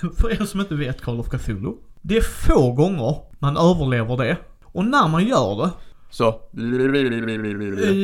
För 0.20 0.32
er 0.32 0.44
som 0.44 0.60
inte 0.60 0.74
vet 0.74 1.00
Call 1.00 1.20
of 1.20 1.28
Cthulhu. 1.28 1.72
Det 2.02 2.16
är 2.16 2.22
få 2.22 2.72
gånger 2.72 3.16
man 3.38 3.56
överlever 3.56 4.16
det. 4.16 4.36
Och 4.64 4.84
när 4.84 5.08
man 5.08 5.26
gör 5.26 5.64
det. 5.64 5.70
Så. 6.10 6.40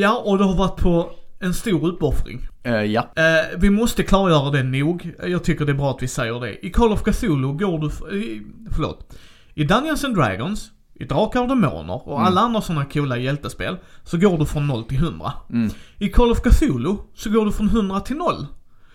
Ja, 0.00 0.22
och 0.24 0.38
det 0.38 0.44
har 0.44 0.56
varit 0.56 0.76
på 0.76 1.10
en 1.42 1.54
stor 1.54 1.86
uppoffring. 1.86 2.48
Uh, 2.66 2.84
ja. 2.84 3.00
Uh, 3.00 3.58
vi 3.60 3.70
måste 3.70 4.02
klargöra 4.02 4.50
det 4.50 4.62
nog. 4.62 5.14
Jag 5.26 5.44
tycker 5.44 5.64
det 5.64 5.72
är 5.72 5.76
bra 5.76 5.90
att 5.90 6.02
vi 6.02 6.08
säger 6.08 6.40
det. 6.40 6.66
I 6.66 6.70
Call 6.70 6.92
of 6.92 7.02
Cthulhu 7.02 7.52
går 7.52 7.78
du, 7.78 7.86
uh, 7.86 8.42
förlåt. 8.70 9.16
I 9.54 9.64
Dungeons 9.64 10.04
and 10.04 10.16
Dragons, 10.16 10.70
i 10.94 11.04
Drakar 11.04 11.40
och 11.40 11.48
Demoner 11.48 12.08
och 12.08 12.20
mm. 12.20 12.26
alla 12.26 12.40
andra 12.40 12.60
sådana 12.60 12.84
coola 12.84 13.16
hjältespel 13.16 13.76
så 14.04 14.18
går 14.18 14.38
du 14.38 14.46
från 14.46 14.66
0 14.66 14.84
till 14.84 14.96
100. 14.96 15.32
Mm. 15.50 15.70
I 15.98 16.08
Call 16.08 16.30
of 16.30 16.40
Cthulhu 16.40 16.96
så 17.14 17.30
går 17.30 17.44
du 17.44 17.52
från 17.52 17.68
100 17.68 18.00
till 18.00 18.16
0. 18.16 18.46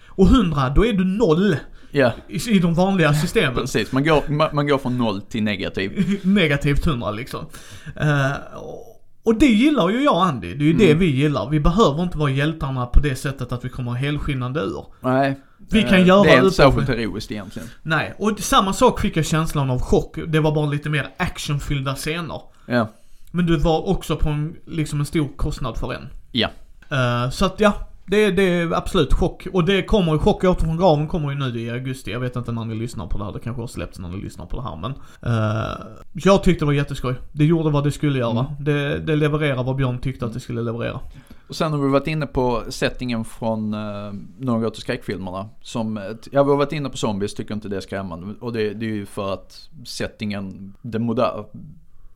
Och 0.07 0.27
100, 0.27 0.69
då 0.69 0.85
är 0.85 0.93
du 0.93 1.05
0. 1.05 1.55
Yeah. 1.91 2.13
I, 2.27 2.51
I 2.51 2.59
de 2.59 2.73
vanliga 2.73 3.13
systemen. 3.21 3.55
Precis, 3.55 3.91
man 3.91 4.03
går, 4.03 4.23
man, 4.27 4.49
man, 4.53 4.67
går 4.67 4.77
från 4.77 4.97
0 4.97 5.21
till 5.21 5.43
negativ. 5.43 6.19
Negativt 6.23 6.87
100 6.87 7.11
liksom. 7.11 7.45
Uh, 8.01 8.31
och 9.27 9.35
det 9.35 9.45
gillar 9.45 9.89
ju 9.89 10.03
jag 10.03 10.27
Andy. 10.27 10.53
Det 10.53 10.63
är 10.63 10.65
ju 10.65 10.71
mm. 10.71 10.87
det 10.87 10.93
vi 10.93 11.05
gillar. 11.05 11.49
Vi 11.49 11.59
behöver 11.59 12.03
inte 12.03 12.17
vara 12.17 12.29
hjältarna 12.31 12.85
på 12.85 12.99
det 12.99 13.15
sättet 13.15 13.51
att 13.51 13.65
vi 13.65 13.69
kommer 13.69 13.91
helskinnande 13.91 14.59
ur. 14.59 14.85
Nej. 15.01 15.39
Vi 15.71 15.83
kan 15.83 16.05
göra 16.05 16.23
Det 16.23 16.29
är 16.29 16.43
inte 16.43 16.55
särskilt 16.55 16.87
heroiskt 16.87 17.31
egentligen. 17.31 17.67
Nej, 17.83 18.13
och 18.17 18.39
samma 18.39 18.73
sak 18.73 18.99
fick 18.99 19.17
jag 19.17 19.25
känslan 19.25 19.69
av 19.69 19.81
chock. 19.81 20.17
Det 20.27 20.39
var 20.39 20.55
bara 20.55 20.65
lite 20.65 20.89
mer 20.89 21.09
actionfyllda 21.17 21.95
scener. 21.95 22.41
Ja. 22.65 22.89
Men 23.31 23.45
du 23.45 23.57
var 23.57 23.89
också 23.89 24.15
på 24.15 24.29
en, 24.29 24.55
liksom 24.65 24.99
en 24.99 25.05
stor 25.05 25.27
kostnad 25.35 25.77
för 25.77 25.93
en. 25.93 26.09
Ja. 26.31 26.47
Uh, 26.91 27.29
så 27.29 27.45
att 27.45 27.59
ja, 27.59 27.73
det, 28.09 28.31
det 28.31 28.43
är 28.43 28.73
absolut 28.73 29.13
chock. 29.13 29.47
Och 29.53 29.65
det 29.65 29.83
kommer 29.83 30.13
ju, 30.13 30.19
Chock 30.19 30.43
åter 30.43 30.65
från 30.65 30.77
graven 30.77 31.07
kommer 31.07 31.31
ju 31.31 31.37
nu 31.37 31.59
i 31.59 31.69
augusti. 31.69 32.11
Jag 32.11 32.19
vet 32.19 32.35
inte 32.35 32.51
när 32.51 32.65
ni 32.65 32.75
lyssnar 32.75 33.07
på 33.07 33.17
det 33.17 33.25
här. 33.25 33.31
Det 33.33 33.39
kanske 33.39 33.61
har 33.61 33.67
släppts 33.67 33.99
när 33.99 34.09
ni 34.09 34.17
lyssnar 34.17 34.45
på 34.45 34.57
det 34.57 34.63
här 34.63 34.75
men. 34.75 34.91
Uh, 34.91 35.85
jag 36.13 36.43
tyckte 36.43 36.61
det 36.61 36.65
var 36.65 36.73
jätteskoj. 36.73 37.15
Det 37.31 37.45
gjorde 37.45 37.69
vad 37.69 37.83
det 37.83 37.91
skulle 37.91 38.19
göra. 38.19 38.39
Mm. 38.39 38.45
Det, 38.59 38.99
det 38.99 39.15
levererar 39.15 39.63
vad 39.63 39.75
Björn 39.75 39.99
tyckte 39.99 40.25
att 40.25 40.33
det 40.33 40.39
skulle 40.39 40.61
leverera. 40.61 40.99
Och 41.47 41.55
sen 41.55 41.71
har 41.71 41.79
vi 41.79 41.89
varit 41.89 42.07
inne 42.07 42.27
på 42.27 42.63
settingen 42.69 43.25
från 43.25 43.73
uh, 43.73 44.13
några 44.37 44.67
av 44.67 44.71
skräckfilmerna. 44.71 45.49
Som, 45.61 46.15
ja 46.31 46.43
vi 46.43 46.49
har 46.49 46.57
varit 46.57 46.73
inne 46.73 46.89
på 46.89 46.97
zombies, 46.97 47.33
tycker 47.33 47.53
inte 47.53 47.69
det 47.69 47.77
är 47.77 47.81
skrämmande. 47.81 48.35
Och 48.39 48.53
det, 48.53 48.73
det 48.73 48.85
är 48.85 48.95
ju 48.95 49.05
för 49.05 49.33
att 49.33 49.69
settingen, 49.85 50.73
det 50.81 50.99
moderna 50.99 51.45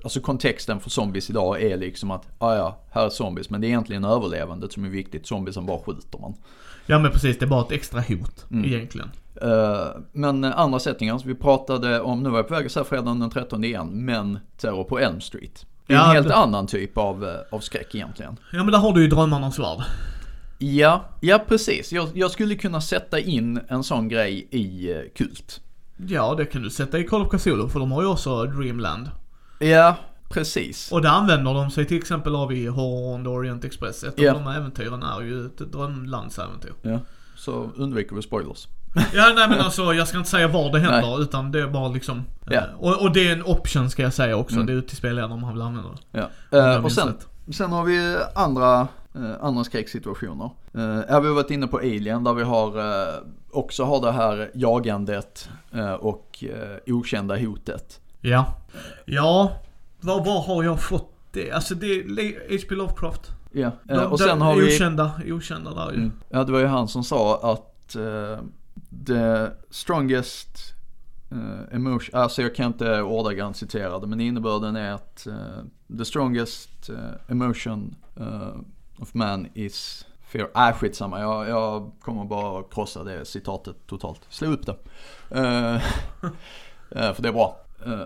Alltså 0.04 0.20
kontexten 0.20 0.80
för 0.80 0.90
zombies 0.90 1.30
idag 1.30 1.62
är 1.62 1.78
liksom 1.78 2.12
att, 2.12 2.28
ja 2.40 2.46
ah, 2.46 2.56
ja, 2.56 2.78
här 2.92 3.06
är 3.06 3.10
zombies. 3.10 3.50
Men 3.50 3.62
det 3.62 3.68
är 3.68 3.70
egentligen 3.70 4.06
överlevandet 4.06 4.74
som 4.74 4.86
är 4.86 4.90
viktigt. 4.90 5.28
Zombiesen 5.28 5.66
bara 5.66 5.80
skjuter 5.80 6.20
man. 6.20 6.34
Ja 6.86 7.00
men 7.00 7.12
precis, 7.12 7.40
det 7.40 7.46
är 7.46 7.50
bara 7.50 7.62
ett 7.62 7.72
extra 7.72 8.02
hot 8.02 8.46
mm. 8.52 8.66
egentligen. 8.66 9.12
Uh, 9.44 10.02
men 10.12 10.44
andra 10.44 10.80
settingar, 10.80 11.22
vi 11.26 11.36
pratade 11.36 12.02
om, 12.02 12.24
nu 12.24 12.30
var 12.30 12.38
jag 12.38 12.48
på 12.48 12.54
väg 12.54 12.66
att 12.66 12.72
säga 12.72 12.84
fredagen 12.84 13.20
den 13.20 13.30
13 13.30 13.64
igen, 13.64 14.06
men 14.06 14.40
Terror 14.58 14.84
på 14.84 15.00
Elm 15.00 15.22
Street. 15.22 15.66
Det 15.88 15.94
är 15.94 15.98
ja, 15.98 16.10
en 16.10 16.16
helt 16.16 16.28
det... 16.28 16.36
annan 16.36 16.68
typ 16.68 16.98
av, 16.98 17.26
eh, 17.26 17.36
av 17.52 17.60
skräck 17.60 17.96
egentligen. 17.96 18.38
Ja 18.54 18.64
men 18.64 18.72
där 18.72 18.80
har 18.80 18.94
du 18.94 19.02
ju 19.02 19.08
Drömmarnas 19.08 19.60
värld. 19.60 19.80
Ja, 20.58 21.06
ja 21.22 21.40
precis. 21.48 21.92
Jag, 21.92 22.08
jag, 22.14 22.32
skulle 22.32 22.56
kunna 22.56 22.82
sätta 22.82 23.20
in 23.20 23.60
en 23.68 23.84
sån 23.84 24.08
grej 24.08 24.48
i 24.52 24.94
uh, 24.94 25.02
Kult. 25.16 25.62
Ja, 26.08 26.36
det 26.38 26.46
kan 26.46 26.62
du 26.62 26.70
sätta 26.70 27.00
i 27.00 27.04
Call 27.04 27.22
of 27.22 27.30
Cthulhu 27.30 27.70
för 27.70 27.80
de 27.80 27.92
har 27.92 28.02
ju 28.02 28.08
också 28.08 28.44
Dreamland. 28.44 29.10
Ja, 29.62 29.95
precis. 30.30 30.91
Och 30.91 31.02
det 31.02 31.10
använder 31.10 31.54
de 31.54 31.71
sig 31.71 31.86
till 31.86 31.97
exempel 31.97 32.36
av 32.36 32.54
i 32.54 32.67
Horror 32.67 33.28
Orient 33.28 33.65
Express. 33.65 34.04
Ett 34.04 34.13
ja. 34.17 34.34
av 34.34 34.43
de 34.43 34.52
äventyren 34.52 35.04
är 35.04 35.21
ju 35.21 35.45
ett 35.45 35.58
drömlandsäventyr. 35.58 36.74
Ja, 36.82 37.00
så 37.36 37.69
undviker 37.76 38.15
vi 38.15 38.21
spoilers. 38.21 38.67
ja 39.13 39.32
nej 39.36 39.50
men 39.50 39.60
alltså 39.60 39.93
jag 39.93 40.08
ska 40.08 40.17
inte 40.17 40.30
säga 40.30 40.47
var 40.47 40.71
det 40.71 40.80
händer 40.80 41.02
nej. 41.02 41.21
utan 41.21 41.52
det 41.52 41.60
är 41.62 41.67
bara 41.67 41.88
liksom. 41.88 42.24
Ja. 42.45 42.54
Eh, 42.54 42.63
och, 42.78 43.02
och, 43.02 43.13
det 43.13 43.28
är 43.28 43.34
en 43.34 43.43
option 43.43 43.89
ska 43.89 44.04
jag 44.04 44.13
säga 44.13 44.36
också. 44.36 44.56
Mm. 44.56 44.65
Det 44.65 44.74
är 44.74 44.78
upp 44.78 44.88
till 44.88 44.97
spelaren 44.97 45.32
om 45.32 45.43
han 45.43 45.54
vill 45.54 45.62
använda 45.62 45.89
det. 45.89 46.30
Ja. 46.52 46.76
Uh, 46.76 46.86
och 46.86 46.91
sen, 46.91 47.13
sen 47.52 47.71
har 47.71 47.84
vi 47.84 48.17
andra, 48.36 48.88
uh, 49.15 49.32
andra 49.41 49.63
skräcksituationer. 49.63 50.50
Uh, 50.76 51.02
här 51.10 51.21
vi 51.21 51.28
har 51.28 51.36
varit 51.36 51.52
inne 51.52 51.67
på 51.67 51.78
Alien 51.78 52.24
där 52.24 52.34
vi 52.34 52.43
har 52.43 52.78
uh, 52.78 53.15
också 53.52 53.84
har 53.84 54.02
det 54.02 54.12
här 54.12 54.52
jagandet 54.54 55.50
och 56.00 56.43
okända 56.88 57.38
hotet. 57.38 58.00
Ja. 58.22 58.58
Ja, 59.06 59.52
var, 60.00 60.26
var 60.26 60.42
har 60.42 60.64
jag 60.64 60.82
fått 60.82 61.14
det? 61.32 61.52
Alltså 61.52 61.76
det 61.76 61.88
är 61.88 62.58
H.P. 62.58 62.76
Lovecraft. 62.76 63.32
Ja, 63.52 63.72
De, 63.84 63.98
och 63.98 64.20
sen 64.20 64.42
har 64.42 64.56
vi... 64.56 64.76
Okända, 64.76 65.12
okända 65.26 65.74
där 65.74 65.92
ju. 65.92 65.98
Mm. 65.98 66.12
Ja, 66.30 66.44
det 66.44 66.52
var 66.52 66.60
ju 66.60 66.66
han 66.66 66.88
som 66.88 67.04
sa 67.04 67.52
att 67.52 67.96
uh, 67.96 68.40
the 69.08 69.48
strongest 69.70 70.74
uh, 71.32 71.76
emotion, 71.76 72.20
alltså 72.20 72.42
jag 72.42 72.56
kan 72.56 72.66
inte 72.66 73.02
ordagrant 73.02 73.58
citera 73.58 74.00
det, 74.00 74.08
men 74.08 74.20
innebörden 74.20 74.76
är 74.76 74.92
att 74.92 75.28
uh, 75.28 75.98
the 75.98 76.06
strongest 76.06 76.90
uh, 76.90 76.98
emotion 77.28 77.96
of 78.98 79.14
man 79.14 79.48
is 79.54 80.06
fear. 80.22 80.50
Äh, 80.56 80.74
skitsamma, 80.74 81.20
jag, 81.20 81.50
jag 81.50 81.92
kommer 82.02 82.26
bara 82.26 82.64
krossa 82.64 83.04
det 83.04 83.26
citatet 83.26 83.76
totalt. 83.88 84.22
Slå 84.30 84.48
upp 84.48 84.66
det. 84.66 84.76
för 86.90 87.22
det 87.22 87.28
är 87.28 87.34
bra. 87.34 87.58
Eh, 87.86 88.04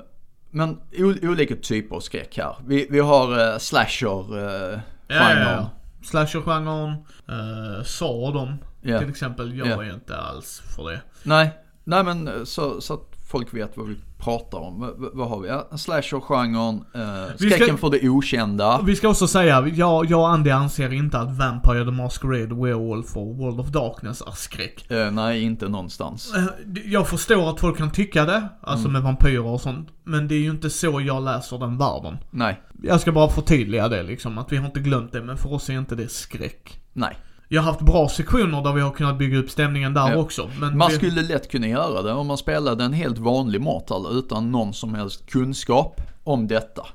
men 0.52 0.78
olika 1.24 1.56
typer 1.56 1.96
av 1.96 2.00
skräck 2.00 2.38
här. 2.38 2.56
Vi, 2.68 2.88
vi 2.90 3.00
har 3.00 3.54
uh, 3.54 3.58
slasher-genren. 3.58 4.80
Ja, 5.08 5.34
ja, 5.34 5.52
ja. 5.52 5.70
Slasher-genren, 6.04 6.90
uh, 7.30 7.84
sa 7.84 8.32
de 8.32 8.58
yeah. 8.90 9.00
till 9.00 9.10
exempel. 9.10 9.58
Jag 9.58 9.68
yeah. 9.68 9.88
är 9.88 9.94
inte 9.94 10.18
alls 10.18 10.64
för 10.76 10.90
det. 10.90 11.02
Nej, 11.24 11.52
nej 11.86 12.04
men 12.04 12.46
så, 12.46 12.82
så 12.82 12.94
att 12.94 13.16
folk 13.28 13.54
vet 13.54 13.78
vad 13.78 13.88
vi 13.88 13.96
pratar 14.18 14.58
om. 14.58 14.82
V 14.82 15.08
vad 15.14 15.30
har 15.30 15.40
vi? 15.40 15.48
Ja, 15.48 15.68
Slasher-genren, 15.78 16.86
eh, 16.96 17.36
skräcken 17.36 17.78
för 17.78 17.90
det 17.90 18.10
okända. 18.10 18.82
Vi 18.86 18.96
ska 18.96 19.10
också 19.10 19.28
säga, 19.28 19.68
jag, 19.68 20.06
jag 20.06 20.20
och 20.20 20.30
Andy 20.30 20.50
anser 20.50 20.94
inte 20.94 21.20
att 21.20 21.38
Vampire 21.38 21.86
the 21.86 21.92
Masquerade, 21.92 22.56
Werewolf 22.56 23.18
och 23.18 23.38
World 23.38 23.60
of 23.60 23.68
Darkness 23.68 24.22
är 24.22 24.32
skräck. 24.32 24.92
Eh, 24.92 25.12
nej, 25.12 25.42
inte 25.42 25.70
någonstans. 25.70 26.34
Eh, 26.36 26.44
jag 26.86 27.08
förstår 27.08 27.50
att 27.50 27.60
folk 27.60 27.78
kan 27.78 27.92
tycka 27.92 28.26
det, 28.26 28.50
alltså 28.62 28.88
mm. 28.88 28.94
med 28.94 29.02
vampyrer 29.02 29.46
och 29.46 29.62
sånt. 29.62 29.90
Men 30.04 30.28
det 30.28 30.36
är 30.36 30.40
ju 30.40 30.50
inte 30.50 30.70
så 30.70 31.02
jag 31.02 31.24
läser 31.24 31.58
den 31.58 31.78
världen. 31.78 32.18
Nej. 32.30 32.62
Jag 32.84 33.02
ska 33.02 33.12
bara 33.12 33.30
förtydliga 33.30 33.88
det 33.88 34.04
liksom, 34.04 34.38
att 34.38 34.52
vi 34.52 34.58
har 34.58 34.66
inte 34.66 34.80
glömt 34.80 35.12
det, 35.12 35.22
men 35.22 35.38
för 35.38 35.54
oss 35.54 35.70
är 35.70 35.74
inte 35.74 35.96
det 35.96 36.12
skräck. 36.12 36.80
Nej. 36.94 37.18
Jag 37.48 37.62
har 37.62 37.72
haft 37.72 37.82
bra 37.82 38.10
sektioner 38.10 38.62
där 38.64 38.74
vi 38.74 38.82
har 38.82 38.92
kunnat 38.92 39.18
bygga 39.18 39.38
upp 39.38 39.50
stämningen 39.50 39.94
där 39.94 40.12
ja. 40.12 40.18
också. 40.18 40.50
Men 40.60 40.78
man 40.78 40.90
vi... 40.90 40.96
skulle 40.96 41.22
lätt 41.22 41.52
kunna 41.52 41.68
göra 41.68 42.02
det 42.02 42.14
om 42.14 42.28
man 42.28 42.38
spelade 42.38 42.84
en 42.84 42.94
helt 42.94 43.18
vanlig 43.18 43.62
Mortal 43.62 44.18
utan 44.18 44.52
någon 44.52 44.74
som 44.74 44.96
helst 44.96 45.30
kunskap 45.30 46.02
om 46.24 46.48
detta. 46.48 46.86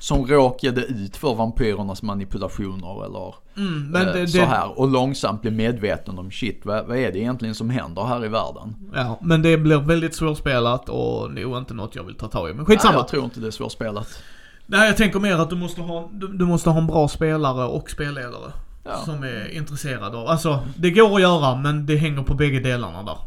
som 0.00 0.26
råkade 0.26 0.84
ut 0.84 1.16
för 1.16 1.34
vampyrernas 1.34 2.02
manipulationer 2.02 3.04
eller 3.04 3.34
Mm, 3.56 3.94
eh, 3.96 4.12
det, 4.12 4.28
så 4.28 4.38
det, 4.38 4.44
här. 4.44 4.78
Och 4.78 4.88
långsamt 4.88 5.42
blir 5.42 5.52
medveten 5.52 6.18
om 6.18 6.30
shit, 6.30 6.60
vad, 6.64 6.86
vad 6.86 6.96
är 6.96 7.12
det 7.12 7.18
egentligen 7.18 7.54
som 7.54 7.70
händer 7.70 8.04
här 8.04 8.24
i 8.24 8.28
världen? 8.28 8.74
ja, 8.94 9.18
men 9.22 9.42
det 9.42 9.58
blir 9.58 9.76
väldigt 9.76 10.14
svårspelat 10.14 10.88
och 10.88 11.30
nog 11.30 11.58
inte 11.58 11.74
något 11.74 11.94
jag 11.94 12.04
vill 12.04 12.14
ta 12.14 12.28
tag 12.28 12.50
i. 12.50 12.54
Men 12.54 12.56
Nej, 12.56 12.66
skitsamma. 12.66 12.94
jag 12.94 13.08
tror 13.08 13.24
inte 13.24 13.40
det 13.40 13.46
är 13.46 13.50
svårspelat. 13.50 14.22
Nej, 14.66 14.86
jag 14.86 14.96
tänker 14.96 15.20
mer 15.20 15.34
att 15.34 15.50
du 15.50 15.56
måste 15.56 15.80
ha, 15.80 16.08
du, 16.12 16.26
du 16.28 16.44
måste 16.44 16.70
ha 16.70 16.78
en 16.78 16.86
bra 16.86 17.08
spelare 17.08 17.66
och 17.66 17.90
spelledare. 17.90 18.52
Ja. 18.86 18.96
Som 18.96 19.22
är 19.22 19.48
intresserad 19.48 20.14
av, 20.14 20.26
alltså 20.26 20.66
det 20.76 20.90
går 20.90 21.14
att 21.14 21.20
göra 21.20 21.56
men 21.56 21.86
det 21.86 21.96
hänger 21.96 22.22
på 22.22 22.34
bägge 22.34 22.60
delarna 22.60 23.02
där. 23.02 23.18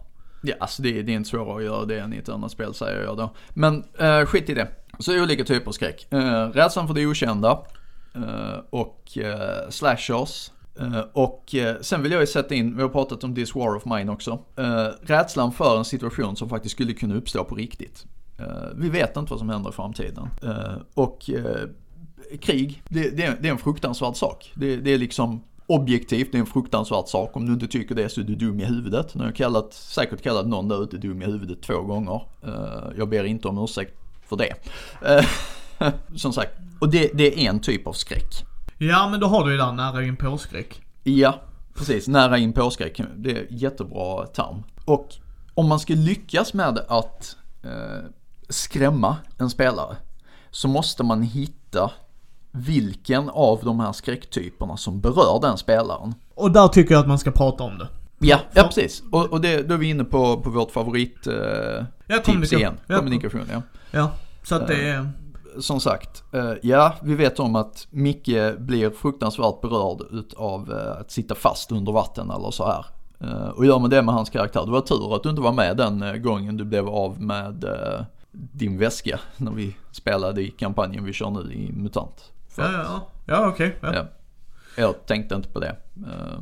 Ja, 0.41 0.55
alltså 0.60 0.82
det, 0.82 1.01
det 1.01 1.12
är 1.12 1.16
inte 1.16 1.30
svårare 1.30 1.57
att 1.57 1.64
göra 1.64 1.86
det 1.86 1.99
än 1.99 2.14
i 2.14 2.18
ett 2.18 2.30
annat 2.30 2.51
spel 2.51 2.74
säger 2.74 3.03
jag 3.03 3.18
då. 3.18 3.34
Men 3.49 3.84
eh, 3.99 4.26
skit 4.26 4.49
i 4.49 4.53
det. 4.53 4.68
Så 4.99 5.24
olika 5.24 5.43
typer 5.43 5.68
av 5.68 5.72
skräck. 5.72 6.07
Eh, 6.10 6.47
rädslan 6.47 6.88
för 6.88 6.93
det 6.93 7.05
okända. 7.05 7.60
Eh, 8.16 8.60
och 8.70 9.18
eh, 9.18 9.70
slashers. 9.70 10.51
Eh, 10.80 10.99
och 11.14 11.55
eh, 11.55 11.76
sen 11.82 12.03
vill 12.03 12.12
jag 12.12 12.22
ju 12.22 12.28
sätta 12.28 12.55
in, 12.55 12.76
vi 12.76 12.82
har 12.82 12.89
pratat 12.89 13.24
om 13.24 13.36
This 13.36 13.55
War 13.55 13.76
of 13.76 13.86
Mine 13.86 14.12
också. 14.12 14.39
Eh, 14.57 14.88
rädslan 15.01 15.51
för 15.51 15.78
en 15.78 15.86
situation 15.86 16.36
som 16.36 16.49
faktiskt 16.49 16.76
skulle 16.76 16.93
kunna 16.93 17.16
uppstå 17.16 17.43
på 17.43 17.55
riktigt. 17.55 18.05
Vi 18.76 18.89
vet 18.89 19.18
inte 19.18 19.32
vad 19.32 19.39
som 19.39 19.49
händer 19.49 19.70
i 19.70 19.74
framtiden. 19.74 20.30
Och 20.93 21.30
krig, 22.41 22.84
det, 22.89 23.10
det 23.10 23.47
är 23.47 23.51
en 23.51 23.57
fruktansvärd 23.57 24.16
sak. 24.16 24.51
Det, 24.55 24.76
det 24.76 24.91
är 24.91 24.97
liksom 24.97 25.43
objektivt, 25.70 26.32
det 26.32 26.38
är 26.38 26.39
en 26.39 26.45
fruktansvärd 26.45 27.07
sak. 27.07 27.36
Om 27.36 27.45
du 27.45 27.53
inte 27.53 27.67
tycker 27.67 27.95
det 27.95 28.09
så 28.09 28.22
är 28.22 28.26
du 28.26 28.36
dum 28.36 28.59
i 28.59 28.65
huvudet. 28.65 29.15
Nu 29.15 29.22
har 29.22 29.28
jag 29.28 29.36
kallat, 29.36 29.74
säkert 29.74 30.22
kallat 30.22 30.47
någon 30.47 30.67
där 30.67 30.84
ute 30.84 30.97
dum 30.97 31.22
i 31.22 31.26
huvudet 31.26 31.61
två 31.61 31.82
gånger. 31.82 32.22
Eh, 32.43 32.97
jag 32.97 33.09
ber 33.09 33.24
inte 33.24 33.47
om 33.47 33.63
ursäkt 33.63 33.93
för 34.30 34.38
det. 34.38 34.53
Eh, 35.05 35.26
som 36.15 36.34
sagt, 36.34 36.51
och 36.80 36.89
det, 36.89 37.11
det 37.13 37.45
är 37.45 37.49
en 37.49 37.59
typ 37.59 37.88
av 37.88 37.93
skräck. 37.93 38.45
Ja 38.78 39.09
men 39.09 39.20
då 39.20 39.28
har 39.28 39.45
du 39.45 39.51
ju 39.51 39.57
där 39.57 39.72
nära 39.72 40.03
in 40.03 40.17
på 40.17 40.38
skräck. 40.38 40.82
Ja, 41.03 41.41
precis. 41.74 42.07
Nära 42.07 42.38
in 42.38 42.53
på 42.53 42.70
skräck. 42.70 43.01
Det 43.15 43.32
är 43.32 43.47
jättebra 43.49 44.26
term. 44.26 44.63
Och 44.86 45.07
om 45.53 45.70
man 45.70 45.80
ska 45.80 45.93
lyckas 45.93 46.53
med 46.53 46.80
att 46.88 47.38
eh, 47.63 48.09
skrämma 48.49 49.17
en 49.38 49.49
spelare 49.49 49.97
så 50.51 50.67
måste 50.67 51.03
man 51.03 51.22
hitta 51.22 51.91
vilken 52.51 53.29
av 53.29 53.59
de 53.63 53.79
här 53.79 53.91
skräcktyperna 53.91 54.77
som 54.77 54.99
berör 55.01 55.39
den 55.41 55.57
spelaren. 55.57 56.13
Och 56.35 56.51
där 56.51 56.67
tycker 56.67 56.93
jag 56.93 57.01
att 57.01 57.07
man 57.07 57.19
ska 57.19 57.31
prata 57.31 57.63
om 57.63 57.77
det. 57.77 57.87
Ja, 58.19 58.39
ja 58.53 58.63
precis. 58.63 59.03
Och, 59.11 59.25
och 59.25 59.41
det, 59.41 59.61
då 59.61 59.73
är 59.73 59.77
vi 59.77 59.89
inne 59.89 60.03
på, 60.03 60.37
på 60.41 60.49
vårt 60.49 60.71
favorit 60.71 61.27
eh, 61.27 61.33
Ja, 61.35 62.15
tips 62.15 62.25
kommunikation. 62.25 62.59
igen. 62.59 62.77
Ja. 62.87 62.95
Kommunikation, 62.97 63.41
ja. 63.51 63.61
Ja, 63.91 64.11
så 64.43 64.55
att 64.55 64.67
det 64.67 64.89
är... 64.89 65.09
Som 65.59 65.79
sagt, 65.79 66.23
eh, 66.33 66.51
ja 66.61 66.93
vi 67.01 67.15
vet 67.15 67.39
om 67.39 67.55
att 67.55 67.87
Micke 67.89 68.57
blir 68.57 68.89
fruktansvärt 68.89 69.61
berörd 69.61 70.01
utav 70.11 70.71
eh, 70.71 71.01
att 71.01 71.11
sitta 71.11 71.35
fast 71.35 71.71
under 71.71 71.91
vatten 71.91 72.31
eller 72.31 72.51
så 72.51 72.65
här. 72.65 72.85
Eh, 73.19 73.49
och 73.49 73.65
gör 73.65 73.79
man 73.79 73.89
det 73.89 74.01
med 74.01 74.15
hans 74.15 74.29
karaktär, 74.29 74.65
det 74.65 74.71
var 74.71 74.81
tur 74.81 75.15
att 75.15 75.23
du 75.23 75.29
inte 75.29 75.41
var 75.41 75.51
med 75.51 75.77
den 75.77 76.03
eh, 76.03 76.13
gången 76.13 76.57
du 76.57 76.63
blev 76.65 76.87
av 76.89 77.21
med 77.21 77.63
eh, 77.63 78.05
din 78.31 78.77
väska 78.77 79.19
när 79.37 79.51
vi 79.51 79.75
spelade 79.91 80.41
i 80.41 80.51
kampanjen 80.51 81.05
vi 81.05 81.13
kör 81.13 81.29
nu 81.29 81.53
i 81.53 81.71
MUTANT. 81.71 82.31
För 82.66 82.74
Ja, 82.74 82.84
ja, 82.84 83.07
ja 83.26 83.47
okej. 83.47 83.78
ja. 83.82 83.93
Ja. 83.93 84.05
Jag 84.76 85.05
tänkte 85.05 85.36
inte 85.36 85.49
på 85.49 85.60
det. 85.60 85.76
Eh, 86.07 86.39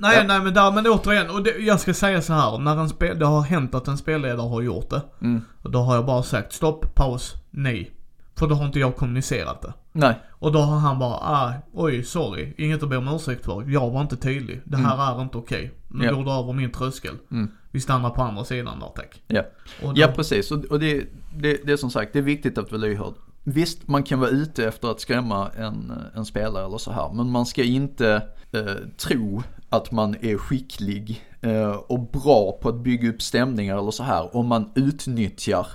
Nej, 0.00 0.16
Ja. 0.16 0.22
nej 0.26 0.40
men 0.40 0.54
där, 0.54 0.72
men 0.72 0.86
återigen, 0.86 1.30
och 1.30 1.42
det, 1.42 1.50
jag 1.58 1.80
ska 1.80 1.94
säga 1.94 2.22
så 2.22 2.32
här, 2.32 2.58
när 2.58 2.76
en 2.76 2.88
spel, 2.88 3.18
det 3.18 3.26
har 3.26 3.42
hänt 3.42 3.74
att 3.74 3.88
en 3.88 3.98
spelledare 3.98 4.48
har 4.48 4.62
gjort 4.62 4.90
det. 4.90 5.02
Mm. 5.20 5.40
Och 5.62 5.70
då 5.70 5.78
har 5.78 5.94
jag 5.94 6.06
bara 6.06 6.22
sagt 6.22 6.52
stopp, 6.52 6.94
paus, 6.94 7.34
nej. 7.50 7.90
För 8.36 8.46
då 8.46 8.54
har 8.54 8.66
inte 8.66 8.78
jag 8.80 8.96
kommunicerat 8.96 9.62
det. 9.62 9.72
Nej, 9.92 10.14
Och 10.30 10.52
då 10.52 10.58
har 10.58 10.78
han 10.78 10.98
bara, 10.98 11.14
ah, 11.14 11.52
oj, 11.72 12.02
sorry, 12.04 12.54
inget 12.58 12.82
att 12.82 12.88
be 12.88 12.96
om 12.96 13.08
ursäkt 13.08 13.44
för. 13.44 13.64
Jag 13.70 13.90
var 13.90 14.00
inte 14.00 14.16
tydlig. 14.16 14.60
Det 14.64 14.76
här 14.76 15.16
är 15.18 15.22
inte 15.22 15.38
okej. 15.38 15.72
Nu 15.88 16.04
Ja. 16.04 16.12
går 16.12 16.24
du 16.24 16.30
över 16.30 16.52
min 16.52 16.72
tröskel. 16.72 17.14
Mm. 17.30 17.50
Vi 17.70 17.80
stannar 17.80 18.10
på 18.10 18.22
andra 18.22 18.44
sidan 18.44 18.78
där, 18.80 18.88
tack. 18.96 19.22
ja. 19.26 19.42
Då, 19.82 19.92
Ja 19.96 20.06
precis, 20.16 20.50
och 20.50 20.78
det, 20.78 21.04
det, 21.36 21.60
det 21.66 21.72
är 21.72 21.76
som 21.76 21.90
sagt, 21.90 22.12
det 22.12 22.18
är 22.18 22.22
viktigt 22.22 22.58
att 22.58 22.70
vara 22.72 22.80
lyhörd. 22.80 23.14
Visst, 23.52 23.88
man 23.88 24.02
kan 24.02 24.20
vara 24.20 24.30
ute 24.30 24.64
efter 24.68 24.88
att 24.90 25.00
skrämma 25.00 25.50
en, 25.56 25.92
en 26.14 26.24
spelare 26.24 26.64
eller 26.66 26.78
så 26.78 26.92
här, 26.92 27.12
men 27.12 27.30
man 27.30 27.46
ska 27.46 27.62
inte 27.62 28.22
eh, 28.52 28.74
tro 28.96 29.42
att 29.68 29.92
man 29.92 30.16
är 30.20 30.38
skicklig 30.38 31.24
eh, 31.40 31.70
och 31.70 32.00
bra 32.10 32.58
på 32.62 32.68
att 32.68 32.74
bygga 32.80 33.08
upp 33.10 33.22
stämningar 33.22 33.78
eller 33.78 33.90
så 33.90 34.02
här 34.02 34.36
om 34.36 34.46
man 34.46 34.72
utnyttjar 34.74 35.66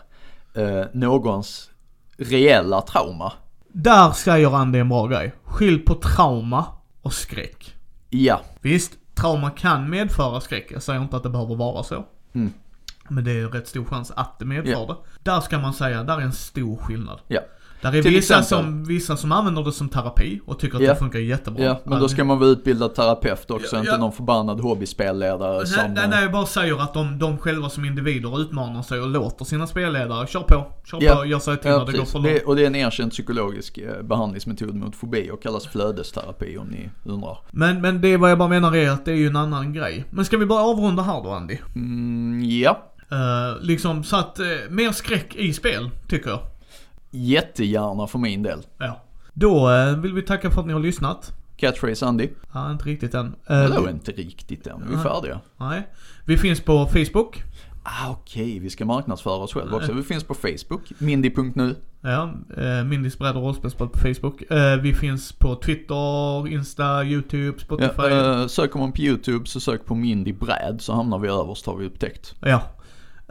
eh, 0.56 0.84
någons 0.94 1.70
reella 2.18 2.82
trauma. 2.82 3.34
Där 3.68 4.12
säger 4.12 4.56
Andy 4.56 4.80
en 4.80 4.90
bra 4.90 5.08
grej. 5.08 5.34
Skilj 5.44 5.80
på 5.80 5.94
trauma 5.96 6.66
och 7.02 7.14
skräck. 7.14 7.76
Ja, 8.10 8.42
Visst, 8.62 8.92
trauma 9.16 9.50
kan 9.50 9.90
medföra 9.90 10.42
skräck. 10.42 10.72
Jag 10.72 10.84
säger 10.84 11.02
inte 11.02 11.18
att 11.18 11.24
det 11.24 11.30
behöver 11.30 11.56
vara 11.56 11.84
så. 11.84 12.06
Mm. 12.34 12.54
Men 13.08 13.24
det 13.24 13.32
är 13.32 13.48
rätt 13.48 13.68
stor 13.68 13.86
chans 13.86 14.12
att 14.16 14.40
det 14.40 14.46
medför 14.46 14.72
Ja. 14.72 14.86
det. 14.86 14.96
Där 15.32 15.42
ska 15.42 15.60
man 15.60 15.74
säga, 15.74 16.04
där 16.04 16.18
är 16.18 16.22
en 16.22 16.34
stor 16.34 16.78
skillnad. 16.78 17.20
ja. 17.28 17.40
Där 17.84 17.96
är 17.96 18.02
Till 18.02 18.12
vissa 18.12 18.40
exempel. 18.40 18.66
som, 18.66 18.84
vissa 18.84 19.18
som 19.18 19.32
använder 19.32 19.64
det 19.64 19.72
som 19.72 19.90
terapi 19.90 20.42
och 20.46 20.60
tycker 20.60 20.78
att 20.78 20.84
Ja. 20.84 20.94
det 20.94 21.00
funkar 21.00 21.20
jättebra. 21.20 21.64
Ja, 21.64 21.80
men 21.84 22.00
då 22.00 22.10
ska 22.10 22.24
man 22.24 22.40
vara 22.40 22.50
utbildad 22.50 22.96
terapeut 22.96 23.52
också, 23.52 23.76
Ja, 23.76 23.80
inte 23.80 23.92
ja. 23.92 23.98
någon 23.98 24.12
förbannad 24.12 24.60
hobbyspelledare 24.60 25.58
Nej, 25.58 25.68
som... 25.68 25.94
nej, 25.94 26.08
nej, 26.10 26.24
jag 26.24 26.32
bara 26.32 26.46
säger 26.46 26.82
att 26.82 26.94
de, 26.94 27.20
de 27.20 27.38
själva 27.38 27.70
som 27.70 27.86
individer 27.86 28.42
utmanar 28.42 28.82
sig 28.82 29.00
och 29.00 29.08
låter 29.08 29.46
sina 29.46 29.68
spelledare, 29.68 30.28
kör 30.28 30.40
på, 30.40 30.66
kör 30.86 30.98
Ja. 31.02 31.16
på, 31.16 31.26
gör 31.26 31.40
sig 31.40 31.58
till 31.58 31.72
Ja, 31.72 31.78
när 31.78 31.86
det 31.86 31.98
går 31.98 32.06
för 32.06 32.20
långt. 32.20 32.26
det, 32.28 32.44
och 32.44 32.56
det 32.56 32.62
är 32.64 32.68
en 32.68 32.76
erkänd 32.76 33.12
psykologisk 33.12 33.78
eh, 33.78 34.02
behandlingsmetod 34.04 34.76
mot 34.76 34.96
fobi 34.96 35.30
och 35.34 35.44
kallas 35.44 35.68
flödesterapi 35.68 36.58
om 36.58 36.68
ni 36.68 36.90
undrar. 37.06 37.38
Men, 37.52 37.82
men 37.82 38.02
det 38.02 38.18
vad 38.18 38.32
jag 38.32 38.38
bara 38.38 38.50
menar 38.50 38.76
är 38.76 38.90
att 38.90 39.06
det 39.06 39.12
är 39.12 39.16
ju 39.16 39.28
en 39.28 39.36
annan 39.36 39.74
grej. 39.74 40.06
Men 40.10 40.26
ska 40.26 40.38
vi 40.38 40.46
bara 40.46 40.64
avrunda 40.64 41.04
här 41.04 41.24
då 41.24 41.30
Andy? 41.30 41.58
Mm, 41.76 42.42
ja, 42.50 42.90
Uh, 43.12 43.62
liksom 43.62 44.04
så 44.04 44.16
att, 44.18 44.40
eh, 44.40 44.46
mer 44.70 44.92
skräck 44.92 45.36
i 45.36 45.54
spel, 45.54 45.90
tycker 46.08 46.30
jag. 46.30 46.40
Jättegärna 47.14 48.08
för 48.08 48.20
min 48.20 48.44
del. 48.44 48.60
Ja. 48.78 49.02
Då 49.34 49.72
eh, 49.72 49.98
vill 49.98 50.14
vi 50.14 50.22
tacka 50.22 50.52
för 50.52 50.62
att 50.62 50.68
ni 50.68 50.74
har 50.74 50.80
lyssnat. 50.80 51.32
Catchphrase 51.58 52.06
Andy. 52.06 52.30
Ja, 52.54 52.72
inte 52.72 52.86
riktigt 52.86 53.14
än. 53.14 53.36
Eh, 53.48 53.62
Vadå 53.70 53.82
vi- 53.82 53.92
inte 53.92 54.12
riktigt 54.12 54.68
än? 54.68 54.84
Vi 54.90 54.94
är 54.96 55.00
färdiga. 55.00 55.40
Nej. 55.58 55.88
Vi 56.26 56.38
finns 56.38 56.62
på 56.62 56.86
Facebook. 56.88 57.44
Ah, 57.84 58.10
Okej, 58.12 58.60
vi 58.60 58.70
ska 58.70 58.86
marknadsföra 58.86 59.34
oss 59.34 59.54
själva 59.54 59.78
också. 59.78 59.94
Vi 59.94 60.04
finns 60.04 60.24
på 60.24 60.34
Facebook, 60.34 60.82
mindy.nu. 60.98 61.76
Ja, 62.02 62.34
eh, 62.58 62.84
Mindys 62.84 63.18
bräd 63.18 63.36
och 63.36 63.44
rollspelsspel 63.44 63.88
på 63.88 64.00
Facebook. 64.00 64.52
Eh, 64.52 64.78
vi 64.82 64.94
finns 64.94 65.32
på 65.32 65.56
Twitter, 65.56 66.48
Insta, 66.48 67.04
YouTube, 67.04 67.60
Spotify. 67.60 67.92
Ja, 67.98 68.42
eh, 68.42 68.48
söker 68.48 68.80
man 68.80 68.92
på 68.92 69.02
YouTube 69.02 69.46
så 69.46 69.60
sök 69.60 69.86
på 69.86 69.96
Mindy 69.96 70.34
Bräd 70.34 70.78
så 70.82 70.94
hamnar 70.94 71.20
vi 71.20 71.28
överst 71.28 71.66
har 71.66 71.76
vi 71.76 71.86
upptäckt. 71.86 72.36
Ja. 72.40 72.62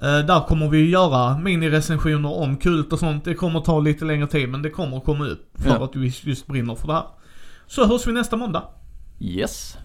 Eh, 0.02 0.18
där 0.26 0.40
kommer 0.46 0.68
vi 0.68 0.90
göra 0.90 1.38
minirecensioner 1.38 2.32
om 2.36 2.56
kult 2.56 2.92
och 2.92 2.98
sånt. 2.98 3.24
Det 3.24 3.34
kommer 3.34 3.60
ta 3.60 3.80
lite 3.80 4.04
längre 4.04 4.26
tid 4.26 4.48
men 4.48 4.62
det 4.62 4.70
kommer 4.70 5.00
komma 5.00 5.24
upp. 5.26 5.48
För 5.54 5.70
Ja. 5.70 5.84
att 5.84 5.96
vi 5.96 6.12
just 6.22 6.46
brinner 6.46 6.74
för 6.74 6.86
det 6.86 6.92
här. 6.94 7.04
Så 7.66 7.86
hörs 7.86 8.06
vi 8.06 8.12
nästa 8.12 8.36
måndag. 8.36 8.62
Yes. 9.20 9.76